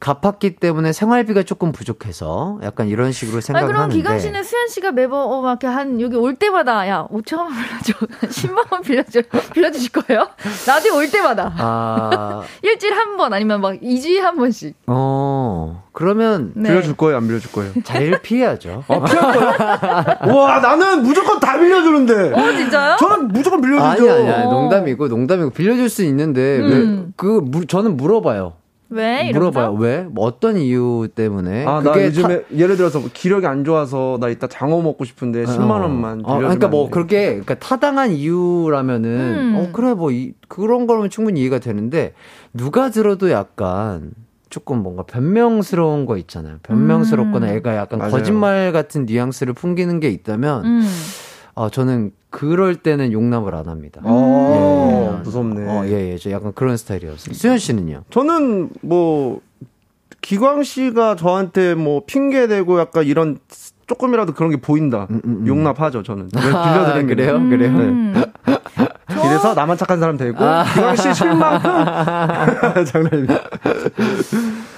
갚았기 0.00 0.56
때문에 0.56 0.92
생활비가 0.92 1.42
조금 1.42 1.72
부족해서 1.72 2.60
약간 2.62 2.86
이런 2.88 3.10
식으로 3.10 3.36
아니 3.38 3.42
생각을 3.42 3.66
그럼 3.66 3.82
하는데. 3.82 3.96
기강 3.96 4.18
씨는 4.20 4.44
수현 4.44 4.68
씨가 4.68 4.92
매번 4.92 5.20
어, 5.20 5.40
막 5.42 5.50
이렇게 5.50 5.66
한 5.66 6.00
여기 6.00 6.14
올 6.16 6.36
때마다 6.36 6.88
야 6.88 7.08
5천 7.10 7.36
원 7.38 7.48
빌려줘, 7.48 8.06
10만 8.48 8.72
원 8.72 8.82
빌려줘, 8.82 9.22
빌려주실 9.52 9.90
거예요? 9.90 10.28
나중에 10.66 10.96
올 10.96 11.10
때마다 11.10 11.52
아, 11.58 12.42
일주일 12.62 12.92
한 12.94 13.16
번 13.16 13.32
아니면 13.32 13.60
막 13.60 13.72
2주에 13.80 14.20
한 14.20 14.36
번씩. 14.36 14.76
어, 14.86 15.82
그러면 15.92 16.52
네. 16.54 16.68
빌려줄 16.70 16.96
거예요, 16.96 17.16
안 17.16 17.26
빌려줄 17.26 17.50
거예요? 17.50 17.72
제일 17.82 18.16
피해야죠. 18.22 18.84
아, 18.86 19.00
피할 19.04 19.32
거예요? 19.34 20.36
와, 20.38 20.60
나는 20.60 21.02
무조건 21.02 21.40
다 21.40 21.58
빌려주는데. 21.58 22.32
어 22.40 22.52
진짜요? 22.56 22.96
저는 23.00 23.28
무조건 23.28 23.60
빌려주죠. 23.60 23.84
아니, 23.84 24.08
아니, 24.08 24.30
아니, 24.30 24.46
어. 24.46 24.52
농담이고, 24.52 25.08
농담이고, 25.08 25.50
빌려줄 25.50 25.88
수 25.88 26.04
있는데, 26.04 26.58
음. 26.60 26.68
왜, 27.06 27.12
그, 27.16 27.40
무, 27.44 27.66
저는 27.66 27.96
물어봐요. 27.96 28.52
왜 28.90 29.28
이러면서? 29.28 29.38
물어봐요. 29.38 29.72
왜? 29.74 30.02
뭐 30.02 30.24
어떤 30.24 30.56
이유 30.56 31.08
때문에? 31.14 31.66
아, 31.66 31.82
나 31.82 32.02
요즘에 32.02 32.44
예를 32.56 32.76
들어서 32.76 33.00
뭐 33.00 33.10
기력이 33.12 33.46
안 33.46 33.64
좋아서 33.64 34.16
나 34.20 34.28
이따 34.28 34.46
장어 34.46 34.80
먹고 34.80 35.04
싶은데 35.04 35.44
10만 35.44 35.70
원만 35.70 36.20
어, 36.24 36.38
빌려주면 36.38 36.40
그러니까 36.40 36.68
뭐. 36.68 36.88
그렇게 36.90 37.26
그러니까 37.28 37.54
타당한 37.56 38.12
이유라면은 38.12 39.08
음. 39.10 39.54
어 39.56 39.68
그래 39.72 39.92
뭐 39.94 40.10
이, 40.10 40.32
그런 40.48 40.86
거면 40.86 41.10
충분히 41.10 41.40
이해가 41.40 41.58
되는데 41.58 42.14
누가 42.54 42.90
들어도 42.90 43.30
약간 43.30 44.12
조금 44.50 44.82
뭔가 44.82 45.02
변명스러운 45.02 46.06
거 46.06 46.16
있잖아요. 46.16 46.56
변명스럽거나 46.62 47.46
음. 47.46 47.56
애가 47.56 47.76
약간 47.76 47.98
맞아요. 47.98 48.12
거짓말 48.12 48.72
같은 48.72 49.04
뉘앙스를 49.04 49.52
풍기는 49.52 50.00
게 50.00 50.08
있다면 50.08 50.64
음. 50.64 50.88
아 51.58 51.68
저는 51.70 52.12
그럴 52.30 52.76
때는 52.76 53.10
용납을 53.10 53.52
안 53.56 53.66
합니다. 53.66 54.00
어, 54.04 55.16
예. 55.18 55.22
무섭네. 55.24 55.68
어, 55.68 55.84
예, 55.86 56.12
예. 56.12 56.16
저 56.16 56.30
약간 56.30 56.52
그런 56.52 56.76
스타일이었어요. 56.76 57.34
수현 57.34 57.58
씨는요? 57.58 58.04
저는 58.10 58.70
뭐 58.80 59.40
기광 60.20 60.62
씨가 60.62 61.16
저한테 61.16 61.74
뭐 61.74 62.04
핑계 62.06 62.46
대고 62.46 62.78
약간 62.78 63.04
이런 63.04 63.38
조금이라도 63.88 64.34
그런 64.34 64.52
게 64.52 64.60
보인다. 64.60 65.08
음, 65.10 65.20
음, 65.24 65.36
음. 65.40 65.46
용납하죠, 65.48 66.04
저는. 66.04 66.28
네, 66.28 66.40
아, 66.54 66.74
빌려드리는 66.74 67.06
게. 67.08 67.14
그래요? 67.16 67.48
그래요? 67.48 67.70
음. 67.70 68.24
이래서 69.10 69.54
나만 69.54 69.76
착한 69.76 69.98
사람 69.98 70.16
되고 70.16 70.44
아. 70.44 70.62
기광 70.62 70.94
씨 70.94 71.12
실망. 71.12 71.60
장난입니다. 72.86 73.40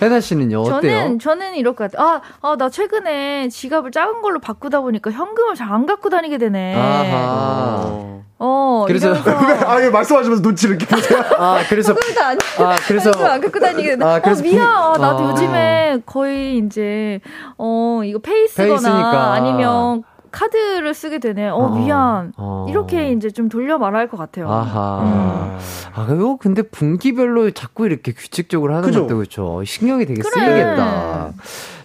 혜나 0.01 0.21
씨는요? 0.21 0.61
어때요? 0.63 0.81
저는 1.01 1.19
저는 1.19 1.55
이럴 1.57 1.75
것 1.75 1.91
같아요. 1.91 2.07
아, 2.09 2.21
아, 2.43 2.57
나 2.57 2.69
최근에 2.71 3.49
지갑을 3.49 3.91
작은 3.93 4.23
걸로 4.23 4.39
바꾸다 4.41 4.81
보니까 4.81 5.11
현금을 5.11 5.55
잘 5.55 5.71
안 5.71 5.87
갖고 5.87 6.09
다니게 6.11 6.37
되네. 6.39 6.75
아하. 6.75 7.83
어. 7.87 8.25
어, 8.43 8.85
그래서- 8.89 9.13
이러면서 9.15 9.69
아, 9.69 9.81
예, 9.85 9.91
말씀하시면서 9.91 10.43
눈치를 10.43 10.77
이렇게 10.77 10.87
보세요. 10.97 11.21
아, 11.39 11.61
그래서 11.69 11.95
아니, 12.25 12.39
아, 12.59 12.77
그래서 12.89 13.11
현금 13.11 13.27
안 13.27 13.41
갖고 13.41 13.61
다니게 13.61 13.91
되네. 13.91 14.05
아, 14.05 14.21
그래서 14.21 14.41
어, 14.41 14.43
미안. 14.45 14.67
아, 14.67 14.93
비- 14.95 15.01
나도 15.01 15.19
아. 15.27 15.31
요즘에 15.31 15.99
거의 16.07 16.57
이제 16.59 17.21
어, 17.59 18.01
이거 18.05 18.19
페이스거나 18.19 18.69
페이스니까. 18.71 19.33
아니면 19.35 20.03
카드를 20.31 20.95
쓰게 20.95 21.18
되네. 21.18 21.49
어, 21.49 21.57
어, 21.57 21.78
미안. 21.78 22.33
어. 22.37 22.66
이렇게 22.68 23.12
이제 23.12 23.31
좀 23.31 23.49
돌려 23.49 23.78
말할 23.78 24.09
것 24.09 24.16
같아요. 24.16 24.49
아하. 24.51 25.59
아, 25.95 26.07
그리고 26.07 26.37
근데 26.37 26.62
분기별로 26.62 27.51
자꾸 27.51 27.87
이렇게 27.87 28.12
규칙적으로 28.12 28.74
하는 28.74 28.87
그죠? 28.89 29.03
것도 29.03 29.16
그렇죠. 29.16 29.64
신경이 29.64 30.07
되게 30.07 30.20
그래. 30.22 30.31
쓰이겠다. 30.47 31.33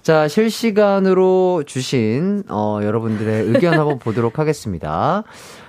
자, 0.01 0.27
실시간으로 0.27 1.63
주신, 1.65 2.43
어, 2.49 2.79
여러분들의 2.83 3.45
의견 3.47 3.73
한번 3.79 3.97
보도록 3.99 4.37
하겠습니다. 4.39 5.23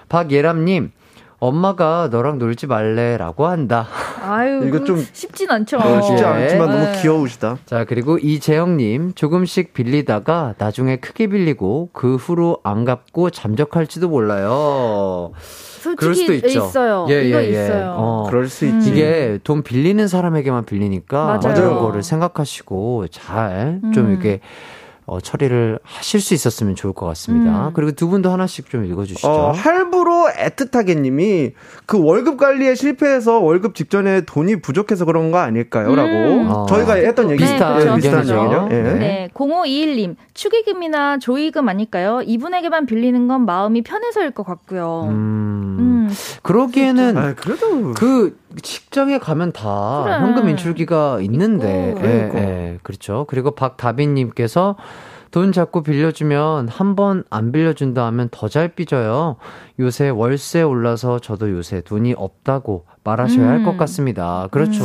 박예람님, 0.08 0.92
엄마가 1.38 2.08
너랑 2.10 2.38
놀지 2.38 2.66
말래 2.66 3.16
라고 3.18 3.46
한다. 3.46 3.86
아유, 4.22 4.66
이거 4.66 4.84
좀 4.84 5.04
쉽진 5.12 5.50
않죠. 5.50 5.76
어, 5.76 6.00
쉽지 6.00 6.22
예. 6.22 6.26
않지만 6.26 6.70
너무 6.70 6.84
네. 6.84 7.00
귀여우시다. 7.02 7.58
자, 7.66 7.84
그리고 7.84 8.16
이재영님, 8.18 9.12
조금씩 9.14 9.74
빌리다가 9.74 10.54
나중에 10.56 10.96
크게 10.96 11.26
빌리고 11.26 11.90
그 11.92 12.16
후로 12.16 12.58
안 12.64 12.84
갚고 12.86 13.30
잠적할지도 13.30 14.08
몰라요. 14.08 15.32
그럴 15.96 16.14
수도 16.14 16.26
솔직히 16.32 16.48
있죠. 16.48 16.66
있어요. 16.66 17.06
예, 17.10 17.28
이거 17.28 17.38
예, 17.40 17.46
예. 17.46 17.50
있어요. 17.50 17.94
어. 17.96 18.26
그럴 18.28 18.48
수 18.48 18.64
음. 18.64 18.78
있지. 18.78 18.90
이게 18.90 19.38
돈 19.44 19.62
빌리는 19.62 20.08
사람에게만 20.08 20.64
빌리니까 20.64 21.38
맞아요. 21.42 21.54
그런 21.54 21.78
거를 21.78 22.02
생각하시고 22.02 23.06
잘좀 23.08 23.80
음. 23.94 24.10
이렇게 24.10 24.40
어, 25.06 25.20
처리를 25.20 25.78
하실 25.84 26.20
수 26.20 26.34
있었으면 26.34 26.74
좋을 26.74 26.92
것 26.92 27.06
같습니다. 27.06 27.68
음. 27.68 27.72
그리고 27.74 27.92
두 27.92 28.08
분도 28.08 28.30
하나씩 28.30 28.68
좀 28.68 28.84
읽어주시죠. 28.84 29.28
어, 29.28 29.52
할부로 29.52 30.28
애틋하게 30.36 31.00
님이 31.00 31.52
그 31.86 32.02
월급 32.02 32.36
관리에 32.36 32.74
실패해서 32.74 33.38
월급 33.38 33.76
직전에 33.76 34.22
돈이 34.22 34.60
부족해서 34.60 35.04
그런 35.04 35.30
거 35.30 35.38
아닐까요? 35.38 35.94
라고. 35.94 36.10
음. 36.10 36.50
어. 36.50 36.66
저희가 36.66 36.94
했던 36.94 37.30
얘기 37.30 37.38
비슷한 37.44 37.80
예, 37.80 37.94
비슷한. 37.94 38.18
얘기죠. 38.18 38.68
예. 38.72 38.82
네. 38.82 38.94
네, 38.94 39.28
0521님, 39.32 40.16
축의금이나 40.34 41.18
조의금 41.18 41.68
아닐까요? 41.68 42.20
이분에게만 42.26 42.86
빌리는 42.86 43.28
건 43.28 43.46
마음이 43.46 43.82
편해서일 43.82 44.32
것 44.32 44.44
같고요. 44.44 45.06
음, 45.08 45.76
음, 46.08 46.14
그러기에는 46.42 47.16
아, 47.16 47.34
그래도 47.34 47.92
그 47.94 48.38
직장에 48.62 49.18
가면 49.18 49.52
다 49.52 50.02
그래. 50.04 50.14
현금 50.18 50.48
인출기가 50.48 51.20
있는데, 51.22 51.90
있고. 51.90 52.00
예, 52.00 52.02
그러니까. 52.28 52.38
예, 52.40 52.78
그렇죠. 52.82 53.24
그리고 53.28 53.50
박다빈님께서 53.52 54.76
돈 55.30 55.52
자꾸 55.52 55.82
빌려주면 55.82 56.68
한 56.68 56.94
번 56.96 57.24
안 57.30 57.52
빌려준다 57.52 58.06
하면 58.06 58.28
더 58.30 58.48
잘 58.48 58.68
삐져요. 58.68 59.36
요새 59.78 60.08
월세 60.08 60.62
올라서 60.62 61.18
저도 61.18 61.50
요새 61.50 61.82
돈이 61.82 62.14
없다고 62.16 62.86
말하셔야 63.04 63.46
할것 63.46 63.74
음. 63.74 63.78
같습니다. 63.78 64.48
그렇죠. 64.50 64.84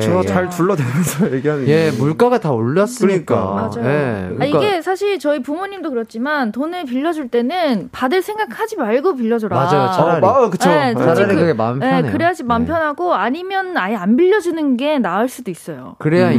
저 0.00 0.20
예, 0.20 0.22
잘 0.22 0.48
둘러대면서 0.48 1.32
얘기하는 1.34 1.66
예, 1.66 1.90
게. 1.90 1.96
물가가 1.98 2.38
다 2.38 2.52
올랐으니까. 2.52 3.34
그러니까. 3.34 3.80
맞아요. 3.82 3.90
예, 3.90 4.24
아, 4.24 4.28
그러니까 4.34 4.58
이게 4.58 4.82
사실 4.82 5.18
저희 5.18 5.42
부모님도 5.42 5.90
그렇지만 5.90 6.52
돈을 6.52 6.84
빌려줄 6.84 7.28
때는 7.28 7.88
받을 7.90 8.22
생각하지 8.22 8.76
말고 8.76 9.16
빌려줘라. 9.16 9.54
맞아요. 9.56 9.90
차라리. 9.92 10.16
어, 10.18 10.20
마, 10.20 10.48
그쵸. 10.48 10.70
네, 10.70 10.90
예. 10.90 10.94
차라리 10.94 11.34
그 11.34 11.46
게 11.46 11.52
마음 11.52 11.80
네, 11.80 11.90
편해요. 11.90 12.12
그래야지 12.12 12.44
마음 12.44 12.62
네. 12.62 12.68
편하고 12.68 13.12
아니면 13.14 13.76
아예 13.76 13.96
안 13.96 14.16
빌려주는 14.16 14.76
게 14.76 14.98
나을 15.00 15.28
수도 15.28 15.50
있어요. 15.50 15.96
그래야 15.98 16.28
음. 16.30 16.34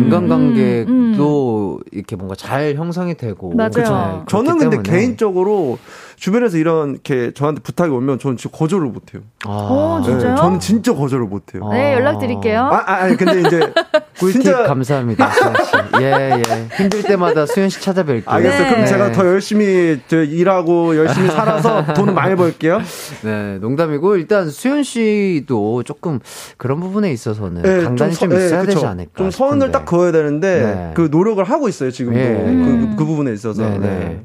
인간관계도 0.75 1.81
이렇게 1.91 2.15
뭔가 2.15 2.35
잘 2.35 2.75
형성이 2.75 3.15
되고. 3.15 3.53
맞아요. 3.53 3.69
그렇죠. 3.73 4.25
저는 4.29 4.57
근데 4.57 4.77
때문에. 4.81 4.89
개인적으로 4.89 5.77
주변에서 6.21 6.57
이런 6.57 6.99
게 7.01 7.31
저한테 7.33 7.61
부탁이 7.63 7.91
오면 7.91 8.19
저는 8.19 8.37
진짜 8.37 8.55
거절을 8.55 8.85
못해요. 8.89 9.23
아, 9.43 9.49
어, 9.49 10.01
진짜요? 10.05 10.35
저는 10.35 10.59
진짜 10.59 10.93
거절을 10.93 11.25
못해요. 11.25 11.67
네, 11.69 11.93
아. 11.93 11.93
연락드릴게요. 11.95 12.59
아, 12.61 12.83
아, 12.85 12.93
아니, 13.01 13.17
근데 13.17 13.39
이제 13.39 13.59
꿀팁 14.19 14.43
진짜 14.43 14.63
감사합니다, 14.67 15.31
수현 15.31 15.55
씨. 15.65 15.71
예, 16.03 16.31
예. 16.47 16.67
힘들 16.77 17.01
때마다 17.01 17.47
수현 17.47 17.69
씨 17.69 17.79
찾아뵐게요. 17.79 18.27
알겠어요. 18.27 18.67
그럼 18.67 18.81
네. 18.81 18.85
제가 18.85 19.11
더 19.13 19.25
열심히 19.25 19.99
저 20.07 20.21
일하고 20.21 20.95
열심히 20.95 21.27
살아서 21.27 21.85
돈 21.95 22.13
많이 22.13 22.35
벌게요. 22.35 22.81
네, 23.23 23.57
농담이고 23.57 24.15
일단 24.17 24.47
수현 24.51 24.83
씨도 24.83 25.81
조금 25.81 26.19
그런 26.57 26.79
부분에 26.81 27.11
있어서는 27.11 27.63
네, 27.63 27.83
강단이 27.83 28.13
좀, 28.13 28.29
서- 28.29 28.37
네, 28.37 28.45
있어야 28.45 28.59
그쵸. 28.61 28.73
되지 28.75 28.85
않을까. 28.85 29.11
좀 29.17 29.31
선을. 29.31 29.71
딱 29.71 29.85
그어야 29.85 30.11
되는데 30.11 30.61
네. 30.61 30.91
그 30.93 31.07
노력을 31.09 31.43
하고 31.43 31.67
있어요 31.67 31.89
지금도 31.89 32.19
예. 32.19 32.25
그, 32.35 32.95
그 32.95 33.05
부분에 33.05 33.33
있어서. 33.33 33.63
네, 33.67 33.79
네. 33.79 34.21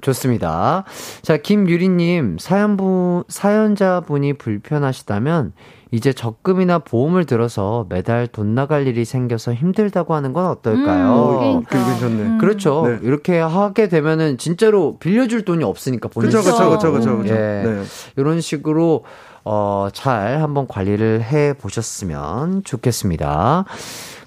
좋습니다. 0.00 0.84
자, 1.22 1.36
김유리님, 1.36 2.38
사연부, 2.38 3.24
사연자분이 3.28 4.34
불편하시다면, 4.34 5.52
이제 5.90 6.12
적금이나 6.12 6.80
보험을 6.80 7.24
들어서 7.24 7.86
매달 7.88 8.26
돈 8.26 8.54
나갈 8.54 8.86
일이 8.86 9.04
생겨서 9.04 9.54
힘들다고 9.54 10.14
하는 10.14 10.32
건 10.34 10.46
어떨까요? 10.46 11.12
어, 11.12 11.38
그러니까. 11.38 12.06
음. 12.06 12.38
그렇죠. 12.38 12.84
네. 12.86 12.98
이렇게 13.02 13.38
하게 13.38 13.88
되면은 13.88 14.36
진짜로 14.36 14.98
빌려줄 14.98 15.46
돈이 15.46 15.64
없으니까 15.64 16.08
본인 16.08 16.30
그쵸, 16.30 16.42
그쵸. 16.42 16.70
그쵸, 16.70 16.92
그쵸, 16.92 17.18
그쵸. 17.18 17.34
예. 17.34 17.62
네. 17.64 17.82
이런 18.16 18.40
식으로 18.42 19.04
어, 19.44 19.88
잘 19.94 20.42
한번 20.42 20.68
관리를 20.68 21.22
해 21.22 21.54
보셨으면 21.54 22.64
좋겠습니다. 22.64 23.64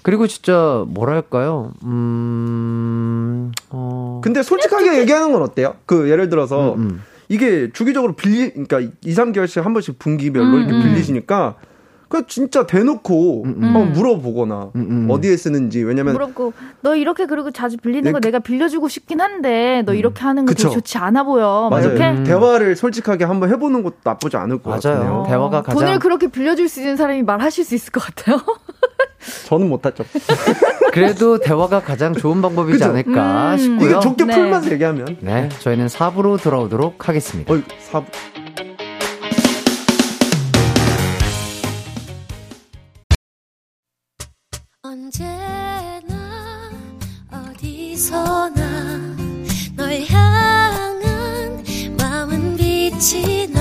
그리고 0.02 0.26
진짜 0.26 0.84
뭐랄까요? 0.88 1.72
음. 1.84 3.52
어. 3.70 4.20
근데 4.22 4.42
솔직하게 4.42 4.98
얘기하는 5.00 5.32
건 5.32 5.42
어때요? 5.42 5.74
그 5.86 6.10
예를 6.10 6.28
들어서 6.28 6.74
음, 6.74 6.80
음. 6.80 7.02
이게 7.28 7.70
주기적으로 7.72 8.14
빌리, 8.14 8.50
그러니까 8.50 8.80
2, 8.80 8.90
3개월씩 9.14 9.62
한 9.62 9.72
번씩 9.72 9.98
분기별로 9.98 10.44
음, 10.46 10.54
이렇게 10.60 10.72
음. 10.74 10.82
빌리시니까 10.82 11.54
그 12.08 12.26
진짜 12.26 12.66
대놓고 12.66 13.44
음, 13.44 13.54
음. 13.56 13.64
한번 13.64 13.92
물어보거나 13.92 14.72
음, 14.76 14.80
음. 14.90 15.06
어디에 15.10 15.34
쓰는지 15.36 15.82
왜냐면 15.82 16.12
물어보고 16.12 16.52
너 16.82 16.94
이렇게 16.94 17.24
그리고 17.24 17.50
자주 17.50 17.78
빌리는 17.78 18.02
네, 18.02 18.12
거 18.12 18.18
그- 18.20 18.26
내가 18.26 18.38
빌려주고 18.38 18.88
싶긴 18.88 19.20
한데 19.22 19.82
너 19.86 19.94
이렇게 19.94 20.20
하는 20.20 20.44
거 20.44 20.50
그쵸. 20.50 20.68
되게 20.68 20.74
좋지 20.74 20.98
않아 20.98 21.22
보여. 21.22 21.68
막 21.70 21.78
맞아요. 21.78 21.86
이렇게 21.94 22.10
음. 22.10 22.24
대화를 22.24 22.76
솔직하게 22.76 23.24
한번 23.24 23.48
해보는 23.50 23.82
것도 23.82 23.94
나쁘지 24.04 24.36
않을 24.36 24.58
것 24.58 24.68
맞아요. 24.68 24.98
같네요. 25.00 25.24
대화가 25.26 25.62
가장 25.62 25.74
돈을 25.80 25.98
그렇게 26.00 26.26
빌려줄 26.26 26.68
수 26.68 26.80
있는 26.80 26.96
사람이 26.98 27.22
말하실 27.22 27.64
수 27.64 27.74
있을 27.74 27.92
것 27.92 28.00
같아요. 28.04 28.40
저는 29.46 29.68
못하죠. 29.68 30.04
그래도 30.92 31.38
대화가 31.38 31.80
가장 31.80 32.12
좋은 32.14 32.42
방법이지 32.42 32.78
그죠? 32.78 32.90
않을까 32.90 33.52
음. 33.52 33.58
싶고요. 33.58 33.90
이게 33.90 34.00
좋게 34.00 34.24
네. 34.24 34.34
풀면서 34.34 34.70
얘기하면 34.72 35.16
네, 35.20 35.48
저희는 35.60 35.86
4부로 35.86 36.40
돌아오도록 36.42 37.08
하겠습니다. 37.08 37.52
어이 37.52 37.62
사 37.80 38.02
언제나 44.82 46.70
어디서나 47.30 49.16
널 49.76 50.02
향한 50.08 51.64
마음은 51.98 52.56
빛이 52.56 53.46
나 53.52 53.60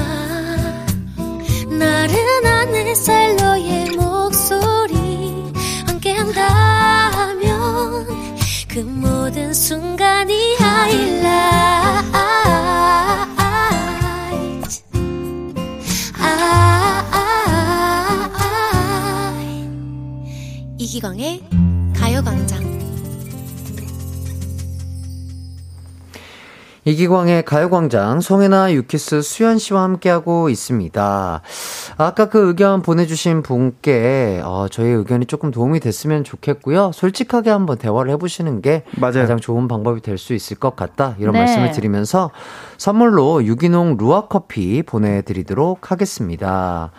나른한 1.70 2.76
햇살 2.76 3.36
너의 3.38 3.92
목소리 3.92 4.71
한다면 6.22 8.06
그 8.68 8.80
모든 8.80 9.52
순간이 9.54 10.56
하이라이트. 10.58 11.28
아, 16.20 16.94
이기광의 20.78 21.42
가요광장 21.96 22.71
이기광의 26.84 27.46
가요광장, 27.46 28.22
송혜나 28.22 28.74
유키스 28.74 29.22
수현 29.22 29.60
씨와 29.60 29.84
함께하고 29.84 30.50
있습니다. 30.50 31.42
아까 31.98 32.30
그 32.30 32.48
의견 32.48 32.82
보내주신 32.82 33.44
분께, 33.44 34.42
어, 34.44 34.66
저희 34.72 34.88
의견이 34.90 35.28
조금 35.28 35.52
도움이 35.52 35.80
됐으면 35.80 36.24
좋겠고요. 36.24 36.92
솔직하게 36.92 37.52
한번 37.52 37.78
대화를 37.78 38.12
해보시는 38.14 38.64
게 38.64 38.82
맞아요. 38.98 39.14
가장 39.22 39.40
좋은 39.40 39.68
방법이 39.68 40.02
될 40.02 40.18
수 40.18 40.34
있을 40.34 40.58
것 40.58 40.76
같다. 40.76 41.16
이런 41.20 41.34
네. 41.34 41.40
말씀을 41.40 41.72
드리면서 41.72 42.32
선물로 42.78 43.46
유기농 43.46 43.98
루아 43.98 44.28
커피 44.28 44.84
보내드리도록 44.84 45.92
하겠습니다. 45.92 46.92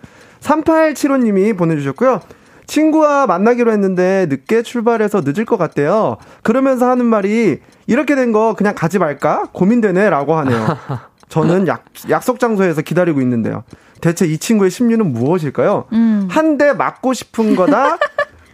3875님이 0.41 1.57
보내주셨고요. 1.57 2.21
친구와 2.67 3.25
만나기로 3.25 3.71
했는데 3.71 4.27
늦게 4.29 4.61
출발해서 4.61 5.21
늦을 5.25 5.45
것 5.45 5.57
같대요. 5.57 6.17
그러면서 6.43 6.87
하는 6.91 7.05
말이 7.05 7.59
이렇게 7.87 8.13
된 8.15 8.31
거 8.31 8.53
그냥 8.55 8.75
가지 8.75 8.99
말까? 8.99 9.45
고민되네 9.51 10.11
라고 10.11 10.35
하네요. 10.37 10.77
저는 11.27 11.67
약, 11.67 11.85
약속 12.11 12.39
장소에서 12.39 12.83
기다리고 12.83 13.19
있는데요. 13.21 13.63
대체 13.99 14.27
이 14.27 14.37
친구의 14.37 14.69
심리는 14.69 15.03
무엇일까요? 15.11 15.85
음. 15.93 16.27
한대 16.29 16.73
맞고 16.73 17.13
싶은 17.13 17.55
거다. 17.55 17.97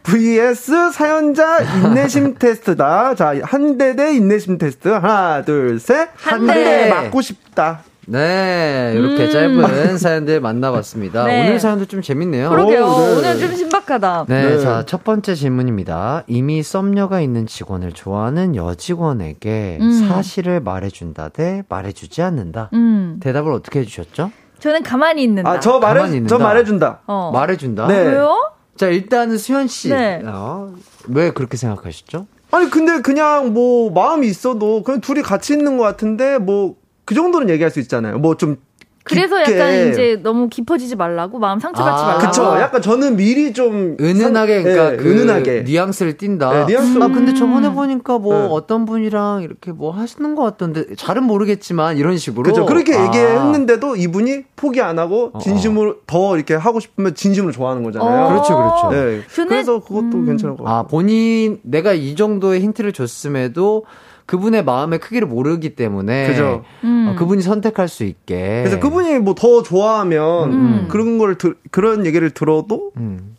Vs 0.03 0.91
사연자 0.91 1.59
인내심 1.59 2.35
테스트다. 2.39 3.15
자, 3.15 3.33
한 3.43 3.77
대 3.77 3.95
대 3.95 4.13
인내심 4.15 4.57
테스트. 4.57 4.87
하나, 4.89 5.41
둘, 5.43 5.79
셋. 5.79 6.09
한한 6.15 6.47
대. 6.47 6.53
대 6.63 6.89
맞고 6.89 7.21
싶다. 7.21 7.81
네, 8.07 8.93
이렇게 8.95 9.29
짧은 9.29 9.97
사연들 9.97 10.41
만나봤습니다. 10.41 11.23
음. 11.23 11.27
네. 11.27 11.41
오늘 11.47 11.59
사연도 11.59 11.85
좀 11.85 12.01
재밌네요. 12.01 12.49
그러게요. 12.49 12.83
오, 12.85 12.97
네. 12.99 13.11
오늘 13.31 13.39
좀 13.39 13.55
신박하다. 13.55 14.25
네, 14.27 14.49
네. 14.49 14.59
자, 14.59 14.83
첫 14.85 15.03
번째 15.03 15.35
질문입니다. 15.35 16.23
이미 16.27 16.63
썸녀가 16.63 17.21
있는 17.21 17.45
직원을 17.45 17.91
좋아하는 17.93 18.55
여직원에게 18.55 19.77
음. 19.79 20.07
사실을 20.09 20.59
말해준다 20.61 21.29
대 21.29 21.63
말해주지 21.69 22.21
않는다. 22.23 22.69
음. 22.73 23.19
대답을 23.21 23.53
어떻게 23.53 23.79
해주셨죠? 23.81 24.31
저는 24.59 24.83
가만히 24.83 25.23
있는다. 25.23 25.49
아, 25.49 25.59
저 25.59 25.79
가만히 25.79 25.99
말해, 25.99 26.07
있는다. 26.17 26.27
저 26.37 26.43
말해준다. 26.43 26.99
어. 27.05 27.31
말해준다? 27.33 27.87
네. 27.87 27.97
왜요? 28.07 28.35
자, 28.81 28.87
일단은 28.87 29.37
수현 29.37 29.67
씨. 29.67 29.89
네. 29.89 30.21
어, 30.25 30.73
왜 31.07 31.29
그렇게 31.29 31.55
생각하셨죠? 31.55 32.25
아니 32.49 32.67
근데 32.71 32.99
그냥 33.01 33.53
뭐 33.53 33.91
마음이 33.91 34.25
있어도 34.27 34.81
그냥 34.81 35.01
둘이 35.01 35.21
같이 35.21 35.53
있는 35.53 35.77
것 35.77 35.83
같은데 35.83 36.39
뭐 36.39 36.75
그 37.05 37.15
정도는 37.15 37.49
얘기할 37.49 37.69
수 37.71 37.79
있잖아요. 37.81 38.17
뭐 38.19 38.35
좀 38.35 38.57
그래서 39.03 39.35
깊게. 39.37 39.59
약간 39.59 39.89
이제 39.91 40.19
너무 40.21 40.47
깊어지지 40.47 40.95
말라고 40.95 41.39
마음 41.39 41.59
상처받지 41.59 42.03
아, 42.03 42.05
말라고. 42.07 42.25
그쵸. 42.27 42.43
약간 42.59 42.81
저는 42.81 43.15
미리 43.15 43.51
좀 43.53 43.97
은은하게, 43.99 44.61
상- 44.61 44.63
그러니까 44.63 44.93
예, 44.93 44.97
그 44.97 45.11
은은하게. 45.11 45.63
뉘앙스를 45.63 46.17
띈다. 46.17 46.51
네, 46.53 46.65
뉘앙스. 46.67 46.99
아, 47.01 47.07
근데 47.07 47.33
저번에 47.33 47.69
음. 47.69 47.73
보니까 47.73 48.19
뭐 48.19 48.33
네. 48.35 48.47
어떤 48.51 48.85
분이랑 48.85 49.41
이렇게 49.41 49.71
뭐 49.71 49.91
하시는 49.91 50.35
것 50.35 50.43
같던데, 50.43 50.95
잘은 50.95 51.23
모르겠지만 51.23 51.97
이런 51.97 52.17
식으로. 52.17 52.43
그죠. 52.43 52.65
그렇게 52.65 52.95
아. 52.95 53.05
얘기했는데도 53.05 53.95
이분이 53.95 54.43
포기 54.55 54.81
안 54.81 54.99
하고 54.99 55.31
진심으로 55.41 55.97
더 56.05 56.35
이렇게 56.35 56.53
하고 56.53 56.79
싶으면 56.79 57.15
진심으로 57.15 57.51
좋아하는 57.51 57.83
거잖아요. 57.83 58.25
어. 58.25 58.29
그렇죠, 58.29 58.55
그렇죠. 58.55 58.89
네. 58.91 59.21
그래서 59.47 59.79
그것도 59.79 60.17
음. 60.17 60.25
괜찮을 60.27 60.55
것 60.57 60.63
같아요. 60.63 60.79
아, 60.79 60.83
본인, 60.83 61.59
내가 61.63 61.93
이 61.93 62.15
정도의 62.15 62.61
힌트를 62.61 62.93
줬음에도 62.93 63.85
그분의 64.25 64.63
마음의 64.63 64.99
크기를 64.99 65.27
모르기 65.27 65.75
때문에. 65.75 66.27
그죠. 66.27 66.63
음. 66.83 67.07
어, 67.09 67.15
그분이 67.19 67.41
선택할 67.41 67.87
수 67.87 68.03
있게. 68.03 68.61
그래서 68.63 68.79
그분이 68.79 69.19
뭐 69.19 69.35
더 69.35 69.63
좋아하면 69.63 70.51
음. 70.51 70.85
그런 70.89 71.17
걸 71.17 71.37
들, 71.37 71.55
그런 71.71 72.05
얘기를 72.05 72.29
들어도 72.29 72.91
음. 72.97 73.35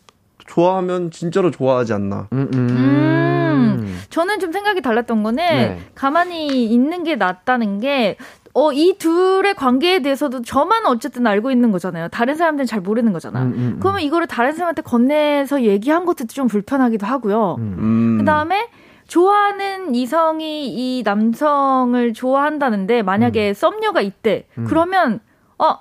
좋아하면 0.47 1.11
진짜로 1.11 1.51
좋아하지 1.51 1.93
않나. 1.93 2.28
음, 2.33 2.49
음. 2.55 2.68
음. 2.70 3.99
저는 4.11 4.41
좀 4.41 4.53
생각이 4.53 4.83
달랐던 4.83 5.22
거는 5.22 5.37
네. 5.47 5.78
가만히 5.95 6.66
있는 6.66 7.05
게 7.05 7.16
낫다는 7.16 7.80
게 7.80 8.16
어, 8.55 8.70
이 8.72 8.97
둘의 8.99 9.55
관계에 9.55 10.03
대해서도 10.03 10.43
저만 10.43 10.85
어쨌든 10.87 11.26
알고 11.26 11.51
있는 11.51 11.70
거잖아요. 11.72 12.09
다른 12.09 12.35
사람들은 12.35 12.66
잘 12.66 12.80
모르는 12.80 13.12
거잖아. 13.14 13.43
음, 13.43 13.47
음, 13.47 13.55
음. 13.59 13.76
그러면 13.80 14.03
이거를 14.03 14.26
다른 14.26 14.53
사람한테 14.53 14.83
건네서 14.83 15.62
얘기한 15.62 16.05
것도 16.05 16.26
좀 16.26 16.49
불편하기도 16.49 17.07
하고요. 17.07 17.57
음. 17.59 17.76
음. 17.78 18.18
그 18.18 18.24
다음에 18.26 18.68
좋아하는 19.17 19.95
이성이 19.95 20.69
이 20.69 21.03
남성을 21.05 22.15
좋아한다는데 22.15 23.03
만약에 23.03 23.53
썸녀가 23.53 24.01
있대. 24.01 24.47
음. 24.57 24.65
그러면 24.65 25.21
어 25.59 25.77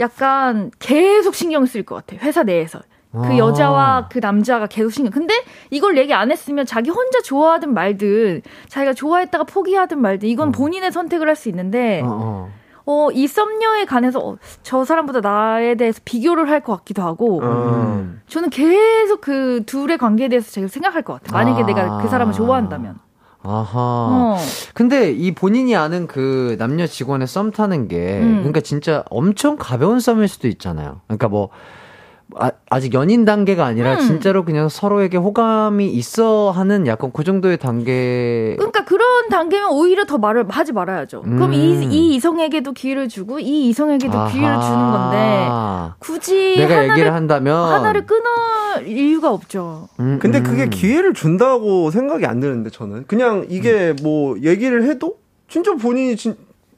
약간 0.00 0.70
계속 0.78 1.34
신경 1.34 1.66
쓸 1.66 1.82
것 1.82 1.96
같아. 1.96 2.16
회사 2.24 2.42
내에서. 2.42 2.80
그 3.12 3.18
아. 3.18 3.36
여자와 3.36 4.08
그 4.10 4.18
남자가 4.18 4.66
계속 4.66 4.90
신경. 4.90 5.12
근데 5.12 5.34
이걸 5.68 5.98
얘기 5.98 6.14
안 6.14 6.30
했으면 6.32 6.64
자기 6.64 6.88
혼자 6.88 7.20
좋아하든 7.20 7.74
말든 7.74 8.40
자기가 8.68 8.94
좋아했다가 8.94 9.44
포기하든 9.44 10.00
말든 10.00 10.26
이건 10.30 10.50
본인의 10.50 10.90
선택을 10.90 11.28
할 11.28 11.36
수 11.36 11.50
있는데 11.50 12.00
어, 12.00 12.08
어. 12.08 12.52
어, 12.86 13.08
이 13.12 13.26
썸녀에 13.26 13.86
관해서 13.86 14.18
어, 14.20 14.36
저 14.62 14.84
사람보다 14.84 15.20
나에 15.20 15.74
대해서 15.74 16.00
비교를 16.04 16.48
할 16.50 16.60
것 16.60 16.76
같기도 16.78 17.02
하고 17.02 17.40
어. 17.42 17.46
음. 17.46 18.20
저는 18.28 18.50
계속 18.50 19.20
그 19.20 19.62
둘의 19.66 19.98
관계에 19.98 20.28
대해서 20.28 20.50
제가 20.50 20.68
생각할 20.68 21.02
것 21.02 21.14
같아요. 21.14 21.32
만약에 21.32 21.62
아. 21.62 21.66
내가 21.66 21.98
그 22.02 22.08
사람을 22.08 22.32
좋아한다면. 22.34 22.98
아하. 23.42 23.72
어. 23.74 24.36
근데 24.72 25.12
이 25.12 25.34
본인이 25.34 25.76
아는 25.76 26.06
그 26.06 26.56
남녀 26.58 26.86
직원의 26.86 27.26
썸 27.26 27.50
타는 27.50 27.88
게, 27.88 28.20
음. 28.22 28.36
그러니까 28.38 28.60
진짜 28.60 29.04
엄청 29.10 29.56
가벼운 29.58 30.00
썸일 30.00 30.28
수도 30.28 30.48
있잖아요. 30.48 31.02
그러니까 31.06 31.28
뭐, 31.28 31.50
아, 32.36 32.80
직 32.80 32.94
연인 32.94 33.24
단계가 33.24 33.64
아니라 33.64 33.94
음. 33.94 34.00
진짜로 34.00 34.44
그냥 34.44 34.68
서로에게 34.68 35.16
호감이 35.16 35.86
있어 35.90 36.50
하는 36.50 36.86
약간 36.86 37.10
그 37.12 37.22
정도의 37.24 37.58
단계. 37.58 38.54
그러니까 38.58 38.84
그런 38.84 39.28
단계면 39.28 39.70
오히려 39.70 40.04
더 40.04 40.18
말을 40.18 40.46
하지 40.48 40.72
말아야죠. 40.72 41.22
그럼 41.22 41.42
음. 41.44 41.52
이, 41.52 41.84
이 41.84 42.14
이성에게도 42.16 42.72
기회를 42.72 43.08
주고 43.08 43.38
이 43.38 43.68
이성에게도 43.68 44.18
아하. 44.18 44.32
기회를 44.32 44.60
주는 44.60 44.90
건데 44.90 45.48
굳이 45.98 46.56
내가 46.56 46.74
하나를, 46.74 46.90
얘기를 46.90 47.12
한다면. 47.12 47.72
하나를 47.72 48.06
끊을 48.06 48.88
이유가 48.88 49.30
없죠. 49.30 49.88
음, 50.00 50.18
근데 50.20 50.38
음. 50.38 50.44
그게 50.44 50.68
기회를 50.68 51.14
준다고 51.14 51.90
생각이 51.90 52.26
안 52.26 52.40
드는데 52.40 52.70
저는 52.70 53.04
그냥 53.06 53.46
이게 53.48 53.90
음. 53.90 53.96
뭐 54.02 54.36
얘기를 54.40 54.84
해도 54.84 55.16
진짜 55.48 55.72
본인이 55.74 56.16
진, 56.16 56.36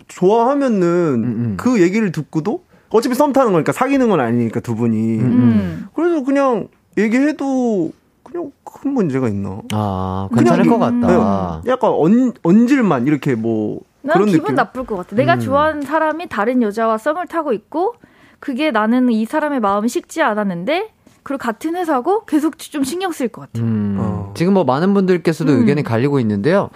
좋아하면은 0.08 0.86
음. 1.24 1.54
그 1.56 1.80
얘기를 1.80 2.12
듣고도 2.12 2.65
어차피 2.90 3.14
썸 3.14 3.32
타는 3.32 3.52
거니까 3.52 3.72
사귀는 3.72 4.08
건 4.08 4.20
아니니까 4.20 4.60
두 4.60 4.74
분이 4.74 5.18
음. 5.18 5.88
그래서 5.94 6.22
그냥 6.24 6.68
얘기해도 6.96 7.92
그냥 8.22 8.50
큰 8.64 8.92
문제가 8.92 9.28
있나? 9.28 9.60
아, 9.72 10.28
괜찮을 10.34 10.64
그냥 10.64 10.78
것 10.78 10.86
이- 10.88 11.00
같다. 11.00 11.60
네, 11.64 11.70
약간 11.70 11.90
언, 11.92 12.32
언질만 12.42 13.06
이렇게 13.06 13.34
뭐난 13.34 13.78
그런 14.12 14.26
기분 14.26 14.40
느낌. 14.42 14.54
나쁠 14.56 14.84
것 14.84 14.96
같아. 14.96 15.16
내가 15.16 15.34
음. 15.34 15.40
좋아하는 15.40 15.82
사람이 15.82 16.28
다른 16.28 16.62
여자와 16.62 16.98
썸을 16.98 17.26
타고 17.28 17.52
있고 17.52 17.94
그게 18.40 18.70
나는 18.70 19.10
이 19.10 19.24
사람의 19.24 19.60
마음이 19.60 19.88
식지 19.88 20.22
않았는데 20.22 20.90
그리고 21.22 21.38
같은 21.38 21.74
회사고 21.74 22.24
계속 22.24 22.56
좀 22.58 22.84
신경 22.84 23.10
쓸 23.10 23.28
것 23.28 23.42
같아. 23.42 23.60
음, 23.64 23.96
어. 23.98 24.32
지금 24.36 24.54
뭐 24.54 24.62
많은 24.64 24.94
분들께서도 24.94 25.52
음. 25.52 25.58
의견이 25.60 25.82
갈리고 25.82 26.20
있는데요. 26.20 26.70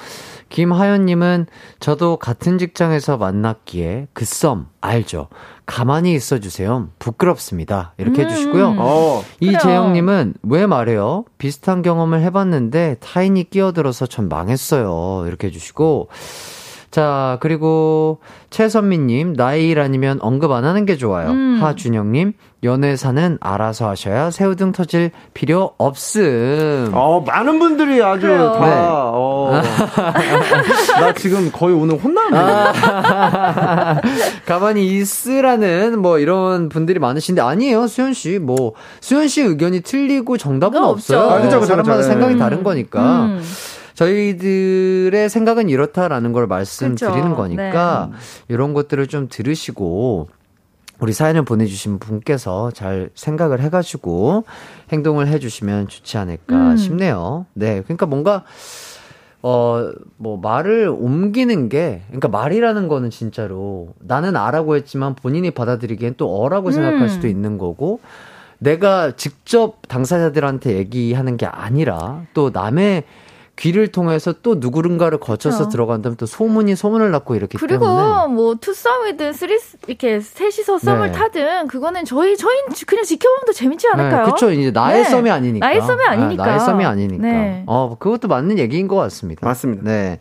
김하연님은 0.49 1.47
저도 1.79 2.17
같은 2.17 2.59
직장에서 2.59 3.17
만났기에 3.17 4.09
그 4.13 4.25
썸 4.25 4.67
알죠. 4.81 5.29
가만히 5.71 6.15
있어 6.15 6.41
주세요. 6.41 6.89
부끄럽습니다. 6.99 7.95
이렇게 7.97 8.23
음. 8.23 8.27
해주시고요. 8.29 8.75
어. 8.79 9.23
이재영님은 9.39 10.35
왜 10.43 10.67
말해요? 10.67 11.25
비슷한 11.39 11.83
경험을 11.83 12.23
해봤는데 12.23 12.97
타인이 12.99 13.49
끼어들어서 13.51 14.07
전 14.07 14.29
망했어요. 14.29 15.27
이렇게 15.29 15.47
해주시고 15.47 16.09
자, 16.91 17.39
그리고 17.41 18.19
최선미님, 18.51 19.37
나이 19.37 19.69
일 19.69 19.79
아니면 19.79 20.19
언급 20.23 20.51
안 20.51 20.65
하는 20.65 20.87
게 20.87 20.97
좋아요. 20.97 21.31
음. 21.31 21.59
하준영님, 21.63 22.33
연애사는 22.65 23.39
알아서 23.41 23.89
하셔야 23.89 24.33
새우등 24.33 24.73
터질 24.73 25.13
필요 25.33 25.75
없음. 25.79 26.91
어, 26.93 27.23
많은 27.25 27.61
분들이 27.61 28.03
아주 28.03 28.23
그래요. 28.23 28.57
다, 28.59 28.67
네. 28.67 28.73
어. 28.77 29.63
나 31.01 31.13
지금 31.15 31.53
거의 31.53 31.77
오늘 31.77 31.97
혼나는 31.97 32.37
가만히 34.45 34.99
있으라는 34.99 36.01
뭐 36.01 36.19
이런 36.19 36.69
분들이 36.69 36.99
많으신데 36.99 37.41
아니에요, 37.41 37.87
수현 37.87 38.15
씨. 38.15 38.41
뭐 38.41 38.73
수현 39.01 39.29
씨 39.29 39.43
의견이 39.43 39.83
틀리고 39.83 40.39
정답은 40.39 40.83
없어요. 40.83 41.21
아, 41.21 41.37
그죠, 41.41 41.61
그죠, 41.61 41.67
사람마다 41.67 41.99
그죠. 41.99 42.09
생각이 42.09 42.35
음. 42.35 42.39
다른 42.41 42.65
거니까. 42.65 43.27
음. 43.27 43.43
저희들의 44.01 45.29
생각은 45.29 45.69
이렇다라는 45.69 46.33
걸 46.33 46.47
말씀드리는 46.47 47.23
그쵸. 47.23 47.37
거니까 47.37 48.09
네. 48.11 48.19
이런 48.49 48.73
것들을 48.73 49.07
좀 49.09 49.29
들으시고 49.29 50.29
우리 51.01 51.13
사연을 51.13 51.45
보내주신 51.45 51.99
분께서 51.99 52.71
잘 52.71 53.11
생각을 53.15 53.61
해가지고 53.61 54.45
행동을 54.91 55.29
해주시면 55.29 55.89
좋지 55.89 56.17
않을까 56.17 56.71
음. 56.73 56.77
싶네요. 56.79 57.45
네, 57.53 57.83
그러니까 57.83 58.07
뭔가 58.07 58.45
어, 59.43 59.91
뭐, 60.19 60.37
말을 60.37 60.89
옮기는 60.89 61.71
게, 61.71 62.03
그러니까 62.09 62.29
말이라는 62.29 62.89
거는 62.89 63.09
진짜로 63.09 63.95
나는 63.99 64.37
아라고 64.37 64.77
했지만 64.77 65.15
본인이 65.15 65.51
받아들이기엔 65.51 66.17
또 66.19 66.43
어라고 66.43 66.73
생각할 66.73 67.01
음. 67.01 67.09
수도 67.09 67.27
있는 67.27 67.57
거고, 67.57 68.01
내가 68.59 69.13
직접 69.13 69.79
당사자들한테 69.89 70.77
얘기하는 70.77 71.39
게 71.39 71.47
아니라 71.47 72.21
또 72.35 72.51
남의 72.51 73.05
귀를 73.61 73.89
통해서 73.89 74.33
또 74.43 74.55
누군가를 74.55 75.21
거쳐서 75.21 75.59
그렇죠. 75.59 75.71
들어간다면 75.71 76.17
또 76.17 76.25
소문이 76.25 76.77
소문을 76.77 77.11
낳고 77.11 77.35
이렇기 77.35 77.59
그리고 77.59 77.85
때문에. 77.85 78.35
뭐 78.35 78.55
two썸이든 78.55 79.35
three 79.35 79.59
이렇게 79.87 80.19
셋이서 80.21 80.79
썸을 80.79 81.09
네. 81.09 81.13
타든 81.13 81.67
그거는 81.67 82.07
저희 82.07 82.39
저희는 82.39 82.69
그냥 82.87 83.05
지켜보면 83.05 83.45
더 83.47 83.53
재밌지 83.53 83.87
않을까요? 83.89 84.25
네, 84.25 84.33
그쵸. 84.33 84.51
이제 84.51 84.71
나의 84.71 85.03
네. 85.03 85.11
썸이 85.11 85.31
아니니까. 85.31 85.67
나의 85.67 85.83
썸이 85.83 86.03
아니니까. 86.07 86.43
아, 86.43 86.47
나의 86.47 86.61
썸이 86.61 86.85
아니니까. 86.87 87.23
네. 87.23 87.65
어, 87.67 87.97
그것도 87.99 88.29
맞는 88.29 88.59
얘기인 88.59 88.89
것 88.89 88.97
같습니다. 88.97 89.47
맞습니다. 89.47 89.83
네. 89.85 90.21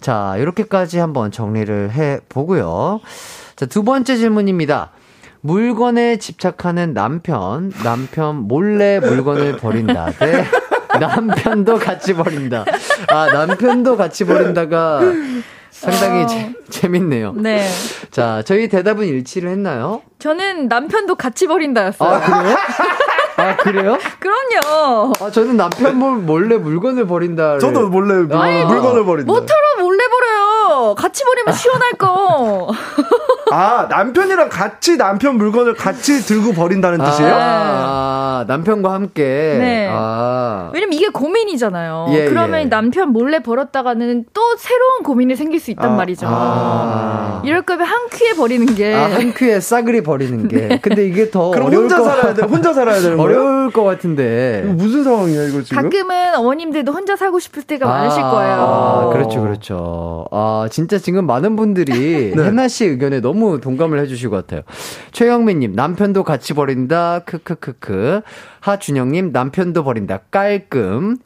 자, 0.00 0.36
이렇게까지 0.36 0.98
한번 0.98 1.30
정리를 1.30 1.90
해 1.92 2.20
보고요. 2.28 3.00
자, 3.56 3.64
두 3.64 3.82
번째 3.82 4.16
질문입니다. 4.16 4.90
물건에 5.40 6.16
집착하는 6.18 6.94
남편, 6.94 7.70
남편 7.82 8.36
몰래 8.36 8.98
물건을 9.00 9.58
버린다. 9.58 10.10
대 10.12 10.44
남편도 10.98 11.78
같이 11.78 12.14
버린다. 12.14 12.64
아, 13.08 13.26
남편도 13.32 13.96
같이 13.96 14.24
버린다가 14.24 15.00
상당히 15.70 16.22
어. 16.22 16.26
재, 16.26 16.52
재밌네요. 16.70 17.34
네. 17.36 17.68
자, 18.10 18.42
저희 18.44 18.68
대답은 18.68 19.06
일치를 19.06 19.50
했나요? 19.50 20.02
저는 20.18 20.68
남편도 20.68 21.16
같이 21.16 21.46
버린다였어요. 21.46 22.08
아, 22.08 22.20
그래요? 22.20 22.56
아, 23.36 23.56
그래요? 23.56 23.98
그럼요. 24.20 25.12
아, 25.20 25.30
저는 25.30 25.56
남편 25.56 25.96
몰- 25.96 26.18
몰래 26.18 26.56
물건을 26.56 27.06
버린다. 27.06 27.58
저도 27.58 27.88
몰래 27.88 28.14
물- 28.22 28.36
아니, 28.36 28.64
물건을 28.64 29.04
버린다. 29.04 29.30
모터로 29.32 29.60
몰래 29.80 30.04
버려요. 30.06 30.43
같이 30.94 31.24
버리면 31.24 31.54
시원할 31.54 31.92
거. 31.92 32.70
아, 33.50 33.86
남편이랑 33.88 34.48
같이 34.50 34.96
남편 34.98 35.36
물건을 35.36 35.74
같이 35.74 36.20
들고 36.22 36.52
버린다는 36.52 36.98
뜻이에요? 37.04 37.32
아, 37.34 38.44
남편과 38.48 38.92
함께. 38.92 39.22
네. 39.22 39.88
아. 39.90 40.70
왜냐면 40.74 40.94
이게 40.94 41.08
고민이잖아요. 41.08 42.06
예, 42.10 42.24
그러면 42.26 42.60
예. 42.62 42.64
남편 42.68 43.10
몰래 43.10 43.40
버렸다가는 43.42 44.24
또 44.34 44.40
새로운 44.58 45.02
고민이 45.04 45.36
생길 45.36 45.60
수 45.60 45.70
있단 45.70 45.92
아, 45.92 45.96
말이죠. 45.96 46.26
아. 46.28 47.42
이럴 47.44 47.62
거면 47.62 47.86
한 47.86 48.08
큐에 48.10 48.32
버리는 48.34 48.66
게 48.74 48.94
아, 48.94 49.04
한 49.14 49.32
큐에 49.32 49.60
싸그리 49.60 50.02
버리는 50.02 50.48
게. 50.48 50.80
근데 50.82 51.06
이게 51.06 51.30
더 51.30 51.50
그럼 51.50 51.66
어려울 51.68 51.84
혼자 51.84 51.98
것 51.98 52.04
살아야 52.04 52.34
돼. 52.34 52.42
같- 52.42 52.50
혼자 52.50 52.72
살아야 52.72 53.00
되는 53.00 53.16
거예요? 53.16 53.22
어려울 53.40 53.70
것 53.72 53.84
같은데. 53.84 54.62
무슨 54.66 55.04
상황이야, 55.04 55.44
이거 55.48 55.62
지금? 55.62 55.82
가끔은 55.82 56.34
어머님들도 56.36 56.90
혼자 56.92 57.14
살고 57.16 57.38
싶을 57.38 57.62
때가 57.62 57.86
많으실 57.86 58.22
아, 58.22 58.30
거예요. 58.30 58.54
아, 58.54 59.10
그렇죠, 59.12 59.40
그렇죠. 59.42 60.24
아, 60.32 60.66
진짜 60.74 60.98
지금 60.98 61.24
많은 61.24 61.54
분들이 61.54 62.32
네. 62.34 62.42
혜나 62.46 62.66
씨 62.66 62.84
의견에 62.84 63.20
너무 63.20 63.60
동감을 63.60 64.00
해주시고 64.00 64.34
같아요. 64.34 64.62
최영민님, 65.12 65.74
남편도 65.74 66.24
같이 66.24 66.52
버린다. 66.52 67.20
크크크크. 67.20 68.22
하준영님, 68.58 69.30
남편도 69.32 69.84
버린다. 69.84 70.22
깔끔. 70.32 71.18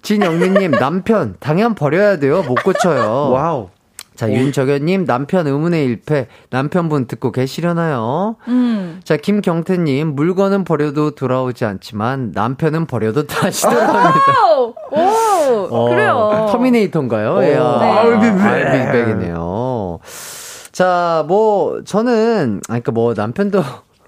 진영민님, 0.00 0.70
남편, 0.70 1.36
당연 1.40 1.74
버려야 1.74 2.18
돼요. 2.18 2.42
못 2.42 2.54
고쳐요. 2.64 3.28
wow. 3.36 3.68
자, 4.16 4.32
윤정현님, 4.32 5.04
남편 5.04 5.46
의문의 5.46 5.84
일패. 5.84 6.26
남편분 6.50 7.06
듣고 7.06 7.32
계시려나요? 7.32 8.36
음. 8.48 9.00
자, 9.04 9.16
김경태님, 9.16 10.14
물건은 10.14 10.64
버려도 10.64 11.10
돌아오지 11.12 11.64
않지만 11.64 12.32
남편은 12.34 12.86
버려도 12.86 13.26
다시 13.26 13.62
돌아옵니다. 13.62 14.46
오, 14.56 14.74
오 14.90 15.68
어, 15.70 15.88
그래요. 15.90 16.46
터미네이터인가요? 16.50 17.42
예. 17.42 17.54
네. 17.54 17.56
알비백. 17.56 18.40
알비백이네요. 18.40 19.98
자, 20.72 21.24
뭐, 21.28 21.82
저는, 21.84 22.60
아, 22.68 22.72
그니까 22.72 22.92
뭐, 22.92 23.14
남편도, 23.14 23.62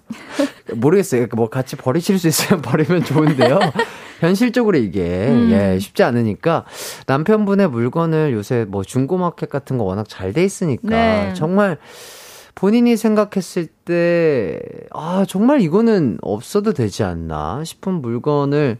모르겠어요. 0.74 1.20
그러니까 1.20 1.36
뭐, 1.36 1.48
같이 1.48 1.76
버리실 1.76 2.18
수 2.18 2.28
있으면 2.28 2.60
버리면 2.62 3.04
좋은데요. 3.04 3.58
현실적으로 4.20 4.76
이게, 4.78 5.28
음. 5.28 5.50
예, 5.52 5.78
쉽지 5.78 6.02
않으니까, 6.02 6.64
남편분의 7.06 7.68
물건을 7.70 8.32
요새 8.32 8.64
뭐, 8.68 8.82
중고마켓 8.82 9.48
같은 9.48 9.78
거 9.78 9.84
워낙 9.84 10.06
잘 10.08 10.32
돼 10.32 10.44
있으니까, 10.44 10.88
네. 10.88 11.34
정말, 11.34 11.78
본인이 12.54 12.96
생각했을 12.96 13.66
때, 13.84 14.58
아, 14.92 15.24
정말 15.28 15.60
이거는 15.60 16.18
없어도 16.22 16.72
되지 16.72 17.04
않나 17.04 17.62
싶은 17.64 18.02
물건을, 18.02 18.78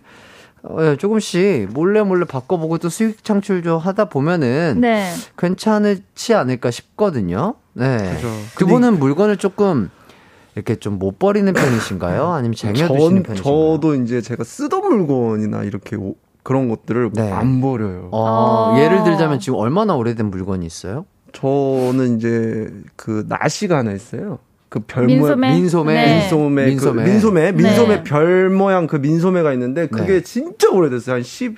어, 0.64 0.76
예, 0.82 0.96
조금씩 0.96 1.68
몰래 1.72 2.02
몰래 2.02 2.24
바꿔보고 2.24 2.78
또 2.78 2.88
수익 2.88 3.22
창출도 3.22 3.78
하다 3.78 4.06
보면은 4.06 4.78
네. 4.80 5.12
괜찮지 5.38 6.34
않을까 6.34 6.72
싶거든요. 6.72 7.54
네. 7.74 7.96
그죠. 8.16 8.28
두 8.56 8.66
분은 8.66 8.98
물건을 8.98 9.36
조금 9.36 9.88
이렇게 10.54 10.76
좀 10.76 10.98
못 10.98 11.18
버리는 11.18 11.52
편이신가요? 11.52 12.26
아니면 12.32 12.54
쟁여두시는 12.54 12.98
전, 12.98 13.22
편이신가요? 13.22 13.36
저도 13.42 13.94
이제 13.96 14.20
제가 14.20 14.42
쓰던 14.44 14.80
물건이나 14.82 15.62
이렇게 15.64 15.96
오- 15.96 16.16
그런 16.42 16.68
것들을 16.68 17.10
네. 17.12 17.30
안 17.30 17.60
버려요. 17.60 18.08
어, 18.10 18.72
어. 18.74 18.78
예를 18.80 19.04
들자면 19.04 19.38
지금 19.38 19.58
얼마나 19.58 19.94
오래된 19.94 20.26
물건이 20.30 20.64
있어요? 20.66 21.04
저는 21.32 22.16
이제 22.16 22.68
그 22.96 23.24
나시가 23.28 23.76
하나 23.78 23.92
있어요. 23.92 24.38
그 24.70 24.80
별모 24.80 25.06
민소매. 25.08 25.50
민소매. 25.54 25.94
네. 25.94 26.18
민소매, 26.20 26.66
민소매. 26.66 27.02
그 27.04 27.08
민소매, 27.10 27.52
민소매 27.52 27.96
네. 27.96 28.02
별 28.02 28.50
모양 28.50 28.86
그 28.86 28.96
민소매가 28.96 29.52
있는데 29.54 29.86
그게 29.88 30.14
네. 30.14 30.20
진짜 30.22 30.70
오래됐어요. 30.70 31.16
한 31.16 31.22
10, 31.22 31.54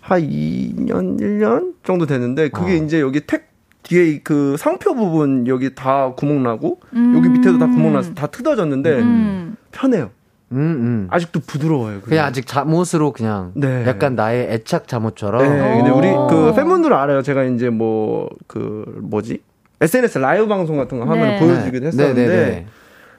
한 0.00 0.20
2년, 0.22 1.20
1년 1.20 1.74
정도 1.84 2.06
됐는데 2.06 2.48
그게 2.50 2.72
어. 2.72 2.76
이제 2.84 3.00
여기 3.00 3.20
택 3.20 3.53
뒤에 3.84 4.20
그 4.24 4.56
상표 4.58 4.94
부분 4.94 5.46
여기 5.46 5.74
다 5.74 6.12
구멍 6.16 6.42
나고 6.42 6.80
음. 6.94 7.14
여기 7.16 7.28
밑에도 7.28 7.58
다 7.58 7.66
구멍 7.66 7.92
나서 7.92 8.12
다 8.14 8.26
뜯어졌는데 8.26 8.98
음. 9.00 9.56
편해요. 9.72 10.10
음, 10.52 10.58
음. 10.58 11.06
아직도 11.10 11.40
부드러워요. 11.40 12.00
그게. 12.00 12.10
그냥 12.10 12.26
아직 12.26 12.46
잠옷으로 12.46 13.12
그냥 13.12 13.52
네. 13.54 13.84
약간 13.86 14.14
나의 14.14 14.52
애착 14.52 14.86
잠옷처럼. 14.88 15.42
네, 15.42 15.76
근데 15.76 15.90
우리 15.90 16.08
오. 16.08 16.26
그 16.28 16.54
팬분들은 16.54 16.96
알아요. 16.96 17.22
제가 17.22 17.44
이제 17.44 17.70
뭐 17.70 18.28
그 18.46 19.00
뭐지? 19.02 19.42
SNS 19.80 20.18
라이브 20.18 20.46
방송 20.46 20.76
같은 20.76 20.98
거 20.98 21.04
하면 21.06 21.28
네. 21.28 21.38
보여주기도 21.40 21.80
네. 21.80 21.86
했었는데 21.88 22.26
네, 22.26 22.28
네, 22.28 22.46
네. 22.46 22.66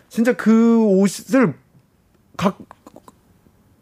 진짜 0.10 0.34
그 0.34 0.84
옷을 0.84 1.54
각 2.38 2.58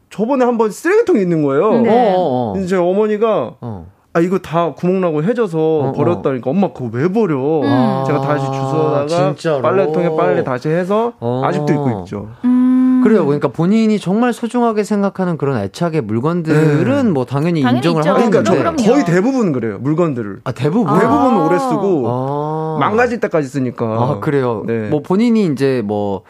저번에 0.10 0.46
한번 0.46 0.72
쓰레기통에 0.72 1.22
있는 1.22 1.44
거예요. 1.44 1.82
네. 1.82 1.90
어, 1.90 1.94
어, 1.94 2.50
어. 2.50 2.54
근데 2.54 2.68
제 2.68 2.76
어머니가 2.76 3.56
어. 3.62 3.92
아 4.16 4.20
이거 4.20 4.38
다 4.38 4.74
구멍 4.74 5.02
나고 5.02 5.24
해져서 5.24 5.58
어. 5.58 5.92
버렸다니까 5.94 6.50
엄마 6.50 6.72
그거 6.72 6.90
왜 6.94 7.12
버려? 7.12 7.36
음. 7.62 8.04
제가 8.06 8.22
다시 8.22 8.46
주워다가 8.46 9.08
진짜로? 9.08 9.62
빨래통에 9.64 10.16
빨래 10.16 10.44
다시 10.44 10.70
해서 10.70 11.14
어. 11.20 11.42
아직도 11.44 11.74
입고 11.74 12.02
있죠. 12.02 12.30
음. 12.46 13.02
그래요. 13.04 13.26
그러니까 13.26 13.48
본인이 13.50 14.00
정말 14.00 14.32
소중하게 14.32 14.84
생각하는 14.84 15.38
그런 15.38 15.58
애착의 15.58 16.02
물건들은 16.02 17.06
네. 17.06 17.12
뭐 17.12 17.26
당연히, 17.26 17.62
당연히 17.64 17.80
인정을. 17.80 18.08
하겠는데. 18.08 18.58
그러니까. 18.58 18.84
거의 18.84 19.04
대부분 19.04 19.52
그래요. 19.52 19.78
물건들을 19.80 20.42
아, 20.46 20.52
대부분. 20.54 20.94
대부분 21.00 21.18
아. 21.18 21.46
오래 21.46 21.60
쓰고 21.60 22.04
아. 22.08 22.78
망가질 22.80 23.20
때까지 23.20 23.48
쓰니까. 23.48 23.86
아, 23.86 24.20
그래요. 24.22 24.64
네. 24.66 24.90
뭐 24.90 25.02
본인이 25.02 25.46
이제 25.48 25.82
뭐, 25.84 26.22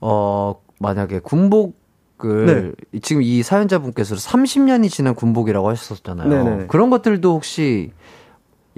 어, 0.00 0.56
만약에 0.80 1.20
군복 1.20 1.76
을 2.24 2.74
지금 3.02 3.20
이 3.22 3.42
사연자분께서 3.42 4.14
30년이 4.14 4.88
지난 4.88 5.14
군복이라고 5.14 5.68
하셨었잖아요. 5.68 6.28
네네. 6.28 6.66
그런 6.68 6.88
것들도 6.88 7.34
혹시 7.34 7.92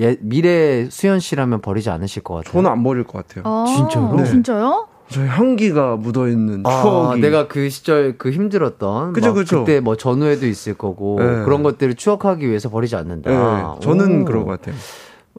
예, 0.01 0.17
미래 0.21 0.89
수현 0.91 1.21
씨라면 1.21 1.61
버리지 1.61 1.91
않으실 1.91 2.23
것 2.23 2.35
같아요. 2.35 2.53
저는 2.53 2.71
안 2.71 2.83
버릴 2.83 3.05
것 3.05 3.27
같아요. 3.27 3.45
아, 3.47 3.65
진짜로? 3.67 4.17
네. 4.17 4.25
진짜요? 4.25 4.89
저 5.11 5.23
향기가 5.25 5.97
묻어 5.97 6.29
있는 6.29 6.63
아, 6.67 6.83
추억이. 6.83 7.21
내가 7.21 7.49
그 7.49 7.71
시절 7.71 8.19
그 8.19 8.31
힘들었던 8.31 9.13
그죠, 9.15 9.29
막 9.29 9.35
그죠. 9.35 9.65
그때 9.65 9.81
뭐 9.81 9.97
전후에도 9.97 10.47
있을 10.47 10.75
거고 10.75 11.17
네. 11.19 11.45
그런 11.45 11.63
것들을 11.63 11.95
추억하기 11.95 12.47
위해서 12.47 12.69
버리지 12.69 12.95
않는다. 12.97 13.31
네, 13.31 13.81
저는 13.81 14.23
오. 14.23 14.25
그런 14.25 14.45
것 14.45 14.51
같아요. 14.61 14.75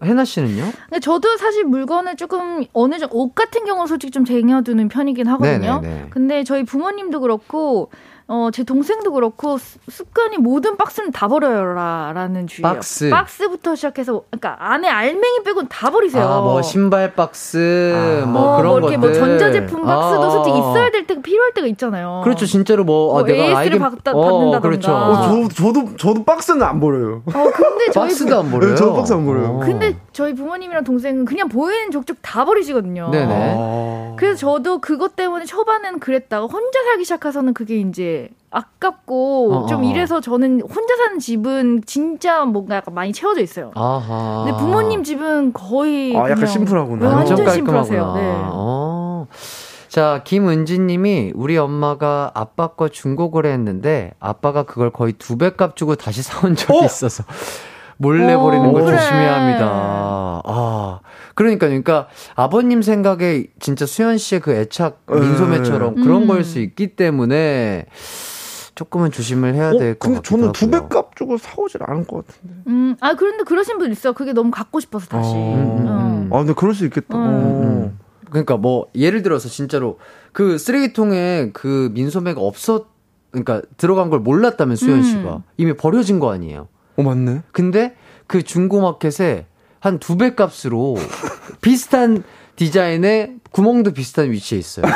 해나 0.03 0.25
씨는요? 0.25 0.71
근데 0.89 0.99
저도 0.99 1.37
사실 1.37 1.63
물건을 1.65 2.15
조금 2.15 2.63
어느 2.73 2.97
정도 2.99 3.17
옷 3.17 3.35
같은 3.35 3.65
경우는 3.65 3.87
솔직히 3.87 4.11
좀 4.11 4.25
쟁여두는 4.25 4.87
편이긴 4.87 5.27
하거든요. 5.27 5.81
네네네. 5.81 6.07
근데 6.09 6.43
저희 6.43 6.63
부모님도 6.63 7.19
그렇고 7.19 7.91
어, 8.31 8.49
제 8.53 8.63
동생도 8.63 9.11
그렇고 9.11 9.57
습- 9.57 9.81
습관이 9.89 10.37
모든 10.37 10.77
박스는 10.77 11.11
다 11.11 11.27
버려라라는 11.27 12.45
주의예요. 12.45 12.75
박스. 12.75 13.09
박스부터 13.09 13.73
시작해서 13.75 14.21
그러니까 14.29 14.55
안에 14.59 14.87
알맹이 14.87 15.41
빼고는 15.43 15.67
다 15.67 15.89
버리세요. 15.89 16.23
아, 16.23 16.39
뭐 16.41 16.61
신발 16.61 17.15
박스, 17.15 18.21
아. 18.23 18.25
뭐 18.27 18.53
어, 18.53 18.57
그런 18.57 18.69
뭐 18.69 18.79
이렇게 18.81 18.97
뭐 18.97 19.07
것들. 19.09 19.19
전자제품 19.19 19.83
박스도 19.83 20.23
아, 20.23 20.29
솔직히 20.29 20.57
아, 20.57 20.59
있어야 20.59 20.91
될 20.91 21.07
때가 21.07 21.21
필요할 21.23 21.53
때가 21.55 21.65
있잖아요. 21.69 22.21
그렇죠. 22.23 22.45
진짜로 22.45 22.83
뭐, 22.83 23.13
아, 23.17 23.19
뭐 23.21 23.23
내가 23.23 23.37
AS 23.41 23.49
를 23.49 23.57
아이디 23.57 23.79
받다- 23.79 24.11
어, 24.11 24.21
받는다던가. 24.21 24.59
그렇죠. 24.59 24.91
어, 24.93 25.47
저, 25.49 25.63
저도, 25.63 25.95
저도 25.97 26.23
박스는 26.23 26.61
안 26.61 26.79
버려요. 26.79 27.23
어, 27.25 27.31
근데 27.31 27.85
저희 27.91 28.09
박스도 28.09 28.39
안 28.39 28.51
버려요. 28.51 28.69
네, 28.69 28.75
저도 28.75 28.93
박스 28.93 29.11
안 29.13 29.25
버려요. 29.25 29.47
어. 29.55 29.59
근데 29.59 29.95
저희 30.13 30.35
부모님이랑 30.35 30.83
동생은 30.83 31.25
그냥 31.25 31.49
보이는 31.49 31.89
족족 31.89 32.17
다 32.21 32.45
버리시거든요. 32.45 33.09
네네. 33.11 33.55
아. 33.57 34.13
그래서 34.17 34.37
저도 34.37 34.79
그것 34.81 35.15
때문에 35.15 35.45
초반에는 35.45 35.99
그랬다가 35.99 36.45
혼자 36.45 36.83
살기 36.83 37.05
시작해서는 37.05 37.53
그게 37.53 37.77
이제 37.77 38.18
아깝고 38.51 39.53
어, 39.53 39.65
좀 39.67 39.81
어. 39.81 39.83
이래서 39.83 40.21
저는 40.21 40.61
혼자 40.61 40.95
사는 40.97 41.19
집은 41.19 41.81
진짜 41.85 42.45
뭔가 42.45 42.75
약간 42.77 42.93
많이 42.93 43.13
채워져 43.13 43.41
있어요. 43.41 43.71
아하. 43.75 44.43
근데 44.45 44.57
부모님 44.57 45.03
집은 45.03 45.53
거의 45.53 46.15
아, 46.17 46.29
약간 46.29 46.45
심플하구나. 46.47 47.09
네, 47.09 47.15
완전. 47.15 47.49
심플하세요. 47.49 48.13
네. 48.15 48.21
어. 48.47 49.27
자, 49.87 50.21
김은진 50.23 50.85
님이 50.87 51.31
우리 51.35 51.57
엄마가 51.57 52.31
아빠 52.35 52.67
거 52.67 52.89
중고거래 52.89 53.51
했는데 53.51 54.11
아빠가 54.19 54.63
그걸 54.63 54.91
거의 54.91 55.13
두 55.13 55.35
배 55.37 55.49
값 55.51 55.75
주고 55.75 55.95
다시 55.95 56.21
사온 56.21 56.55
적이 56.55 56.85
있어서 56.85 57.23
몰래 57.97 58.33
어, 58.33 58.39
버리는 58.39 58.71
거 58.71 58.81
그래. 58.83 58.97
조심해야 58.97 59.41
합니다. 59.41 60.41
아. 60.45 60.99
그러니까 61.35 61.67
그러니까 61.67 62.07
아버님 62.35 62.81
생각에 62.81 63.45
진짜 63.59 63.85
수현 63.85 64.17
씨의 64.17 64.41
그 64.41 64.51
애착 64.53 65.01
민소매처럼 65.09 65.97
음. 65.97 66.03
그런 66.03 66.27
거일 66.27 66.43
수 66.43 66.59
있기 66.59 66.95
때문에 66.95 67.85
조금은 68.79 69.11
조심을 69.11 69.55
해야 69.55 69.71
어, 69.71 69.77
될것 69.77 69.99
근데 69.99 70.15
같기도 70.19 70.37
저는 70.37 70.51
두 70.53 70.69
배. 70.71 70.79
값 70.87 71.13
주고 71.17 71.37
사오질 71.37 71.81
않을 71.83 72.07
것 72.07 72.25
같은데. 72.25 72.55
음, 72.67 72.95
아 73.01 73.13
그런데 73.13 73.43
그러신 73.43 73.77
분 73.77 73.91
있어. 73.91 74.13
그게 74.13 74.31
너무 74.31 74.51
갖고 74.51 74.79
싶어서 74.79 75.05
다시. 75.07 75.31
어. 75.33 75.55
음, 75.55 75.87
음. 75.87 76.29
아, 76.33 76.37
근데 76.37 76.53
그럴 76.53 76.73
수 76.73 76.85
있겠다. 76.85 77.17
음. 77.17 77.21
어. 77.21 77.91
그러니까 78.29 78.55
뭐 78.55 78.87
예를 78.95 79.21
들어서 79.21 79.49
진짜로 79.49 79.99
그 80.31 80.57
쓰레기통에 80.57 81.49
그 81.51 81.91
민소매가 81.93 82.39
없었 82.39 82.87
그러니까 83.31 83.61
들어간 83.75 84.09
걸 84.09 84.19
몰랐다면 84.21 84.77
수현 84.77 84.99
음. 84.99 85.03
씨가 85.03 85.43
이미 85.57 85.73
버려진 85.75 86.21
거 86.21 86.31
아니에요. 86.31 86.69
어, 86.95 87.03
맞네. 87.03 87.41
근데 87.51 87.97
그 88.27 88.43
중고마켓에 88.43 89.45
한 89.81 89.99
두 89.99 90.15
배 90.15 90.35
값으로 90.35 90.95
비슷한 91.59 92.23
디자인의 92.55 93.35
구멍도 93.51 93.91
비슷한 93.91 94.31
위치에 94.31 94.57
있어요. 94.57 94.85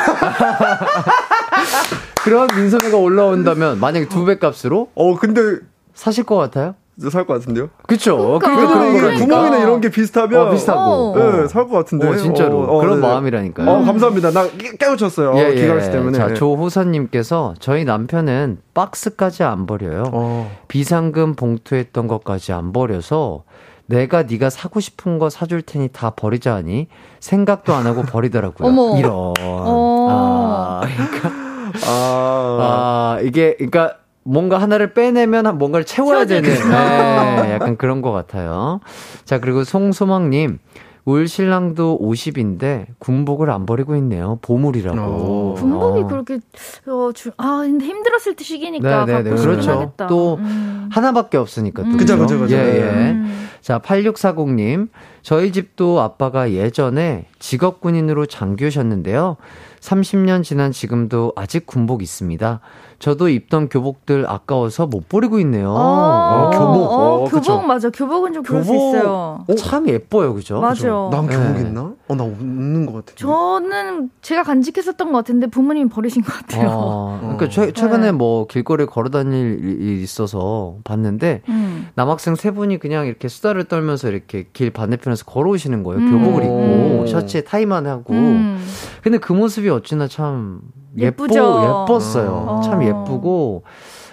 그런 2.24 2.48
민소매가 2.56 2.96
올라온다면 2.96 3.78
만약에 3.80 4.08
두 4.08 4.24
배 4.24 4.38
값으로 4.38 4.88
어, 4.94 5.16
근데 5.16 5.58
사실 5.94 6.24
것 6.24 6.36
같아요? 6.36 6.74
살것 6.96 7.26
같은데요? 7.40 7.70
그쵸? 7.88 8.38
그러니까. 8.40 8.54
그러니까 8.54 8.72
그런 8.74 8.90
이게 8.90 9.00
거라니까. 9.00 9.24
구멍이나 9.26 9.58
이런 9.64 9.80
게 9.80 9.90
비슷하면 9.90 10.46
어, 10.46 10.50
비슷하고. 10.52 10.80
어. 10.80 11.16
네, 11.16 11.48
살것 11.48 11.70
같은데. 11.72 12.06
어, 12.08 12.16
진짜로. 12.16 12.60
어, 12.60 12.76
어, 12.76 12.80
그런 12.80 13.00
네네. 13.00 13.12
마음이라니까요. 13.12 13.68
어, 13.68 13.84
감사합니다. 13.84 14.30
나 14.30 14.48
깨- 14.56 14.76
깨우쳤어요. 14.76 15.32
예, 15.36 15.50
예. 15.50 15.54
기가 15.56 15.80
씨 15.80 15.90
때문에. 15.90 16.16
자, 16.16 16.32
조호선님께서 16.34 17.54
저희 17.58 17.84
남편은 17.84 18.58
박스까지 18.74 19.42
안 19.42 19.66
버려요. 19.66 20.04
어. 20.12 20.50
비상금 20.68 21.34
봉투에 21.34 21.80
있던 21.80 22.06
것까지 22.06 22.52
안 22.52 22.72
버려서 22.72 23.42
내가 23.86 24.22
네가 24.22 24.48
사고 24.48 24.78
싶은 24.78 25.18
거 25.18 25.30
사줄 25.30 25.62
테니 25.62 25.88
다 25.88 26.10
버리자 26.10 26.54
하니 26.54 26.86
생각도 27.18 27.74
안 27.74 27.86
하고 27.88 28.02
버리더라고요. 28.02 28.94
이런. 28.98 29.12
어. 29.40 30.08
아, 30.10 30.86
그러니까, 30.86 31.43
아. 31.84 33.16
아, 33.18 33.20
이게, 33.22 33.54
그러니까 33.56 33.98
뭔가 34.22 34.58
하나를 34.58 34.94
빼내면 34.94 35.58
뭔가를 35.58 35.84
채워야 35.84 36.24
되는 36.24 36.48
네, 36.50 37.52
약간 37.52 37.76
그런 37.76 38.00
것 38.02 38.10
같아요. 38.12 38.80
자, 39.24 39.38
그리고 39.38 39.64
송소망님. 39.64 40.58
울 41.06 41.28
신랑도 41.28 41.98
50인데 42.00 42.86
군복을 42.98 43.50
안 43.50 43.66
버리고 43.66 43.94
있네요. 43.96 44.38
보물이라고. 44.40 45.00
어. 45.00 45.54
군복이 45.58 46.02
어. 46.02 46.06
그렇게 46.06 46.40
어, 46.86 47.10
주, 47.12 47.30
아 47.36 47.58
근데 47.58 47.84
힘들었을 47.84 48.36
때 48.36 48.44
시기니까 48.44 49.04
네, 49.04 49.22
네, 49.22 49.30
네. 49.30 49.36
그렇죠. 49.36 49.72
하겠다. 49.72 50.06
또 50.06 50.36
음. 50.36 50.88
하나밖에 50.90 51.36
없으니까 51.36 51.82
또. 51.82 51.88
음. 51.88 51.96
그죠, 51.98 52.16
그죠? 52.18 52.38
그죠, 52.38 52.40
그죠. 52.40 52.56
예, 52.56 52.76
예. 52.78 53.10
음. 53.12 53.48
자, 53.60 53.78
8640님. 53.78 54.88
저희 55.22 55.52
집도 55.52 56.00
아빠가 56.00 56.52
예전에 56.52 57.26
직업 57.38 57.80
군인으로 57.80 58.26
장교셨는데요. 58.26 59.38
30년 59.80 60.42
지난 60.42 60.72
지금도 60.72 61.32
아직 61.36 61.66
군복 61.66 62.02
있습니다. 62.02 62.60
저도 63.04 63.28
입던 63.28 63.68
교복들 63.68 64.24
아까워서 64.26 64.86
못 64.86 65.10
버리고 65.10 65.38
있네요. 65.40 65.74
어, 65.76 66.50
교복. 66.50 66.64
어, 66.64 66.96
어, 66.96 67.18
교복 67.24 67.30
그쵸. 67.32 67.60
맞아. 67.60 67.90
교복은 67.90 68.32
좀 68.32 68.42
그럴 68.42 68.64
수 68.64 68.72
교복 68.72 68.96
있어요. 68.96 69.44
참 69.58 69.86
예뻐요, 69.90 70.32
그죠? 70.32 70.58
맞아요. 70.58 71.10
난 71.12 71.26
교복 71.26 71.52
네. 71.52 71.60
있나? 71.60 71.92
어, 72.08 72.14
나 72.14 72.24
없는 72.24 72.86
것 72.86 72.94
같아. 72.94 73.12
저는 73.16 74.08
제가 74.22 74.42
간직했었던 74.44 75.12
것 75.12 75.18
같은데 75.18 75.48
부모님이 75.48 75.90
버리신 75.90 76.22
것 76.22 76.32
같아요. 76.32 76.68
어, 76.70 77.18
그러니까 77.20 77.50
최, 77.50 77.72
최근에 77.72 78.06
네. 78.06 78.12
뭐 78.12 78.46
길거리에 78.46 78.86
걸어 78.86 79.10
다닐 79.10 79.58
일이 79.62 80.02
있어서 80.02 80.76
봤는데 80.84 81.42
음. 81.50 81.88
남학생 81.96 82.36
세 82.36 82.52
분이 82.52 82.78
그냥 82.78 83.06
이렇게 83.06 83.28
수다를 83.28 83.64
떨면서 83.64 84.08
이렇게 84.08 84.46
길 84.54 84.70
반대편에서 84.70 85.26
걸어오시는 85.26 85.82
거예요. 85.82 86.00
음. 86.00 86.10
교복을 86.10 86.42
입고 86.42 87.02
음. 87.02 87.06
셔츠에 87.06 87.42
타이만 87.42 87.86
하고. 87.86 88.14
음. 88.14 88.66
근데 89.02 89.18
그 89.18 89.34
모습이 89.34 89.68
어찌나 89.68 90.08
참 90.08 90.62
예쁘, 90.96 91.24
예쁘죠. 91.24 91.82
예뻤어요. 91.84 92.44
어. 92.48 92.60
참 92.62 92.82
예쁘고 92.82 93.62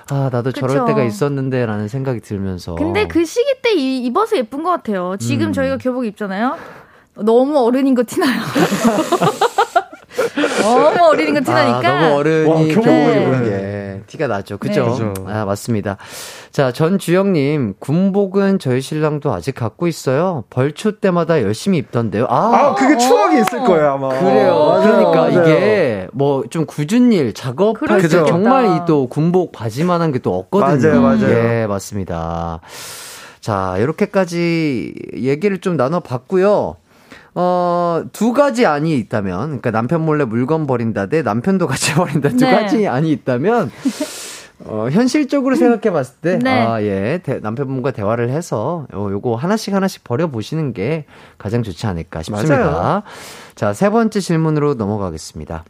아 0.09 0.29
나도 0.31 0.51
저럴 0.51 0.75
그쵸. 0.77 0.85
때가 0.87 1.03
있었는데 1.03 1.65
라는 1.65 1.87
생각이 1.87 2.19
들면서. 2.21 2.75
근데 2.75 3.07
그 3.07 3.23
시기 3.23 3.49
때 3.61 3.73
이- 3.73 4.03
입어서 4.05 4.35
예쁜 4.37 4.63
것 4.63 4.69
같아요. 4.71 5.15
지금 5.19 5.47
음. 5.47 5.53
저희가 5.53 5.77
교복 5.77 6.05
입잖아요. 6.05 6.57
너무 7.15 7.57
어른인 7.59 7.93
거 7.95 8.03
티나요. 8.05 8.41
너무 10.61 11.05
어린인 11.11 11.33
거 11.35 11.41
티나니까. 11.41 11.77
아, 11.77 12.01
너무 12.01 12.15
어른이 12.15 12.49
와, 12.49 12.61
입은 12.61 13.43
게 13.43 14.01
티가 14.07 14.27
나죠. 14.27 14.57
그죠? 14.57 15.13
네. 15.25 15.31
아, 15.31 15.45
맞습니다. 15.45 15.97
자, 16.51 16.71
전주영님, 16.71 17.75
군복은 17.79 18.59
저희 18.59 18.81
신랑도 18.81 19.31
아직 19.33 19.55
갖고 19.55 19.87
있어요. 19.87 20.43
벌초 20.49 20.99
때마다 20.99 21.41
열심히 21.41 21.77
입던데요. 21.77 22.25
아, 22.29 22.35
아, 22.53 22.75
그게 22.75 22.97
추억이 22.97 23.39
있을 23.39 23.59
거예요, 23.59 23.91
아마. 23.93 24.09
그래요. 24.09 24.51
어, 24.53 24.69
맞아요, 24.79 24.81
그러니까 25.11 25.21
맞아요. 25.21 25.41
이게 25.47 26.07
뭐 26.11 26.43
좀 26.49 26.65
굳은 26.65 27.13
일, 27.13 27.33
작업할 27.33 28.01
때. 28.01 28.07
정말 28.09 28.65
이 28.65 28.81
또 28.87 29.07
군복 29.07 29.51
바지만한 29.53 30.11
게 30.11 30.19
또 30.19 30.35
없거든요. 30.37 30.99
맞아요, 31.01 31.19
맞아요. 31.19 31.33
예, 31.61 31.67
맞습니다. 31.67 32.59
자, 33.39 33.75
이렇게까지 33.79 34.93
얘기를 35.15 35.59
좀 35.59 35.77
나눠봤고요. 35.77 36.75
어, 37.33 38.03
두 38.11 38.33
가지 38.33 38.65
안이 38.65 38.95
있다면, 38.97 39.39
그러니까 39.47 39.71
남편 39.71 40.01
몰래 40.05 40.25
물건 40.25 40.67
버린다 40.67 41.05
대 41.07 41.21
남편도 41.21 41.67
같이 41.67 41.93
버린다 41.95 42.29
두 42.29 42.37
네. 42.37 42.51
가지 42.51 42.87
안이 42.87 43.09
있다면, 43.11 43.71
어, 44.65 44.87
현실적으로 44.91 45.55
생각해 45.55 45.91
봤을 45.93 46.15
때, 46.21 46.37
네. 46.37 46.49
아, 46.51 46.81
예, 46.83 47.19
대- 47.23 47.39
남편분과 47.39 47.91
대화를 47.91 48.29
해서 48.29 48.85
요, 48.93 49.11
요거 49.11 49.35
하나씩 49.35 49.73
하나씩 49.73 50.03
버려보시는 50.03 50.73
게 50.73 51.05
가장 51.37 51.63
좋지 51.63 51.87
않을까 51.87 52.21
싶습니다. 52.21 52.57
맞아요. 52.71 53.03
자, 53.55 53.73
세 53.73 53.89
번째 53.89 54.19
질문으로 54.19 54.73
넘어가겠습니다. 54.75 55.63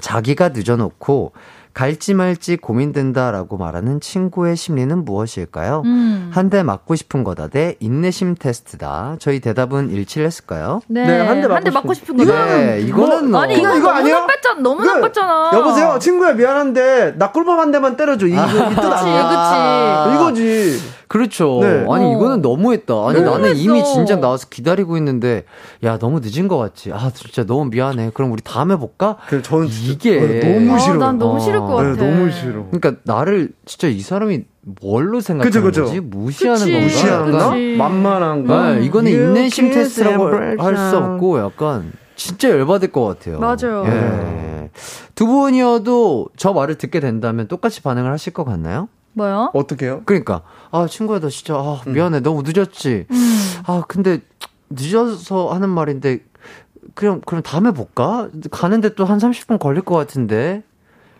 자기가 0.00 0.50
늦어놓고 0.50 1.32
갈지 1.74 2.14
말지 2.14 2.56
고민된다라고 2.56 3.56
말하는 3.56 4.00
친구의 4.00 4.56
심리는 4.56 5.04
무엇일까요? 5.04 5.82
음. 5.84 6.30
한대 6.32 6.62
맞고 6.62 6.94
싶은 6.94 7.24
거다 7.24 7.48
대 7.48 7.74
인내심 7.80 8.36
테스트다. 8.36 9.16
저희 9.18 9.40
대답은 9.40 9.90
일치했을까요? 9.90 10.80
네, 10.86 11.04
네, 11.04 11.20
한대 11.26 11.48
맞고 11.48 11.70
맞고 11.72 11.94
싶은 11.94 12.16
거. 12.16 12.24
네, 12.24 12.80
이거는 12.80 13.32
뭐, 13.32 13.40
아니, 13.42 13.54
이거 13.56 13.76
이거 13.76 13.88
너무 13.88 13.90
아니에요? 13.90 14.20
나빴잖아. 14.20 14.60
너무 14.60 14.84
네. 14.84 14.92
나빴잖아. 14.94 15.50
여보세요? 15.52 15.98
친구야, 16.00 16.34
미안한데, 16.34 17.14
나 17.18 17.32
꿀밤 17.32 17.58
한 17.58 17.72
대만 17.72 17.96
때려줘. 17.96 18.26
이거, 18.26 18.44
이뜻 18.44 18.78
아니야. 18.84 20.04
그치. 20.08 20.14
이거지. 20.14 20.80
그렇죠. 21.14 21.60
네. 21.62 21.86
아니 21.88 22.06
어. 22.06 22.12
이거는 22.16 22.42
너무했다. 22.42 22.92
아니 22.92 23.20
너무했어. 23.20 23.38
나는 23.38 23.56
이미 23.56 23.84
진작 23.84 24.18
나와서 24.18 24.48
기다리고 24.50 24.96
있는데 24.96 25.44
야 25.84 25.96
너무 25.96 26.18
늦은 26.20 26.48
것 26.48 26.58
같지. 26.58 26.90
아 26.92 27.12
진짜 27.14 27.44
너무 27.46 27.66
미안해. 27.70 28.10
그럼 28.14 28.32
우리 28.32 28.42
다음에 28.42 28.74
볼까? 28.74 29.16
그, 29.28 29.40
저는 29.40 29.68
진짜 29.68 29.92
이게- 30.10 30.18
어, 30.18 30.52
너무 30.52 30.74
어, 30.74 30.78
싫어. 30.78 30.96
난 30.96 31.16
너무 31.18 31.36
어. 31.36 31.38
싫을 31.38 31.60
것 31.60 31.82
네, 31.82 31.90
같아. 31.92 32.04
너무 32.04 32.30
싫어. 32.32 32.66
그러니까 32.72 32.94
나를 33.04 33.50
진짜 33.64 33.86
이 33.86 34.00
사람이 34.00 34.42
뭘로 34.82 35.20
생각하는 35.20 35.52
그죠, 35.52 35.62
그죠. 35.62 35.84
거지? 35.84 36.00
무시하는 36.00 36.58
그치. 36.58 36.72
건가? 36.72 37.50
무시하는가? 37.54 37.78
만만한가? 37.78 38.72
네, 38.72 38.84
이거는 38.84 39.12
인내심 39.12 39.70
테스트라고 39.70 40.26
할 40.58 40.76
수. 40.76 40.96
없고 40.96 41.38
약간 41.38 41.92
진짜 42.16 42.50
열받을 42.50 42.90
것 42.90 43.04
같아요. 43.04 43.38
맞아요. 43.38 43.84
예. 43.86 44.70
두 45.14 45.28
분이어도 45.28 46.26
저 46.36 46.52
말을 46.52 46.74
듣게 46.74 46.98
된다면 46.98 47.46
똑같이 47.46 47.82
반응을 47.82 48.10
하실 48.10 48.32
것 48.32 48.44
같나요? 48.44 48.88
뭐요? 49.14 49.50
어떻게요? 49.54 50.02
그러니까 50.04 50.42
아 50.70 50.86
친구야 50.88 51.20
너 51.20 51.28
진짜 51.28 51.54
아, 51.54 51.80
미안해 51.86 52.20
너무 52.20 52.42
늦었지. 52.44 53.06
음. 53.10 53.16
아 53.66 53.82
근데 53.88 54.20
늦어서 54.70 55.48
하는 55.52 55.68
말인데 55.70 56.18
그럼 56.94 57.20
그럼 57.24 57.42
다음에 57.42 57.70
볼까? 57.70 58.28
가는데 58.50 58.94
또 58.94 59.04
한 59.04 59.18
30분 59.18 59.58
걸릴 59.58 59.82
것 59.82 59.94
같은데. 59.96 60.62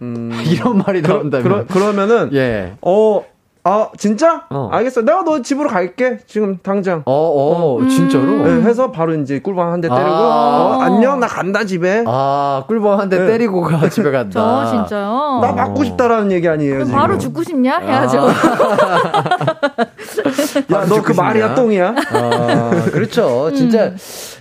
음, 0.02 0.30
이런 0.46 0.78
말이 0.78 1.02
그러- 1.02 1.14
나온다면. 1.14 1.42
그러, 1.44 1.66
그러면은 1.66 2.30
예. 2.34 2.76
어, 2.82 3.24
아 3.66 3.88
진짜? 3.96 4.42
어. 4.50 4.68
알겠어. 4.70 5.00
내가 5.02 5.24
너 5.24 5.40
집으로 5.40 5.70
갈게. 5.70 6.18
지금 6.26 6.58
당장. 6.62 7.02
어, 7.06 7.78
어, 7.80 7.88
진짜로? 7.88 8.44
네, 8.44 8.60
해서 8.62 8.90
바로 8.92 9.14
이제 9.14 9.40
꿀밤 9.40 9.72
한 9.72 9.80
대 9.80 9.88
때리고 9.88 10.04
아. 10.04 10.76
어, 10.76 10.80
안녕 10.82 11.18
나 11.18 11.26
간다 11.26 11.64
집에. 11.64 12.04
아, 12.06 12.64
꿀밤 12.68 13.00
한대 13.00 13.18
네. 13.18 13.26
때리고 13.26 13.62
가 13.62 13.80
집에 13.88 14.10
간다. 14.10 14.66
저 14.66 14.70
진짜요? 14.70 15.38
나 15.40 15.52
맞고 15.52 15.82
싶다라는 15.82 16.30
얘기 16.32 16.46
아니에요. 16.46 16.84
지금. 16.84 16.98
바로 16.98 17.16
죽고 17.16 17.42
싶냐? 17.42 17.78
해야죠. 17.78 18.28
야너 20.70 21.02
그 21.02 21.12
말이야? 21.12 21.54
똥이야? 21.54 21.94
아, 22.12 22.70
그렇죠. 22.92 23.48
음. 23.48 23.54
진짜, 23.54 23.92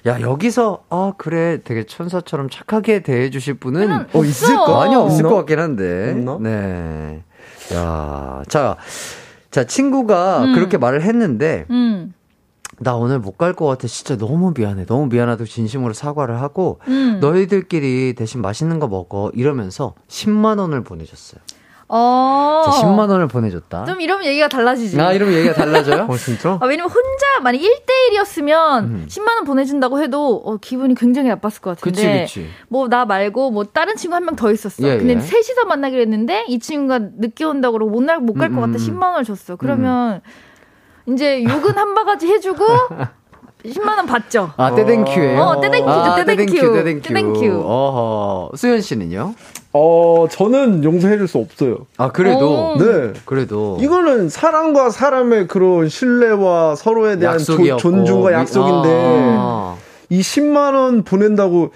야, 0.06 0.20
여기서, 0.20 0.84
아, 0.90 1.14
그래, 1.18 1.60
되게 1.64 1.86
천사처럼 1.86 2.50
착하게 2.50 3.04
대해주실 3.04 3.54
분은, 3.56 4.08
어, 4.14 4.24
있을. 4.24 4.56
거 4.58 4.78
많이 4.80 4.96
없을? 4.96 5.24
것 5.24 5.36
같긴 5.36 5.60
한데. 5.60 6.12
없나? 6.12 6.38
네. 6.42 7.24
야, 7.74 8.44
자, 8.48 8.78
자, 9.52 9.64
친구가 9.66 10.46
음. 10.46 10.54
그렇게 10.54 10.78
말을 10.78 11.02
했는데, 11.02 11.66
음. 11.70 12.14
나 12.80 12.96
오늘 12.96 13.20
못 13.20 13.38
갈 13.38 13.54
것 13.54 13.68
같아. 13.68 13.88
진짜 13.88 14.18
너무 14.18 14.54
미안해. 14.58 14.86
너무 14.86 15.08
미안하다고 15.08 15.46
진심으로 15.46 15.94
사과를 15.94 16.42
하고, 16.42 16.80
음. 16.88 17.20
너희들끼리 17.22 18.14
대신 18.18 18.42
맛있는 18.42 18.80
거 18.80 18.88
먹어. 18.88 19.30
이러면서 19.34 19.94
10만 20.08 20.60
원을 20.60 20.84
보내줬어요. 20.84 21.40
어. 21.96 22.64
자, 22.66 22.72
10만 22.82 23.08
원을 23.08 23.28
보내줬다. 23.28 23.86
좀 23.86 24.02
이러면 24.02 24.26
얘기가 24.26 24.48
달라지지. 24.48 25.00
아, 25.00 25.14
이러면 25.14 25.36
얘기가 25.36 25.54
달라져요? 25.54 26.08
어 26.10 26.18
진짜? 26.18 26.58
아, 26.60 26.66
왜냐면 26.66 26.90
혼자 26.90 27.40
만약 27.44 27.60
1대1이었으면 27.60 28.84
음. 28.86 29.06
10만 29.08 29.36
원 29.36 29.44
보내준다고 29.46 30.02
해도 30.02 30.42
어, 30.44 30.58
기분이 30.58 30.96
굉장히 30.96 31.30
나빴을 31.30 31.62
것 31.62 31.78
같은데 31.78 32.22
그치. 32.24 32.48
뭐나 32.70 33.06
말고 33.06 33.52
뭐 33.52 33.64
다른 33.66 33.96
친구 33.96 34.16
한 34.16 34.24
명 34.24 34.36
더 34.36 34.52
있었어. 34.52 34.82
예, 34.88 34.98
근데 34.98 35.14
예. 35.16 35.20
셋이서 35.20 35.66
만나기로 35.66 36.02
했는데 36.02 36.46
이 36.48 36.58
친구가 36.58 37.00
늦게 37.20 37.44
온다고 37.46 37.74
그러고 37.74 37.92
못날못갈것 37.92 38.58
음, 38.58 38.62
같다. 38.62 38.72
음. 38.72 38.76
10만 38.78 39.04
원을 39.12 39.24
줬어. 39.26 39.56
그러면 39.58 40.22
이제 41.06 41.44
욕은 41.44 41.78
한 41.78 41.94
바가지 41.94 42.26
해주고 42.28 42.66
10만 43.66 43.98
원 43.98 44.06
받죠. 44.06 44.52
아, 44.58 44.76
떼thank 44.76 45.11
you예요 45.11 45.42
어, 45.42 45.62
떼thank 45.62 45.77
you죠, 45.77 45.90
아, 45.92 46.16
떼땡큐. 46.26 47.02
떼땡큐. 47.02 47.62
어허. 47.66 48.52
수현 48.58 48.82
씨는요? 48.82 49.34
어 49.76 50.28
저는 50.30 50.84
용서해 50.84 51.18
줄 51.18 51.28
수 51.28 51.38
없어요. 51.40 51.78
아, 51.98 52.12
그래도. 52.12 52.74
어. 52.74 52.78
네. 52.78 53.14
그래도. 53.26 53.78
이거는 53.80 54.30
사람과 54.30 54.90
사람의 54.90 55.48
그런 55.48 55.88
신뢰와 55.90 56.76
서로에 56.76 57.18
대한 57.18 57.38
조- 57.40 57.54
약속이었고. 57.54 57.80
존중과 57.82 58.30
미- 58.30 58.36
약속인데 58.36 59.36
아. 59.40 59.76
이 60.10 60.20
10만 60.22 60.76
원 60.76 61.04
보낸다고 61.04 61.72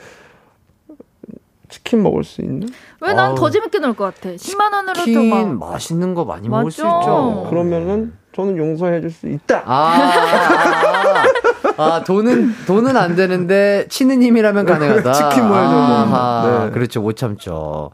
치킨 1.69 2.03
먹을 2.03 2.23
수 2.23 2.41
있나? 2.41 2.67
왜 3.01 3.13
난. 3.13 3.33
더 3.35 3.49
재밌게 3.49 3.79
놀 3.79 3.93
것 3.95 4.13
같아. 4.15 4.29
10만 4.35 4.73
원으로도 4.73 4.99
치킨 5.05 5.29
막. 5.57 5.71
맛있는 5.71 6.13
거 6.13 6.23
많이 6.25 6.47
먹을 6.49 6.69
수 6.71 6.83
맞죠. 6.85 6.99
있죠. 6.99 7.47
그러면은 7.49 8.13
저는 8.35 8.57
용서해 8.57 9.01
줄 9.01 9.09
수 9.11 9.27
있다. 9.27 9.63
아, 9.65 11.23
아, 11.77 11.83
아, 11.83 12.03
돈은, 12.03 12.53
돈은 12.65 12.97
안 12.97 13.15
되는데, 13.15 13.85
치는 13.89 14.21
힘이라면 14.23 14.65
가능하다. 14.65 15.11
치킨 15.13 15.47
모양으로 15.47 15.79
아하, 15.79 16.65
네. 16.65 16.71
그렇죠. 16.71 17.01
못 17.01 17.15
참죠. 17.15 17.91